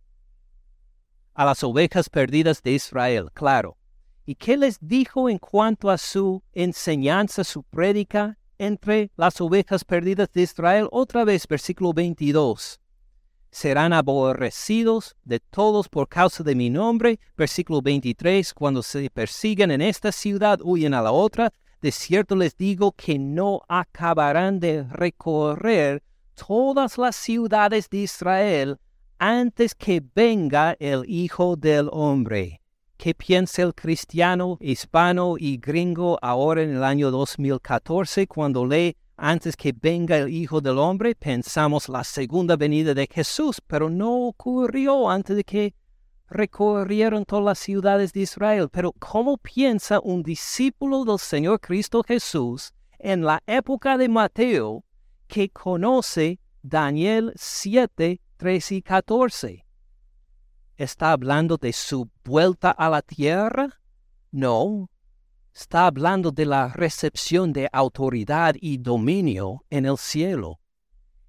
A 1.41 1.47
las 1.47 1.64
ovejas 1.64 2.11
perdidas 2.11 2.62
de 2.62 2.72
Israel, 2.72 3.30
claro. 3.32 3.78
¿Y 4.26 4.34
qué 4.34 4.59
les 4.59 4.76
dijo 4.78 5.30
en 5.30 5.38
cuanto 5.38 5.88
a 5.88 5.97
su 5.97 6.43
enseñanza, 6.53 7.45
su 7.45 7.62
prédica 7.62 8.36
entre 8.59 9.11
las 9.16 9.41
ovejas 9.41 9.82
perdidas 9.82 10.30
de 10.34 10.43
Israel? 10.43 10.86
Otra 10.93 11.24
vez, 11.24 11.49
versículo 11.49 11.95
22. 11.95 12.78
Serán 13.51 13.95
aborrecidos 13.95 15.16
de 15.24 15.41
todos 15.41 15.88
por 15.88 16.11
causa 16.11 16.45
de 16.45 16.55
mi 16.55 16.68
nombre. 16.68 17.18
Versículo 17.38 17.80
23. 17.80 18.53
Cuando 18.53 18.82
se 18.82 19.09
persiguen 19.09 19.70
en 19.70 19.80
esta 19.80 20.12
ciudad, 20.12 20.59
huyen 20.62 20.93
a 20.93 21.01
la 21.01 21.12
otra. 21.12 21.55
De 21.80 21.91
cierto 21.91 22.36
les 22.36 22.55
digo 22.55 22.93
que 22.93 23.18
no 23.18 23.62
acabarán 23.66 24.61
de 24.61 24.82
recorrer 24.82 26.03
todas 26.34 26.99
las 26.99 27.16
ciudades 27.16 27.88
de 27.88 27.97
Israel 27.97 28.78
antes 29.21 29.75
que 29.75 30.03
venga 30.14 30.75
el 30.81 31.05
Hijo 31.07 31.55
del 31.55 31.91
Hombre. 31.93 32.62
¿Qué 32.97 33.14
piensa 33.14 33.61
el 33.61 33.75
cristiano, 33.75 34.57
hispano 34.62 35.35
y 35.39 35.59
gringo 35.59 36.18
ahora 36.23 36.62
en 36.62 36.71
el 36.71 36.83
año 36.83 37.11
2014 37.11 38.27
cuando 38.27 38.64
lee 38.64 38.97
antes 39.18 39.59
que 39.59 39.75
venga 39.79 40.16
el 40.16 40.31
Hijo 40.31 40.62
del 40.62 40.79
Hombre? 40.79 41.14
Pensamos 41.14 41.91
la 41.91 42.03
segunda 42.03 42.57
venida 42.57 42.95
de 42.95 43.07
Jesús, 43.12 43.61
pero 43.66 43.91
no 43.91 44.27
ocurrió 44.29 45.11
antes 45.11 45.37
de 45.37 45.45
que 45.45 45.75
recorrieron 46.31 47.27
todas 47.27 47.45
las 47.45 47.59
ciudades 47.59 48.14
de 48.14 48.21
Israel. 48.21 48.71
Pero 48.73 48.93
¿cómo 48.93 49.37
piensa 49.37 50.01
un 50.01 50.23
discípulo 50.23 51.05
del 51.05 51.18
Señor 51.18 51.61
Cristo 51.61 52.03
Jesús 52.03 52.73
en 52.99 53.23
la 53.27 53.43
época 53.47 53.99
de 53.99 54.09
Mateo 54.09 54.83
que 55.27 55.51
conoce 55.51 56.41
Daniel 56.62 57.35
7, 57.37 58.18
13 58.41 58.76
y 58.76 58.82
14? 58.82 59.66
¿Está 60.78 61.12
hablando 61.12 61.59
de 61.59 61.74
su 61.74 62.09
vuelta 62.24 62.70
a 62.70 62.88
la 62.88 63.03
tierra? 63.03 63.68
No. 64.30 64.88
Está 65.55 65.84
hablando 65.84 66.30
de 66.30 66.47
la 66.47 66.68
recepción 66.68 67.53
de 67.53 67.68
autoridad 67.70 68.55
y 68.59 68.78
dominio 68.78 69.66
en 69.68 69.84
el 69.84 69.99
cielo. 69.99 70.59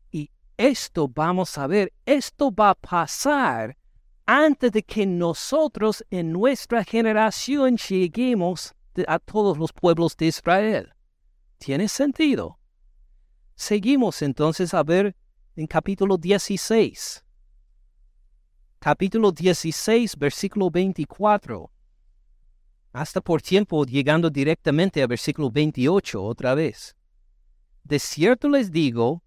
Y 0.09 0.31
esto 0.55 1.09
vamos 1.09 1.57
a 1.57 1.67
ver, 1.67 1.91
esto 2.05 2.49
va 2.49 2.69
a 2.69 2.75
pasar 2.75 3.77
antes 4.25 4.71
de 4.71 4.81
que 4.81 5.05
nosotros 5.05 6.05
en 6.11 6.31
nuestra 6.31 6.85
generación 6.85 7.75
lleguemos 7.75 8.73
a 9.05 9.19
todos 9.19 9.57
los 9.57 9.73
pueblos 9.73 10.15
de 10.15 10.27
Israel. 10.27 10.93
¿Tiene 11.57 11.89
sentido? 11.89 12.57
Seguimos 13.55 14.21
entonces 14.21 14.73
a 14.73 14.83
ver 14.83 15.13
en 15.55 15.67
capítulo 15.67 16.17
16 16.17 17.23
capítulo 18.83 19.31
16, 19.31 20.17
versículo 20.17 20.71
24. 20.71 21.71
Hasta 22.93 23.21
por 23.21 23.39
tiempo 23.39 23.85
llegando 23.85 24.27
directamente 24.31 25.03
al 25.03 25.07
versículo 25.07 25.51
28 25.51 26.23
otra 26.23 26.55
vez. 26.55 26.95
De 27.83 27.99
cierto 27.99 28.49
les 28.49 28.71
digo 28.71 29.21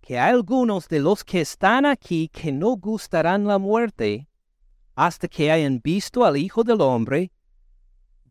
que 0.00 0.20
hay 0.20 0.30
algunos 0.30 0.86
de 0.86 1.00
los 1.00 1.24
que 1.24 1.40
están 1.40 1.84
aquí 1.84 2.28
que 2.28 2.52
no 2.52 2.76
gustarán 2.76 3.44
la 3.44 3.58
muerte 3.58 4.28
hasta 4.94 5.26
que 5.26 5.50
hayan 5.50 5.80
visto 5.82 6.24
al 6.24 6.36
Hijo 6.36 6.62
del 6.62 6.80
Hombre 6.80 7.32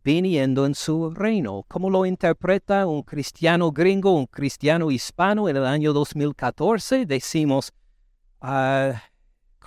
viniendo 0.03 0.65
en 0.65 0.75
su 0.75 1.11
reino. 1.11 1.65
¿Cómo 1.67 1.89
lo 1.89 2.05
interpreta 2.05 2.87
un 2.87 3.03
cristiano 3.03 3.71
gringo, 3.71 4.15
un 4.15 4.25
cristiano 4.25 4.91
hispano 4.91 5.49
en 5.49 5.57
el 5.57 5.65
año 5.65 5.93
2014? 5.93 7.05
Decimos, 7.05 7.71
uh, 8.41 8.93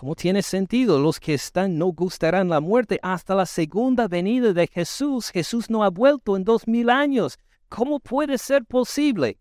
¿Cómo 0.03 0.17
tiene 0.17 0.43
sentido? 0.43 0.99
Los 0.99 1.21
que 1.21 1.35
están 1.35 1.79
no 1.79 1.87
gustarán 1.93 2.49
la 2.49 2.59
muerte 2.59 2.99
hasta 3.05 3.37
la 3.37 3.47
segunda 3.47 4.09
venida 4.09 4.53
de 4.53 4.67
Jesús. 4.67 5.31
Jesús 5.31 5.71
no 5.71 5.85
ha 5.85 5.91
vuelto 5.91 6.37
en 6.37 6.43
dos 6.43 6.67
mil 6.67 6.91
años. 6.91 7.39
¿Cómo 7.69 8.01
puede 8.01 8.37
ser 8.37 8.65
posible? 8.65 9.39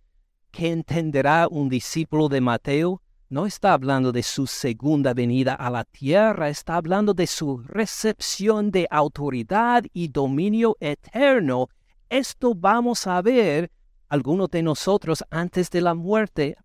¿Qué 0.51 0.71
entenderá 0.71 1.47
un 1.49 1.67
discípulo 1.67 2.29
de 2.29 2.41
Mateo? 2.41 3.00
No 3.31 3.45
está 3.45 3.71
hablando 3.71 4.11
de 4.11 4.23
su 4.23 4.45
segunda 4.45 5.13
venida 5.13 5.53
a 5.55 5.69
la 5.69 5.85
tierra, 5.85 6.49
está 6.49 6.75
hablando 6.75 7.13
de 7.13 7.27
su 7.27 7.59
recepción 7.59 8.71
de 8.71 8.85
autoridad 8.91 9.85
y 9.93 10.09
dominio 10.09 10.75
eterno. 10.81 11.69
Esto 12.09 12.53
vamos 12.53 13.07
a 13.07 13.21
ver 13.21 13.71
algunos 14.09 14.49
de 14.49 14.61
nosotros 14.61 15.23
antes 15.29 15.69
de 15.69 15.79
la 15.79 15.93
muerte. 15.93 16.57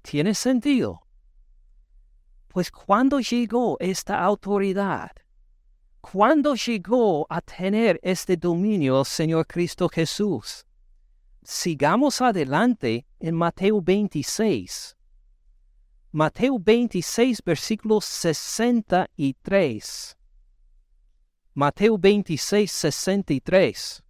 ¿Tiene 0.00 0.34
sentido? 0.34 1.02
Pues 2.48 2.70
cuando 2.70 3.20
llegó 3.20 3.76
esta 3.78 4.24
autoridad, 4.24 5.10
cuando 6.00 6.54
llegó 6.54 7.26
a 7.28 7.42
tener 7.42 8.00
este 8.02 8.38
dominio 8.38 9.00
el 9.00 9.04
Señor 9.04 9.46
Cristo 9.46 9.86
Jesús, 9.86 10.64
sigamos 11.42 12.22
adelante 12.22 13.04
en 13.18 13.34
Mateo 13.34 13.82
26. 13.82 14.96
Mateo 16.12 16.58
26, 16.58 17.42
versículo 17.44 18.00
63. 18.00 20.16
Mateo 21.54 21.98
26, 21.98 22.70
63. 22.70 24.02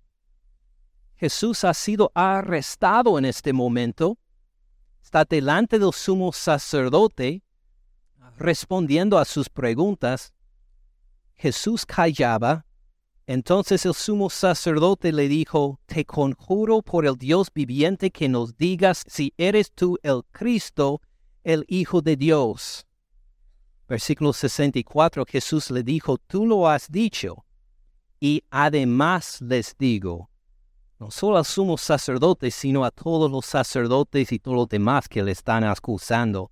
Jesús 1.16 1.64
ha 1.64 1.74
sido 1.74 2.11
arrestado 2.14 3.18
en 3.18 3.26
este 3.26 3.53
momento. 3.53 4.18
Está 5.03 5.24
delante 5.24 5.78
del 5.78 5.92
sumo 5.92 6.32
sacerdote 6.32 7.42
respondiendo 8.40 9.18
a 9.18 9.26
sus 9.26 9.51
preguntas, 9.51 10.32
Jesús 11.34 11.86
callaba. 11.86 12.66
Entonces 13.26 13.86
el 13.86 13.94
sumo 13.94 14.30
sacerdote 14.30 15.12
le 15.12 15.28
dijo, 15.28 15.78
Te 15.86 16.05
conjuro 16.05 16.82
por 16.82 17.07
el 17.07 17.16
Dios 17.16 17.48
viviente 17.55 18.11
que 18.11 18.28
nos 18.28 18.57
digas 18.57 19.05
si 19.07 19.32
eres 19.36 19.70
tú 19.72 19.98
el 20.03 20.22
Cristo, 20.32 21.01
el 21.45 21.64
Hijo 21.68 22.03
de 22.03 22.16
Dios. 22.16 22.86
Versículo 23.88 24.32
64, 24.32 25.24
Jesús 25.26 25.70
le 25.70 25.82
dijo, 25.82 26.16
Tú 26.18 26.47
lo 26.47 26.68
has 26.68 26.91
dicho. 26.91 27.45
Y 28.20 28.45
además 28.51 29.41
les 29.41 29.76
digo, 29.78 30.30
no 30.99 31.11
solo 31.11 31.38
al 31.38 31.47
sumo 31.47 31.78
sacerdote, 31.78 32.51
sino 32.51 32.84
a 32.84 32.91
todos 32.91 33.30
los 33.30 33.47
sacerdotes 33.47 34.30
y 34.30 34.38
todos 34.38 34.57
los 34.59 34.68
demás 34.68 35.09
que 35.09 35.22
le 35.22 35.32
están 35.32 35.64
acusando, 35.64 36.51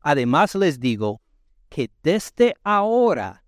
Además 0.00 0.54
les 0.54 0.78
digo 0.80 1.20
que 1.68 1.90
desde 2.02 2.54
ahora 2.62 3.44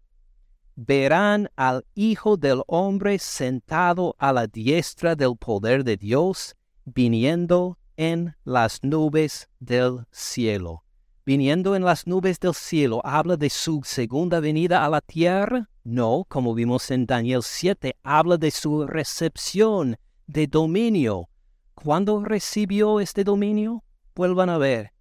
verán 0.77 1.49
al 1.57 1.87
Hijo 1.95 2.37
del 2.37 2.63
Hombre 2.67 3.19
sentado 3.19 4.15
a 4.19 4.33
la 4.33 4.47
diestra 4.47 5.15
del 5.15 5.37
poder 5.37 5.85
de 5.85 5.97
Dios, 5.97 6.57
viniendo 6.85 7.79
en 8.01 8.35
las 8.45 8.83
nubes 8.83 9.49
del 9.59 10.07
cielo. 10.11 10.85
Viniendo 11.27 11.77
en 11.77 11.85
las 11.85 12.07
nubes 12.07 12.41
del 12.41 12.55
cielo, 12.55 13.01
¿habla 13.05 13.37
de 13.37 13.51
su 13.51 13.83
segunda 13.85 14.41
venida 14.41 14.85
a 14.85 14.89
la 14.89 15.01
tierra? 15.01 15.69
No, 15.85 16.25
como 16.29 16.55
vimos 16.55 16.91
en 16.91 17.05
Daniel 17.05 17.43
7, 17.43 17.97
habla 18.03 18.37
de 18.37 18.51
su 18.51 18.87
recepción 18.87 19.97
de 20.27 20.47
dominio. 20.47 21.29
¿Cuándo 21.75 22.25
recibió 22.25 23.01
este 23.01 23.23
dominio? 23.23 23.85
Vuelvan 24.15 24.49
a 24.49 24.59
ver 24.59 24.93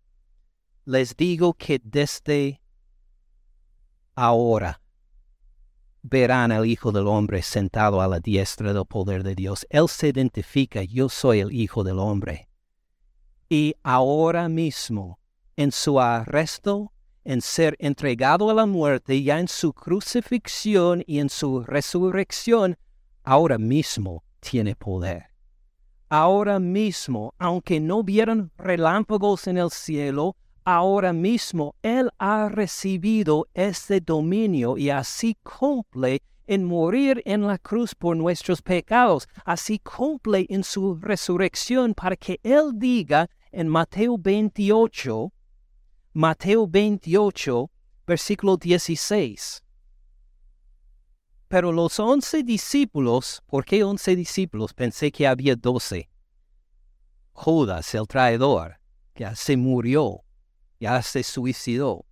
les 0.90 1.16
digo 1.16 1.54
que 1.54 1.80
desde 1.84 2.60
ahora 4.16 4.82
verán 6.02 6.52
al 6.52 6.66
Hijo 6.66 6.92
del 6.92 7.06
Hombre 7.06 7.44
sentado 7.44 8.02
a 8.02 8.08
la 8.08 8.20
diestra 8.20 8.74
del 8.74 8.86
poder 8.86 9.22
de 9.22 9.36
Dios. 9.36 9.68
Él 9.70 9.88
se 9.88 10.08
identifica, 10.08 10.82
yo 10.82 11.08
soy 11.08 11.42
el 11.42 11.54
Hijo 11.54 11.84
del 11.84 12.00
Hombre. 12.00 12.49
Y 13.52 13.74
ahora 13.82 14.48
mismo, 14.48 15.18
en 15.56 15.72
su 15.72 16.00
arresto, 16.00 16.94
en 17.24 17.42
ser 17.42 17.76
entregado 17.80 18.52
a 18.52 18.54
la 18.54 18.68
muerte, 18.68 19.24
ya 19.24 19.40
en 19.40 19.48
su 19.48 19.74
crucifixión 19.74 21.04
y 21.08 21.18
en 21.18 21.30
su 21.30 21.64
resurrección, 21.64 22.78
ahora 23.24 23.58
mismo 23.58 24.24
tiene 24.40 24.76
poder. 24.76 25.32
Ahora 26.10 26.60
mismo, 26.60 27.34
aunque 27.40 27.80
no 27.80 28.04
vieran 28.04 28.52
relámpagos 28.56 29.48
en 29.48 29.58
el 29.58 29.72
cielo, 29.72 30.36
ahora 30.64 31.12
mismo 31.12 31.74
Él 31.82 32.12
ha 32.20 32.50
recibido 32.50 33.48
este 33.56 34.00
dominio 34.00 34.78
y 34.78 34.92
así 34.92 35.36
cumple 35.42 36.22
en 36.46 36.66
morir 36.66 37.22
en 37.26 37.46
la 37.46 37.58
cruz 37.60 37.94
por 37.94 38.18
nuestros 38.18 38.62
pecados, 38.62 39.28
así 39.46 39.80
cumple 39.80 40.48
en 40.50 40.64
su 40.64 40.96
resurrección 40.96 41.94
para 41.94 42.16
que 42.16 42.40
Él 42.42 42.72
diga 42.74 43.30
en 43.52 43.68
Mateo 43.68 44.18
28, 44.18 45.32
Mateo 46.14 46.68
28, 46.68 47.72
versículo 48.06 48.58
16. 48.58 49.64
Pero 51.48 51.72
los 51.72 52.00
once 52.00 52.44
discípulos, 52.44 53.42
¿por 53.48 53.66
qué 53.66 53.84
once 53.84 54.16
discípulos? 54.16 54.74
Pensé 54.74 55.12
que 55.12 55.28
había 55.28 55.56
doce. 55.56 56.10
Judas, 57.34 57.96
el 57.96 58.08
traidor, 58.08 58.80
que 59.14 59.36
se 59.36 59.58
murió 59.58 60.24
ya 60.80 61.02
se 61.02 61.24
suicidó. 61.24 62.06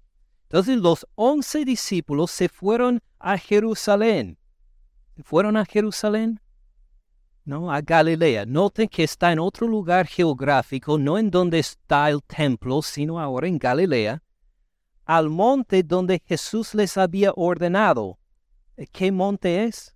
Entonces 0.44 0.78
los 0.78 1.08
once 1.16 1.66
discípulos 1.66 2.32
se 2.32 2.50
fueron 2.50 3.02
a 3.20 3.38
Jerusalén. 3.38 4.38
¿Fueron 5.24 5.58
a 5.58 5.66
Jerusalén? 5.66 6.40
No, 7.48 7.72
a 7.72 7.80
Galilea. 7.80 8.46
Noten 8.46 8.90
que 8.90 9.06
está 9.06 9.32
en 9.32 9.40
otro 9.40 9.68
lugar 9.68 10.06
geográfico, 10.06 10.98
no 10.98 11.18
en 11.18 11.32
donde 11.32 11.60
está 11.60 12.10
el 12.10 12.22
templo, 12.22 12.82
sino 12.82 13.22
ahora 13.22 13.48
en 13.48 13.58
Galilea, 13.58 14.22
al 15.06 15.30
monte 15.30 15.82
donde 15.82 16.22
Jesús 16.26 16.76
les 16.76 16.98
había 16.98 17.32
ordenado. 17.38 18.20
¿Qué 18.92 19.14
monte 19.14 19.64
es? 19.64 19.96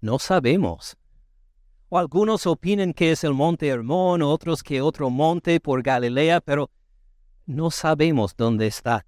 No 0.00 0.18
sabemos. 0.18 0.96
Algunos 1.88 2.44
opinan 2.44 2.92
que 2.92 3.12
es 3.12 3.22
el 3.22 3.32
monte 3.32 3.68
Hermón, 3.68 4.22
otros 4.22 4.64
que 4.64 4.82
otro 4.82 5.08
monte 5.08 5.60
por 5.60 5.84
Galilea, 5.84 6.40
pero 6.40 6.68
no 7.46 7.70
sabemos 7.70 8.34
dónde 8.36 8.66
está. 8.66 9.06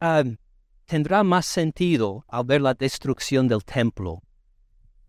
Ah, 0.00 0.22
tendrá 0.84 1.24
más 1.24 1.46
sentido 1.46 2.26
al 2.28 2.44
ver 2.44 2.60
la 2.60 2.74
destrucción 2.74 3.48
del 3.48 3.64
templo. 3.64 4.22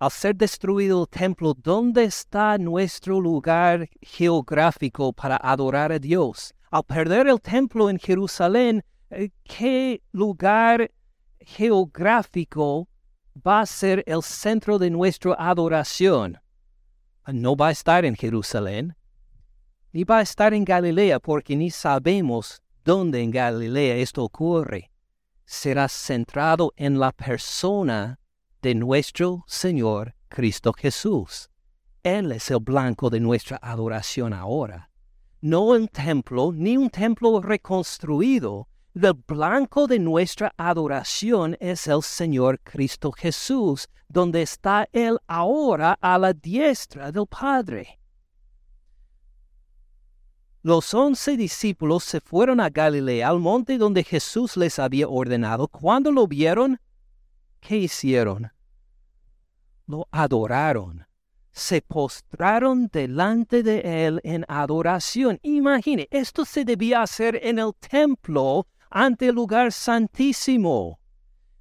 Al 0.02 0.10
ser 0.10 0.36
destruido 0.36 1.04
el 1.04 1.08
templo, 1.08 1.54
¿dónde 1.54 2.06
está 2.06 2.58
nuestro 2.58 3.22
lugar 3.22 3.88
geográfico 4.02 5.14
para 5.14 5.38
adorar 5.38 5.92
a 5.92 6.00
Dios? 6.00 6.56
Al 6.72 6.84
perder 6.86 7.28
el 7.28 7.40
templo 7.40 7.88
en 7.88 8.00
Jerusalén, 8.00 8.84
eh, 9.12 9.30
¿qué 9.44 10.02
lugar 10.12 10.90
geográfico 11.40 12.88
va 13.46 13.60
a 13.62 13.66
ser 13.68 14.04
el 14.08 14.24
centro 14.24 14.80
de 14.80 14.90
nuestra 14.90 15.36
adoración? 15.38 16.40
No 17.28 17.56
va 17.56 17.68
a 17.68 17.72
estar 17.72 18.04
en 18.04 18.16
Jerusalén, 18.16 18.96
ni 19.92 20.04
va 20.04 20.18
a 20.18 20.24
estar 20.24 20.52
en 20.56 20.66
Galilea, 20.66 21.20
porque 21.20 21.56
ni 21.56 21.70
sabemos 21.70 22.64
dónde 22.84 23.22
en 23.22 23.30
Galilea 23.30 23.98
esto 23.98 24.24
ocurre. 24.24 24.90
Será 25.46 25.88
centrado 25.88 26.74
en 26.76 27.00
la 27.00 27.12
persona 27.12 28.18
de 28.62 28.76
nuestro 28.76 29.44
Señor 29.48 30.14
Cristo 30.30 30.72
Jesús. 30.74 31.50
Él 32.04 32.32
es 32.32 32.52
el 32.52 32.60
blanco 32.60 33.10
de 33.10 33.20
nuestra 33.20 33.60
adoración 33.62 34.34
ahora. 34.34 34.90
No 35.42 35.64
un 35.64 35.88
templo, 35.88 36.52
ni 36.54 36.78
un 36.78 36.90
templo 36.90 37.42
reconstruido. 37.42 38.68
El 38.94 39.14
blanco 39.14 39.88
de 39.88 39.98
nuestra 39.98 40.54
adoración 40.58 41.58
es 41.60 41.88
el 41.88 42.04
Señor 42.04 42.60
Cristo 42.62 43.12
Jesús, 43.12 43.88
donde 44.08 44.42
está 44.42 44.88
Él 44.92 45.18
ahora 45.28 45.98
a 46.02 46.18
la 46.18 46.34
diestra 46.34 47.12
del 47.12 47.26
Padre. 47.26 48.00
Los 50.64 50.94
once 50.94 51.36
discípulos 51.36 52.04
se 52.04 52.20
fueron 52.20 52.60
a 52.60 52.70
Galilea, 52.70 53.28
al 53.28 53.40
monte 53.40 53.80
donde 53.80 54.04
Jesús 54.04 54.56
les 54.58 54.78
había 54.78 55.08
ordenado. 55.08 55.68
Cuando 55.68 56.12
lo 56.12 56.28
vieron, 56.28 56.80
¿qué 57.62 57.78
hicieron? 57.78 58.52
Lo 59.88 60.08
adoraron. 60.12 61.06
Se 61.54 61.82
postraron 61.82 62.88
delante 62.92 63.64
de 63.64 64.06
él 64.06 64.22
en 64.24 64.46
adoración. 64.48 65.40
Imagine, 65.44 66.08
esto 66.12 66.46
se 66.46 66.66
debía 66.66 67.02
hacer 67.02 67.40
en 67.42 67.60
el 67.60 67.74
templo 67.76 68.68
ante 68.90 69.28
el 69.28 69.36
lugar 69.36 69.72
santísimo. 69.72 71.00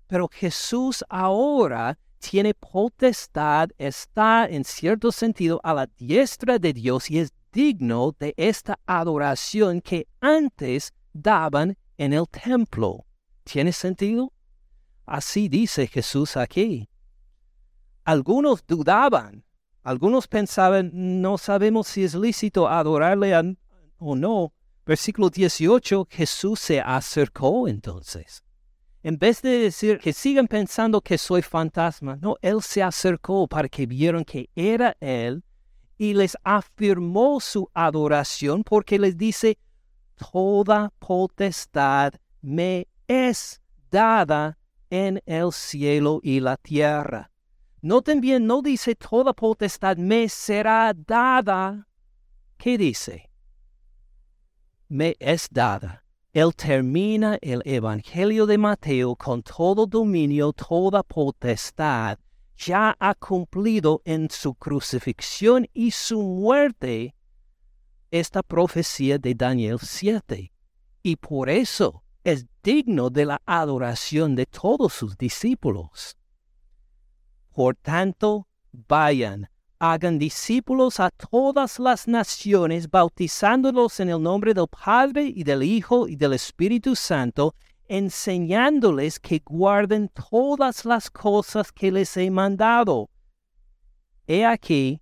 Pero 0.07 0.29
Jesús 0.33 1.05
ahora 1.09 1.99
tiene 2.19 2.55
potestad, 2.55 3.71
está 3.79 4.47
en 4.47 4.65
cierto 4.65 5.11
sentido 5.11 5.61
a 5.63 5.75
la 5.75 5.87
diestra 5.87 6.59
de 6.59 6.73
Dios 6.73 7.11
y 7.11 7.19
es 7.19 7.33
digno 7.53 8.15
de 8.19 8.35
esta 8.37 8.79
adoración 8.87 9.81
que 9.81 10.07
antes 10.21 10.93
daban 11.13 11.77
en 11.97 12.13
el 12.13 12.29
templo. 12.29 13.07
¿Tiene 13.45 13.73
sentido? 13.73 14.33
Así 15.11 15.49
dice 15.49 15.89
Jesús 15.89 16.37
aquí. 16.37 16.89
Algunos 18.05 18.65
dudaban, 18.65 19.45
algunos 19.83 20.29
pensaban, 20.29 20.93
no 21.21 21.37
sabemos 21.37 21.89
si 21.89 22.05
es 22.05 22.15
lícito 22.15 22.69
adorarle 22.69 23.57
o 23.99 24.15
no. 24.15 24.53
Versículo 24.87 25.29
18, 25.29 26.07
Jesús 26.09 26.61
se 26.61 26.81
acercó 26.81 27.67
entonces. 27.67 28.45
En 29.03 29.19
vez 29.19 29.43
de 29.43 29.59
decir 29.59 29.99
que 29.99 30.13
sigan 30.13 30.47
pensando 30.47 31.01
que 31.01 31.19
soy 31.19 31.43
fantasma, 31.43 32.17
no, 32.23 32.37
Él 32.41 32.63
se 32.63 32.81
acercó 32.81 33.49
para 33.49 33.69
que 33.69 33.87
vieran 33.87 34.25
que 34.25 34.49
era 34.55 34.97
Él 35.01 35.43
y 35.99 36.15
les 36.15 36.37
afirmó 36.45 37.41
su 37.41 37.69
adoración 37.75 38.63
porque 38.63 38.97
les 38.97 39.17
dice, 39.17 39.59
toda 40.15 40.93
potestad 41.01 42.15
me 42.41 42.87
es 43.09 43.61
dada 43.91 44.57
en 44.91 45.23
el 45.27 45.53
cielo 45.53 46.21
y 46.23 46.41
la 46.41 46.57
tierra. 46.57 47.31
Noten 47.81 48.21
bien, 48.21 48.47
no 48.47 48.61
dice 48.61 48.95
toda 48.95 49.33
potestad 49.33 49.97
me 49.97 50.29
será 50.29 50.93
dada. 50.95 51.87
¿Qué 52.59 52.77
dice? 52.77 53.31
Me 54.89 55.17
es 55.19 55.49
dada. 55.51 56.05
Él 56.33 56.55
termina 56.55 57.39
el 57.41 57.63
Evangelio 57.65 58.47
de 58.47 58.59
Mateo 58.59 59.17
con 59.17 59.43
todo 59.43 59.87
dominio, 59.87 60.53
toda 60.53 61.03
potestad 61.03 62.19
ya 62.61 62.95
ha 63.01 63.15
cumplido 63.15 64.03
en 64.05 64.29
su 64.31 64.55
crucifixión 64.55 65.67
y 65.73 65.91
su 65.93 66.21
muerte 66.23 67.15
esta 68.11 68.43
profecía 68.43 69.19
de 69.19 69.35
Daniel 69.35 69.79
7. 69.81 70.53
Y 71.03 71.17
por 71.17 71.49
eso 71.49 72.05
es 72.23 72.47
digno 72.63 73.11
de 73.11 73.27
la 73.27 73.43
adoración 73.47 74.35
de 74.35 74.47
todos 74.47 74.93
sus 74.93 75.17
discípulos. 75.17 76.17
Por 77.53 77.77
tanto, 77.77 78.47
vayan, 78.73 79.49
hagan 79.79 80.19
discípulos 80.19 81.01
a 81.01 81.11
todas 81.11 81.79
las 81.79 82.07
naciones, 82.07 82.91
bautizándolos 82.91 84.01
en 84.01 84.11
el 84.11 84.23
nombre 84.23 84.55
del 84.55 84.69
Padre 84.69 85.25
y 85.25 85.43
del 85.43 85.63
Hijo 85.63 86.07
y 86.07 86.17
del 86.17 86.35
Espíritu 86.35 86.95
Santo, 86.95 87.55
enseñándoles 87.89 89.19
que 89.19 89.43
guarden 89.45 90.09
todas 90.31 90.85
las 90.85 91.11
cosas 91.11 91.73
que 91.73 91.91
les 91.91 92.17
he 92.17 92.31
mandado. 92.31 93.11
He 94.27 94.45
aquí, 94.45 95.01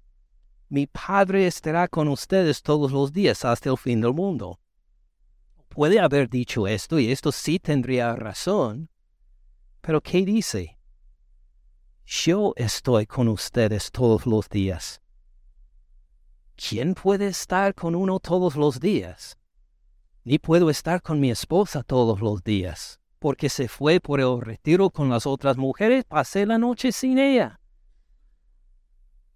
mi 0.71 0.87
Padre 0.87 1.47
estará 1.47 1.89
con 1.89 2.09
ustedes 2.09 2.63
todos 2.63 2.93
los 2.93 3.13
días 3.13 3.45
hasta 3.45 3.71
el 3.71 3.77
fin 3.77 4.01
del 4.01 4.15
mundo. 4.15 4.59
Puede 5.79 6.01
haber 6.01 6.29
dicho 6.29 6.67
esto 6.67 6.99
y 6.99 7.13
esto 7.13 7.31
sí 7.31 7.61
tendría 7.61 8.17
razón, 8.17 8.91
pero 9.81 10.01
¿qué 10.01 10.25
dice? 10.25 10.77
Yo 12.05 12.53
estoy 12.57 13.07
con 13.07 13.29
ustedes 13.29 13.93
todos 13.93 14.27
los 14.27 14.49
días. 14.49 15.01
¿Quién 16.57 16.95
puede 16.95 17.29
estar 17.29 17.77
con 17.77 17.95
uno 17.95 18.19
todos 18.19 18.57
los 18.57 18.81
días? 18.81 19.39
ni 20.25 20.41
puedo 20.41 20.69
estar 20.69 21.01
con 21.01 21.21
mi 21.21 21.31
esposa 21.31 21.85
todos 21.85 22.21
los 22.21 22.43
días, 22.43 22.99
porque 23.21 23.49
se 23.49 23.69
fue 23.69 24.01
por 24.01 24.19
el 24.19 24.41
retiro 24.41 24.91
con 24.91 25.09
las 25.09 25.27
otras 25.27 25.57
mujeres, 25.57 26.05
pasé 26.05 26.45
la 26.45 26.59
noche 26.59 26.91
sin 26.91 27.21
ella. 27.21 27.61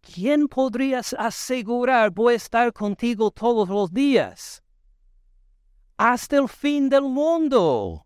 ¿Quién 0.01 0.49
podrías 0.49 1.15
asegurar 1.17 2.11
voy 2.11 2.35
a 2.35 2.37
estar 2.37 2.73
contigo 2.73 3.31
todos 3.31 3.69
los 3.69 3.93
días? 3.93 4.62
Hasta 6.05 6.37
el 6.37 6.49
fin 6.49 6.89
del 6.89 7.03
mundo. 7.03 8.05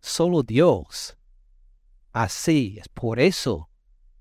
Solo 0.00 0.42
Dios. 0.42 1.16
Así 2.12 2.76
es 2.80 2.88
por 2.88 3.20
eso 3.20 3.70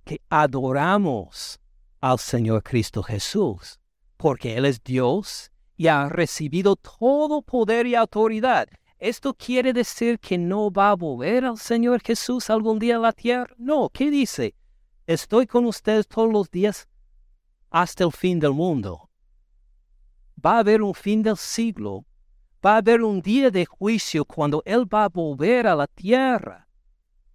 que 0.06 0.22
adoramos 0.30 1.60
al 2.00 2.20
Señor 2.20 2.62
Cristo 2.62 3.02
Jesús, 3.02 3.80
porque 4.16 4.58
Él 4.58 4.66
es 4.66 4.84
Dios 4.84 5.52
y 5.76 5.88
ha 5.88 6.08
recibido 6.08 6.76
todo 6.76 7.42
poder 7.42 7.88
y 7.88 7.96
autoridad. 7.96 8.68
¿Esto 9.00 9.34
quiere 9.34 9.74
decir 9.74 10.20
que 10.20 10.38
no 10.38 10.70
va 10.70 10.92
a 10.92 10.96
volver 10.96 11.46
al 11.46 11.58
Señor 11.58 12.04
Jesús 12.04 12.52
algún 12.52 12.78
día 12.78 12.98
a 12.98 13.00
la 13.00 13.12
tierra? 13.12 13.56
No, 13.58 13.90
¿qué 13.90 14.12
dice? 14.12 14.54
Estoy 15.08 15.48
con 15.48 15.66
ustedes 15.66 16.08
todos 16.08 16.32
los 16.32 16.52
días 16.52 16.88
hasta 17.72 18.04
el 18.04 18.12
fin 18.12 18.40
del 18.40 18.54
mundo. 18.54 19.11
Va 20.44 20.56
a 20.56 20.60
haber 20.60 20.82
un 20.82 20.94
fin 20.94 21.22
del 21.22 21.38
siglo. 21.38 22.06
Va 22.66 22.76
a 22.76 22.78
haber 22.78 23.02
un 23.04 23.22
día 23.22 23.52
de 23.52 23.66
juicio 23.66 24.26
cuando 24.26 24.64
Él 24.66 24.92
va 24.92 25.06
a 25.06 25.10
volver 25.10 25.68
a 25.68 25.76
la 25.76 25.88
tierra. 25.88 26.68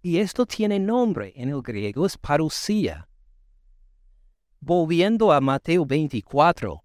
Y 0.01 0.17
esto 0.19 0.45
tiene 0.45 0.79
nombre 0.79 1.33
en 1.35 1.49
el 1.49 1.61
griego, 1.61 2.05
es 2.05 2.17
parucía. 2.17 3.07
Volviendo 4.59 5.31
a 5.31 5.39
Mateo 5.39 5.85
24, 5.85 6.83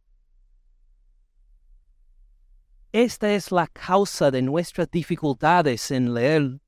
esta 2.92 3.32
es 3.32 3.50
la 3.50 3.66
causa 3.68 4.30
de 4.30 4.42
nuestras 4.42 4.90
dificultades 4.90 5.90
en 5.90 6.12
leer 6.12 6.60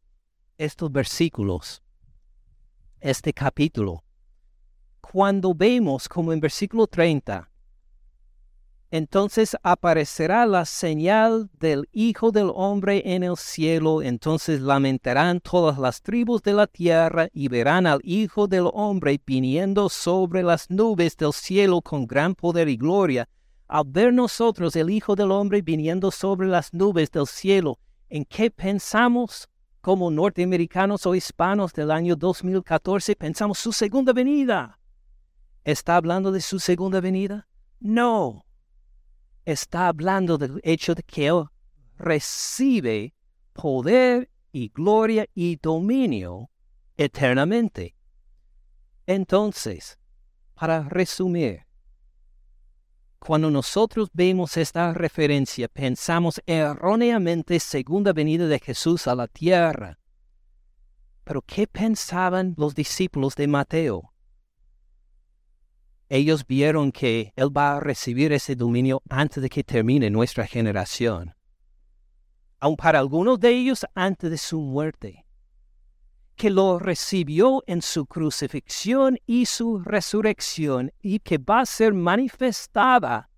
estos 0.56 0.90
versículos, 0.90 1.82
este 3.00 3.32
capítulo. 3.32 4.02
Cuando 5.00 5.54
vemos 5.54 6.08
como 6.08 6.32
en 6.32 6.40
versículo 6.40 6.86
30, 6.86 7.50
entonces 8.90 9.56
aparecerá 9.62 10.46
la 10.46 10.64
señal 10.64 11.50
del 11.58 11.88
Hijo 11.92 12.30
del 12.30 12.50
Hombre 12.54 13.02
en 13.04 13.24
el 13.24 13.36
cielo, 13.36 14.02
entonces 14.02 14.60
lamentarán 14.60 15.40
todas 15.40 15.78
las 15.78 16.00
tribus 16.00 16.42
de 16.42 16.52
la 16.52 16.66
tierra 16.66 17.28
y 17.32 17.48
verán 17.48 17.86
al 17.86 18.00
Hijo 18.04 18.46
del 18.46 18.70
Hombre 18.72 19.20
viniendo 19.26 19.88
sobre 19.88 20.42
las 20.42 20.70
nubes 20.70 21.16
del 21.16 21.32
cielo 21.32 21.82
con 21.82 22.06
gran 22.06 22.34
poder 22.34 22.68
y 22.68 22.76
gloria. 22.76 23.28
Al 23.66 23.84
ver 23.86 24.12
nosotros 24.12 24.76
el 24.76 24.90
Hijo 24.90 25.16
del 25.16 25.32
Hombre 25.32 25.62
viniendo 25.62 26.10
sobre 26.10 26.46
las 26.46 26.72
nubes 26.72 27.10
del 27.10 27.26
cielo, 27.26 27.78
¿en 28.08 28.24
qué 28.24 28.50
pensamos? 28.50 29.48
Como 29.80 30.10
norteamericanos 30.10 31.04
o 31.04 31.14
hispanos 31.14 31.72
del 31.72 31.90
año 31.90 32.16
2014, 32.16 33.16
pensamos 33.16 33.58
su 33.58 33.72
segunda 33.72 34.12
venida. 34.12 34.78
¿Está 35.64 35.96
hablando 35.96 36.30
de 36.30 36.40
su 36.40 36.58
segunda 36.58 37.00
venida? 37.00 37.48
No, 37.80 38.43
está 39.44 39.88
hablando 39.88 40.38
del 40.38 40.60
hecho 40.62 40.94
de 40.94 41.02
que 41.02 41.26
Él 41.26 41.44
recibe 41.98 43.14
poder 43.52 44.30
y 44.52 44.68
gloria 44.68 45.26
y 45.34 45.56
dominio 45.56 46.50
eternamente. 46.96 47.94
Entonces, 49.06 49.98
para 50.54 50.88
resumir, 50.88 51.66
cuando 53.18 53.50
nosotros 53.50 54.10
vemos 54.12 54.56
esta 54.56 54.92
referencia, 54.92 55.68
pensamos 55.68 56.42
erróneamente 56.46 57.58
segunda 57.58 58.12
venida 58.12 58.46
de 58.46 58.58
Jesús 58.58 59.06
a 59.06 59.14
la 59.14 59.28
tierra. 59.28 59.98
Pero 61.24 61.42
¿qué 61.42 61.66
pensaban 61.66 62.54
los 62.58 62.74
discípulos 62.74 63.34
de 63.34 63.48
Mateo? 63.48 64.13
Ellos 66.08 66.46
vieron 66.46 66.92
que 66.92 67.32
Él 67.36 67.56
va 67.56 67.76
a 67.76 67.80
recibir 67.80 68.32
ese 68.32 68.54
dominio 68.54 69.02
antes 69.08 69.42
de 69.42 69.48
que 69.48 69.64
termine 69.64 70.10
nuestra 70.10 70.46
generación. 70.46 71.34
Aun 72.60 72.76
para 72.76 72.98
algunos 72.98 73.40
de 73.40 73.50
ellos 73.50 73.86
antes 73.94 74.30
de 74.30 74.38
su 74.38 74.60
muerte. 74.60 75.26
Que 76.36 76.50
lo 76.50 76.78
recibió 76.78 77.62
en 77.66 77.80
su 77.80 78.06
crucifixión 78.06 79.18
y 79.26 79.46
su 79.46 79.78
resurrección 79.78 80.92
y 81.00 81.20
que 81.20 81.38
va 81.38 81.60
a 81.60 81.66
ser 81.66 81.94
manifestada 81.94 83.30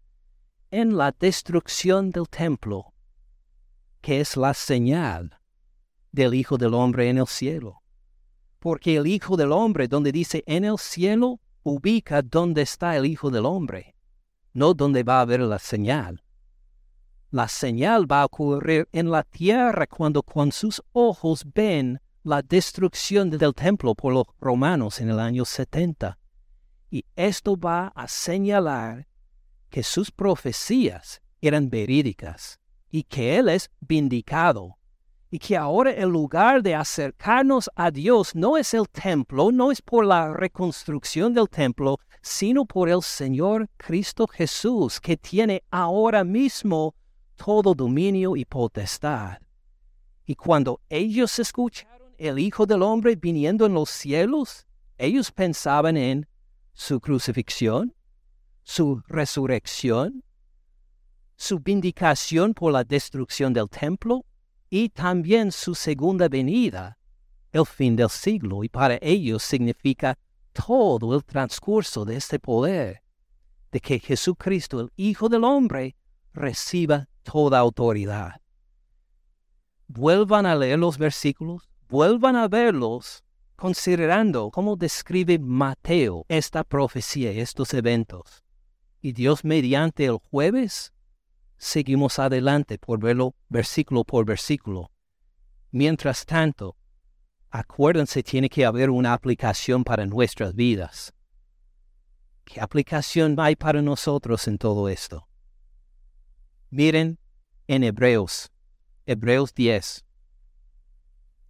en 0.71 0.97
la 0.97 1.13
destrucción 1.13 2.11
del 2.11 2.29
templo, 2.29 2.95
que 4.01 4.21
es 4.21 4.37
la 4.37 4.55
señal 4.55 5.39
del 6.11 6.35
Hijo 6.35 6.57
del 6.57 6.75
Hombre 6.75 7.09
en 7.09 7.19
el 7.19 7.27
cielo. 7.27 7.83
Porque 8.59 8.97
el 8.97 9.07
Hijo 9.07 9.37
del 9.37 9.53
Hombre, 9.53 9.87
donde 9.87 10.11
dice 10.11 10.43
en 10.47 10.65
el 10.65 10.79
cielo, 10.79 11.41
ubica 11.67 12.23
dónde 12.23 12.63
está 12.63 12.97
el 12.97 13.07
Hijo 13.07 13.29
del 13.29 13.45
Hombre, 13.45 13.97
no 14.53 14.73
dónde 14.73 15.03
va 15.03 15.19
a 15.19 15.23
haber 15.23 15.41
la 15.41 15.59
señal. 15.59 16.23
La 17.31 17.49
señal 17.49 18.11
va 18.11 18.23
a 18.23 18.27
ocurrir 18.27 18.89
en 18.93 19.11
la 19.11 19.25
tierra 19.25 19.87
cuando 19.89 20.23
con 20.23 20.53
sus 20.53 20.81
ojos 20.93 21.45
ven 21.55 22.01
la 22.23 22.41
destrucción 22.43 23.31
del 23.31 23.53
templo 23.53 23.97
por 23.97 24.15
los 24.15 24.27
romanos 24.41 25.01
en 25.01 25.11
el 25.11 25.19
año 25.19 25.45
70. 25.45 26.17
Y 26.89 27.05
esto 27.17 27.57
va 27.57 27.89
a 27.89 28.07
señalar 28.07 29.09
que 29.69 29.83
sus 29.83 30.13
profecías 30.13 31.21
eran 31.41 31.69
verídicas 31.69 32.61
y 32.91 33.03
que 33.03 33.39
Él 33.39 33.49
es 33.49 33.71
vindicado 33.81 34.79
y 35.31 35.39
que 35.39 35.57
ahora 35.57 35.91
el 35.91 36.09
lugar 36.09 36.63
de 36.63 36.75
acercarnos 36.75 37.69
a 37.75 37.91
Dios 37.91 38.35
no 38.35 38.57
es 38.57 38.75
el 38.75 38.89
templo, 38.89 39.51
no 39.51 39.73
es 39.73 39.83
por 39.83 40.05
la 40.05 40.33
reconstrucción 40.33 41.35
del 41.35 41.49
templo, 41.49 41.99
sino 42.23 42.65
por 42.65 42.89
el 42.89 43.03
Señor 43.03 43.69
Cristo 43.77 44.27
Jesús, 44.27 45.01
que 45.01 45.17
tiene 45.17 45.63
ahora 45.71 46.25
mismo 46.25 46.95
todo 47.37 47.75
dominio 47.75 48.37
y 48.37 48.45
potestad. 48.45 49.39
Y 50.25 50.35
cuando 50.35 50.81
ellos 50.89 51.39
escucharon 51.39 52.15
el 52.19 52.39
Hijo 52.39 52.67
del 52.67 52.83
Hombre 52.83 53.17
viniendo 53.17 53.67
en 53.67 53.75
los 53.75 53.91
cielos, 53.91 54.67
ellos 54.99 55.31
pensaban 55.31 55.97
en 55.97 56.27
su 56.73 57.01
crucifixión, 57.01 57.95
su 58.63 59.03
resurrección, 59.07 60.25
su 61.37 61.59
vindicación 61.59 62.55
por 62.55 62.73
la 62.73 62.83
destrucción 62.83 63.53
del 63.53 63.69
templo, 63.69 64.25
y 64.71 64.89
también 64.89 65.53
su 65.53 65.75
segunda 65.75 66.29
venida, 66.29 66.99
el 67.53 67.67
fin 67.67 67.97
del 67.97 68.11
siglo, 68.11 68.65
y 68.65 68.69
para 68.69 68.99
ellos 69.01 69.43
significa 69.43 70.19
todo 70.53 71.15
el 71.15 71.25
transcurso 71.25 72.05
de 72.05 72.17
este 72.17 72.39
poder, 72.39 73.03
de 73.71 73.81
que 73.81 73.99
Jesucristo, 73.99 74.81
el 74.81 74.93
Hijo 74.97 75.29
del 75.29 75.45
Hombre, 75.45 75.97
reciba 76.33 77.09
toda 77.23 77.59
autoridad. 77.59 78.41
Vuelvan 79.89 80.47
a 80.47 80.57
leer 80.57 80.79
los 80.79 80.99
versículos, 80.99 81.69
vuelvan 81.89 82.37
a 82.37 82.49
verlos, 82.49 83.23
considerando 83.55 84.51
cómo 84.51 84.77
describe 84.77 85.39
Mateo 85.39 86.25
esta 86.29 86.65
profecía, 86.65 87.31
estos 87.31 87.73
eventos. 87.73 88.45
Y 89.01 89.13
Dios 89.13 89.45
mediante 89.45 90.07
el 90.07 90.19
jueves 90.19 90.93
seguimos 91.59 92.19
adelante 92.19 92.79
por 92.79 92.99
verlo 92.99 93.35
versículo 93.49 94.05
por 94.05 94.25
versículo. 94.25 94.91
Mientras 95.71 96.25
tanto, 96.25 96.77
acuérdense, 97.51 98.23
tiene 98.23 98.49
que 98.49 98.65
haber 98.65 98.91
una 98.91 99.13
aplicación 99.13 99.85
para 99.85 100.07
nuestras 100.07 100.55
vidas. 100.55 101.13
¿Qué 102.45 102.61
aplicación 102.61 103.35
hay 103.39 103.57
para 103.57 103.83
nosotros 103.83 104.47
en 104.47 104.59
todo 104.59 104.89
esto? 104.89 105.29
Miren 106.71 107.19
en 107.67 107.83
Hebreos, 107.85 108.53
Hebreos 109.05 109.53
10. 109.55 110.05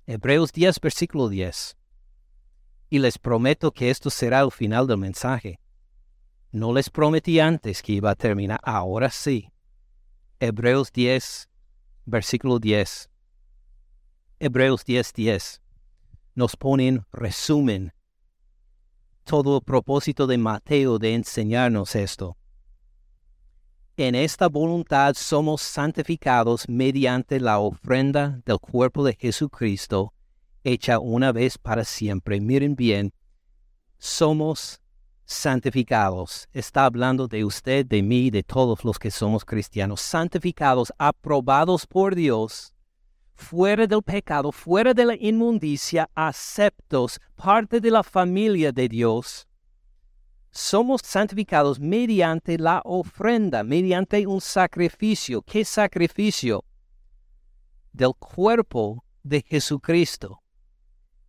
Hebreos 0.07 0.53
10, 0.53 0.81
versículo 0.81 1.29
10. 1.29 1.77
Y 2.89 2.99
les 2.99 3.19
prometo 3.19 3.73
que 3.73 3.91
esto 3.91 4.09
será 4.09 4.41
el 4.41 4.53
final 4.53 4.87
del 4.87 4.99
mensaje. 4.99 5.59
No 6.53 6.73
les 6.73 6.89
prometí 6.89 7.41
antes 7.41 7.83
que 7.83 7.93
iba 7.93 8.11
a 8.11 8.15
terminar, 8.15 8.61
ahora 8.63 9.11
sí. 9.11 9.51
Hebreos 10.39 10.93
10, 10.93 11.49
versículo 12.05 12.59
10. 12.59 13.09
Hebreos 14.39 14.85
10, 14.85 15.13
10. 15.15 15.63
Nos 16.35 16.57
ponen 16.57 17.07
resumen 17.11 17.95
todo 19.25 19.57
el 19.57 19.63
propósito 19.63 20.27
de 20.27 20.37
Mateo 20.37 20.99
de 20.99 21.15
enseñarnos 21.15 21.95
esto. 21.97 22.37
En 23.97 24.15
esta 24.15 24.49
voluntad 24.49 25.15
somos 25.15 25.63
santificados 25.63 26.69
mediante 26.69 27.41
la 27.41 27.59
ofrenda 27.59 28.39
del 28.45 28.59
cuerpo 28.59 29.05
de 29.05 29.17
Jesucristo, 29.19 30.13
hecha 30.65 30.99
una 30.99 31.33
vez 31.33 31.57
para 31.57 31.83
siempre. 31.83 32.43
Miren 32.43 32.77
bien, 32.77 33.15
somos 33.97 34.83
santificados. 35.27 36.49
Está 36.53 36.87
hablando 36.87 37.27
de 37.27 37.45
usted, 37.45 37.85
de 37.85 38.03
mí, 38.03 38.31
de 38.31 38.43
todos 38.43 38.85
los 38.85 38.99
que 38.99 39.11
somos 39.11 39.45
cristianos. 39.45 40.01
Santificados, 40.01 40.93
aprobados 40.97 41.87
por 41.87 42.15
Dios, 42.15 42.73
fuera 43.35 43.87
del 43.87 44.03
pecado, 44.03 44.53
fuera 44.53 44.95
de 44.95 45.05
la 45.05 45.17
inmundicia, 45.17 46.09
aceptos, 46.15 47.21
parte 47.35 47.81
de 47.81 47.91
la 47.91 48.03
familia 48.03 48.73
de 48.73 48.89
Dios. 48.89 49.47
Somos 50.51 51.03
santificados 51.05 51.79
mediante 51.79 52.57
la 52.57 52.81
ofrenda, 52.85 53.63
mediante 53.63 54.27
un 54.27 54.41
sacrificio. 54.41 55.43
¿Qué 55.43 55.65
sacrificio? 55.65 56.65
Del 57.93 58.15
cuerpo 58.15 59.05
de 59.23 59.43
Jesucristo. 59.43 60.41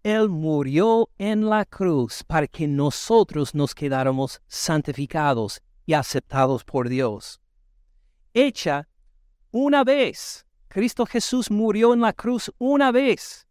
Él 0.03 0.29
murió 0.29 1.09
en 1.17 1.49
la 1.49 1.65
cruz 1.65 2.23
para 2.23 2.47
que 2.47 2.67
nosotros 2.67 3.53
nos 3.53 3.75
quedáramos 3.75 4.41
santificados 4.47 5.61
y 5.85 5.93
aceptados 5.93 6.63
por 6.63 6.89
Dios. 6.89 7.41
Hecha 8.33 8.87
una 9.51 9.83
vez. 9.83 10.45
Cristo 10.67 11.05
Jesús 11.05 11.49
murió 11.49 11.93
en 11.93 12.01
la 12.01 12.13
cruz 12.13 12.51
una 12.57 12.91
vez. 12.91 13.47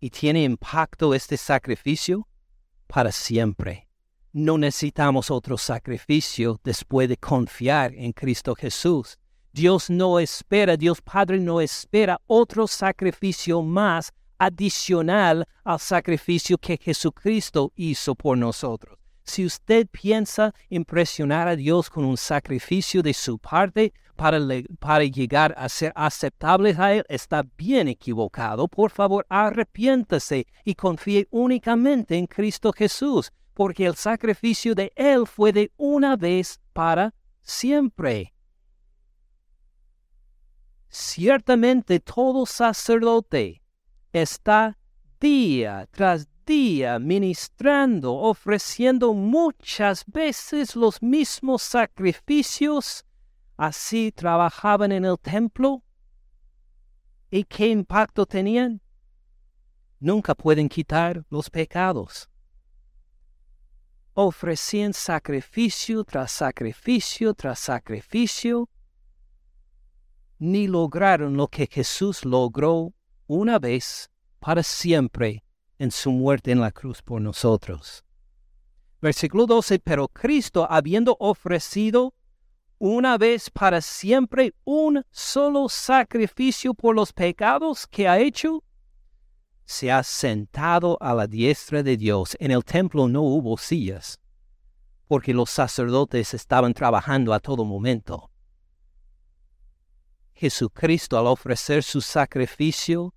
Y 0.00 0.10
tiene 0.10 0.44
impacto 0.44 1.14
este 1.14 1.36
sacrificio 1.36 2.26
para 2.86 3.12
siempre. 3.12 3.88
No 4.32 4.58
necesitamos 4.58 5.30
otro 5.30 5.58
sacrificio 5.58 6.60
después 6.64 7.08
de 7.08 7.16
confiar 7.16 7.94
en 7.94 8.12
Cristo 8.12 8.54
Jesús. 8.54 9.18
Dios 9.52 9.90
no 9.90 10.18
espera, 10.18 10.76
Dios 10.76 11.00
Padre 11.00 11.38
no 11.38 11.60
espera 11.60 12.20
otro 12.26 12.66
sacrificio 12.66 13.62
más 13.62 14.12
adicional 14.38 15.46
al 15.64 15.80
sacrificio 15.80 16.58
que 16.58 16.76
Jesucristo 16.76 17.72
hizo 17.76 18.14
por 18.14 18.36
nosotros. 18.38 18.98
Si 19.24 19.44
usted 19.44 19.86
piensa 19.88 20.54
impresionar 20.68 21.48
a 21.48 21.56
Dios 21.56 21.88
con 21.88 22.04
un 22.04 22.16
sacrificio 22.16 23.02
de 23.02 23.14
su 23.14 23.38
parte 23.38 23.94
para, 24.16 24.38
para 24.78 25.04
llegar 25.04 25.54
a 25.56 25.68
ser 25.68 25.92
aceptable 25.96 26.74
a 26.78 26.92
Él, 26.92 27.04
está 27.08 27.42
bien 27.56 27.88
equivocado. 27.88 28.68
Por 28.68 28.90
favor, 28.90 29.24
arrepiéntase 29.30 30.46
y 30.62 30.74
confíe 30.74 31.26
únicamente 31.30 32.16
en 32.16 32.26
Cristo 32.26 32.70
Jesús, 32.72 33.32
porque 33.54 33.86
el 33.86 33.94
sacrificio 33.94 34.74
de 34.74 34.92
Él 34.94 35.26
fue 35.26 35.52
de 35.52 35.72
una 35.78 36.16
vez 36.16 36.60
para 36.74 37.14
siempre. 37.40 38.34
Ciertamente 40.88 41.98
todo 41.98 42.44
sacerdote 42.44 43.63
está 44.14 44.78
día 45.20 45.88
tras 45.90 46.28
día 46.46 46.98
ministrando, 46.98 48.14
ofreciendo 48.14 49.12
muchas 49.12 50.04
veces 50.06 50.76
los 50.76 51.02
mismos 51.02 51.62
sacrificios. 51.62 53.04
Así 53.56 54.12
trabajaban 54.12 54.92
en 54.92 55.04
el 55.04 55.18
templo. 55.18 55.82
¿Y 57.30 57.44
qué 57.44 57.68
impacto 57.68 58.24
tenían? 58.24 58.80
Nunca 59.98 60.34
pueden 60.34 60.68
quitar 60.68 61.24
los 61.28 61.50
pecados. 61.50 62.28
Ofrecían 64.14 64.92
sacrificio 64.92 66.04
tras 66.04 66.30
sacrificio 66.30 67.34
tras 67.34 67.58
sacrificio 67.58 68.68
ni 70.38 70.66
lograron 70.68 71.36
lo 71.36 71.48
que 71.48 71.66
Jesús 71.66 72.24
logró 72.24 72.92
una 73.26 73.58
vez 73.58 74.10
para 74.38 74.62
siempre 74.62 75.44
en 75.78 75.90
su 75.90 76.10
muerte 76.10 76.50
en 76.52 76.60
la 76.60 76.70
cruz 76.70 77.02
por 77.02 77.20
nosotros. 77.20 78.04
Versículo 79.00 79.46
12, 79.46 79.78
pero 79.80 80.08
Cristo, 80.08 80.66
habiendo 80.70 81.16
ofrecido 81.20 82.14
una 82.78 83.16
vez 83.18 83.50
para 83.50 83.80
siempre 83.80 84.54
un 84.64 85.04
solo 85.10 85.68
sacrificio 85.68 86.74
por 86.74 86.94
los 86.94 87.12
pecados 87.12 87.86
que 87.86 88.08
ha 88.08 88.18
hecho, 88.18 88.64
se 89.64 89.90
ha 89.90 90.02
sentado 90.02 90.98
a 91.00 91.14
la 91.14 91.26
diestra 91.26 91.82
de 91.82 91.96
Dios. 91.96 92.36
En 92.40 92.50
el 92.50 92.64
templo 92.64 93.08
no 93.08 93.22
hubo 93.22 93.56
sillas, 93.56 94.20
porque 95.06 95.32
los 95.32 95.50
sacerdotes 95.50 96.34
estaban 96.34 96.74
trabajando 96.74 97.32
a 97.32 97.40
todo 97.40 97.64
momento. 97.64 98.30
Jesucristo 100.34 101.18
al 101.18 101.26
ofrecer 101.26 101.82
su 101.82 102.00
sacrificio 102.00 103.14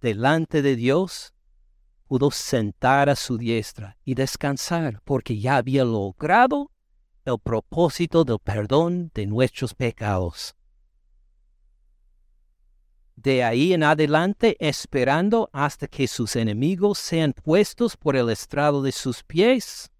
delante 0.00 0.60
de 0.60 0.76
Dios, 0.76 1.32
pudo 2.06 2.30
sentar 2.30 3.08
a 3.08 3.16
su 3.16 3.38
diestra 3.38 3.96
y 4.04 4.14
descansar 4.14 5.00
porque 5.04 5.38
ya 5.38 5.56
había 5.56 5.84
logrado 5.84 6.70
el 7.24 7.38
propósito 7.38 8.24
del 8.24 8.38
perdón 8.38 9.10
de 9.14 9.26
nuestros 9.26 9.74
pecados. 9.74 10.54
De 13.16 13.42
ahí 13.42 13.72
en 13.72 13.82
adelante, 13.82 14.56
esperando 14.58 15.48
hasta 15.52 15.88
que 15.88 16.06
sus 16.06 16.36
enemigos 16.36 16.98
sean 16.98 17.32
puestos 17.32 17.96
por 17.96 18.16
el 18.16 18.28
estrado 18.28 18.82
de 18.82 18.92
sus 18.92 19.22
pies, 19.22 19.90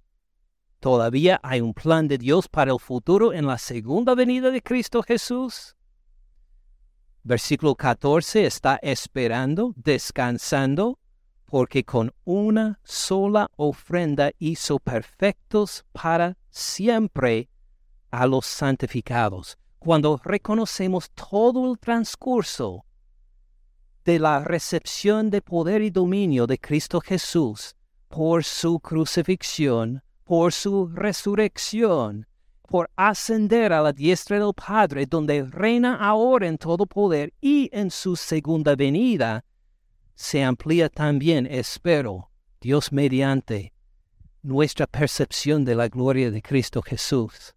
todavía 0.81 1.41
hay 1.43 1.63
un 1.63 1.73
plan 1.73 2.09
de 2.09 2.19
Dios 2.19 2.49
para 2.49 2.73
el 2.73 2.79
futuro 2.79 3.33
en 3.33 3.47
la 3.47 3.57
segunda 3.57 4.15
venida 4.15 4.51
de 4.51 4.61
Cristo 4.61 5.03
Jesús. 5.03 5.75
Versículo 7.27 7.75
14 7.75 8.45
está 8.45 8.79
esperando, 8.83 9.73
descansando, 9.77 10.99
porque 11.47 11.83
con 11.83 12.13
una 12.25 12.79
sola 12.85 13.51
ofrenda 13.57 14.31
hizo 14.39 14.79
perfectos 14.79 15.87
para 15.93 16.37
siempre 16.51 17.49
a 18.11 18.27
los 18.27 18.45
santificados. 18.45 19.57
Cuando 19.79 20.21
reconocemos 20.23 21.11
todo 21.13 21.73
el 21.73 21.79
transcurso 21.79 22.85
de 24.05 24.19
la 24.19 24.45
recepción 24.45 25.31
de 25.31 25.41
poder 25.41 25.81
y 25.81 25.89
dominio 25.89 26.47
de 26.47 26.59
Cristo 26.59 27.01
Jesús 27.01 27.75
por 28.09 28.45
su 28.45 28.81
crucifixión, 28.81 30.03
por 30.25 30.53
su 30.53 30.89
resurrección, 30.89 32.27
por 32.69 32.91
ascender 32.97 33.73
a 33.73 33.83
la 33.83 33.93
diestra 33.93 34.39
del 34.39 34.55
Padre, 34.55 35.07
donde 35.07 35.43
reina 35.45 35.97
ahora 35.97 36.47
en 36.47 36.59
todo 36.59 36.87
poder 36.87 37.33
y 37.41 37.69
en 37.73 37.91
su 37.91 38.17
segunda 38.17 38.75
venida, 38.75 39.45
se 40.15 40.43
amplía 40.43 40.89
también, 40.89 41.47
espero, 41.47 42.31
Dios 42.61 42.93
mediante, 42.93 43.73
nuestra 44.43 44.87
percepción 44.87 45.65
de 45.65 45.75
la 45.75 45.89
gloria 45.89 46.31
de 46.31 46.41
Cristo 46.41 46.83
Jesús. 46.83 47.55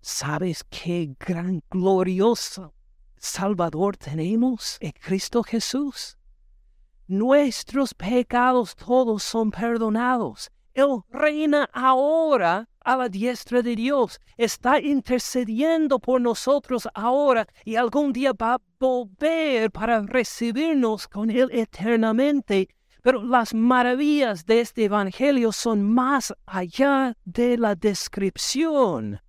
¿Sabes 0.00 0.64
qué 0.64 1.14
gran 1.18 1.62
glorioso 1.70 2.74
Salvador 3.18 3.96
tenemos 3.96 4.78
en 4.80 4.92
Cristo 4.92 5.42
Jesús? 5.42 6.16
Nuestros 7.06 7.92
pecados 7.92 8.74
todos 8.74 9.22
son 9.22 9.50
perdonados. 9.50 10.50
Él 10.72 11.02
reina 11.10 11.68
ahora 11.72 12.69
a 12.84 12.96
la 12.96 13.08
diestra 13.08 13.62
de 13.62 13.76
Dios, 13.76 14.20
está 14.36 14.80
intercediendo 14.80 15.98
por 15.98 16.20
nosotros 16.20 16.88
ahora 16.94 17.46
y 17.64 17.76
algún 17.76 18.12
día 18.12 18.32
va 18.32 18.54
a 18.54 18.60
volver 18.78 19.70
para 19.70 20.00
recibirnos 20.00 21.06
con 21.08 21.30
Él 21.30 21.48
eternamente. 21.52 22.68
Pero 23.02 23.22
las 23.22 23.54
maravillas 23.54 24.44
de 24.44 24.60
este 24.60 24.84
Evangelio 24.84 25.52
son 25.52 25.82
más 25.82 26.34
allá 26.46 27.16
de 27.24 27.56
la 27.56 27.74
descripción. 27.74 29.20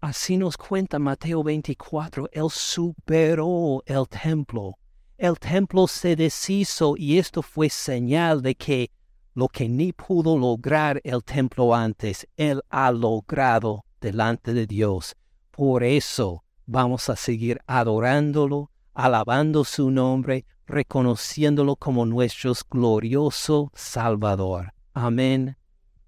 Así 0.00 0.38
nos 0.38 0.56
cuenta 0.56 0.98
Mateo 0.98 1.42
24, 1.42 2.30
Él 2.32 2.48
superó 2.50 3.82
el 3.84 4.08
templo. 4.08 4.78
El 5.18 5.38
templo 5.38 5.86
se 5.86 6.16
deshizo 6.16 6.94
y 6.96 7.18
esto 7.18 7.42
fue 7.42 7.68
señal 7.68 8.40
de 8.40 8.54
que 8.54 8.90
lo 9.34 9.48
que 9.48 9.68
ni 9.68 9.92
pudo 9.92 10.36
lograr 10.36 11.00
el 11.04 11.22
templo 11.22 11.74
antes, 11.74 12.26
Él 12.36 12.62
ha 12.68 12.90
logrado 12.90 13.84
delante 14.00 14.52
de 14.52 14.66
Dios. 14.66 15.16
Por 15.50 15.84
eso 15.84 16.44
vamos 16.66 17.08
a 17.08 17.16
seguir 17.16 17.60
adorándolo, 17.66 18.70
alabando 18.94 19.64
su 19.64 19.90
nombre, 19.90 20.46
reconociéndolo 20.66 21.76
como 21.76 22.06
nuestro 22.06 22.52
glorioso 22.68 23.70
Salvador. 23.74 24.72
Amén. 24.92 25.56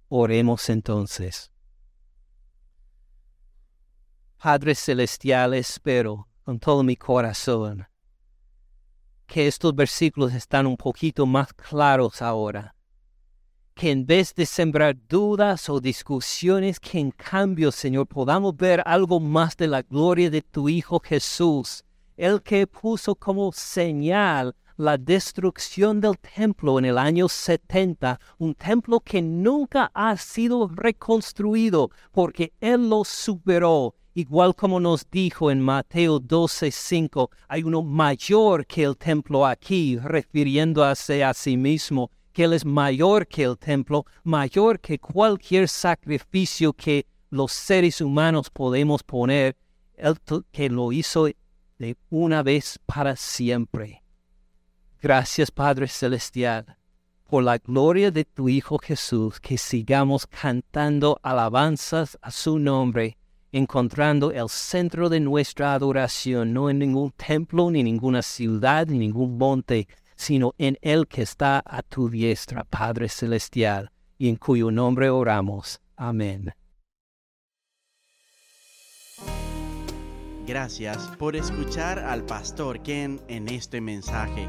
Oremos 0.08 0.68
entonces. 0.68 1.50
Padre 4.36 4.74
Celestial, 4.74 5.54
espero 5.54 6.28
con 6.44 6.58
todo 6.58 6.82
mi 6.82 6.96
corazón 6.96 7.86
que 9.26 9.46
estos 9.46 9.74
versículos 9.74 10.34
están 10.34 10.66
un 10.66 10.76
poquito 10.76 11.24
más 11.24 11.54
claros 11.54 12.20
ahora 12.20 12.74
que 13.74 13.90
en 13.90 14.06
vez 14.06 14.34
de 14.34 14.46
sembrar 14.46 14.96
dudas 15.08 15.68
o 15.68 15.80
discusiones, 15.80 16.78
que 16.78 16.98
en 16.98 17.10
cambio, 17.10 17.72
Señor, 17.72 18.06
podamos 18.06 18.56
ver 18.56 18.82
algo 18.86 19.20
más 19.20 19.56
de 19.56 19.66
la 19.66 19.82
gloria 19.82 20.30
de 20.30 20.42
tu 20.42 20.68
Hijo 20.68 21.00
Jesús, 21.00 21.84
el 22.16 22.42
que 22.42 22.66
puso 22.66 23.14
como 23.14 23.52
señal 23.52 24.54
la 24.76 24.96
destrucción 24.98 26.00
del 26.00 26.18
templo 26.18 26.78
en 26.78 26.86
el 26.86 26.98
año 26.98 27.28
70, 27.28 28.18
un 28.38 28.54
templo 28.54 29.00
que 29.00 29.22
nunca 29.22 29.90
ha 29.94 30.16
sido 30.16 30.68
reconstruido 30.68 31.90
porque 32.10 32.52
Él 32.60 32.88
lo 32.88 33.04
superó. 33.04 33.94
Igual 34.14 34.54
como 34.54 34.78
nos 34.78 35.08
dijo 35.10 35.50
en 35.50 35.60
Mateo 35.60 36.20
12:5, 36.20 37.30
hay 37.48 37.62
uno 37.62 37.82
mayor 37.82 38.66
que 38.66 38.84
el 38.84 38.96
templo 38.96 39.46
aquí, 39.46 39.98
refiriéndose 39.98 41.24
a 41.24 41.32
sí 41.32 41.56
mismo 41.56 42.10
que 42.32 42.44
Él 42.44 42.52
es 42.52 42.64
mayor 42.64 43.26
que 43.26 43.44
el 43.44 43.58
templo, 43.58 44.06
mayor 44.24 44.80
que 44.80 44.98
cualquier 44.98 45.68
sacrificio 45.68 46.72
que 46.72 47.06
los 47.30 47.52
seres 47.52 48.00
humanos 48.00 48.50
podemos 48.50 49.02
poner, 49.02 49.56
Él 49.94 50.16
que 50.50 50.68
lo 50.68 50.92
hizo 50.92 51.28
de 51.78 51.96
una 52.10 52.42
vez 52.42 52.78
para 52.86 53.16
siempre. 53.16 54.02
Gracias 55.00 55.50
Padre 55.50 55.88
Celestial 55.88 56.76
por 57.32 57.44
la 57.44 57.56
gloria 57.56 58.10
de 58.10 58.26
tu 58.26 58.50
Hijo 58.50 58.76
Jesús, 58.76 59.40
que 59.40 59.56
sigamos 59.56 60.26
cantando 60.26 61.18
alabanzas 61.22 62.18
a 62.20 62.30
su 62.30 62.58
nombre, 62.58 63.16
encontrando 63.52 64.32
el 64.32 64.50
centro 64.50 65.08
de 65.08 65.18
nuestra 65.18 65.72
adoración, 65.72 66.52
no 66.52 66.68
en 66.68 66.80
ningún 66.80 67.10
templo, 67.12 67.70
ni 67.70 67.82
ninguna 67.82 68.20
ciudad, 68.20 68.86
ni 68.86 68.98
ningún 68.98 69.38
monte, 69.38 69.88
sino 70.16 70.54
en 70.58 70.78
el 70.82 71.06
que 71.06 71.22
está 71.22 71.62
a 71.64 71.82
tu 71.82 72.08
diestra, 72.08 72.64
Padre 72.64 73.08
Celestial, 73.08 73.90
y 74.18 74.28
en 74.28 74.36
cuyo 74.36 74.70
nombre 74.70 75.10
oramos. 75.10 75.80
Amén. 75.96 76.52
Gracias 80.46 81.08
por 81.18 81.36
escuchar 81.36 82.00
al 82.00 82.24
pastor 82.24 82.82
Ken 82.82 83.20
en 83.28 83.48
este 83.48 83.80
mensaje. 83.80 84.48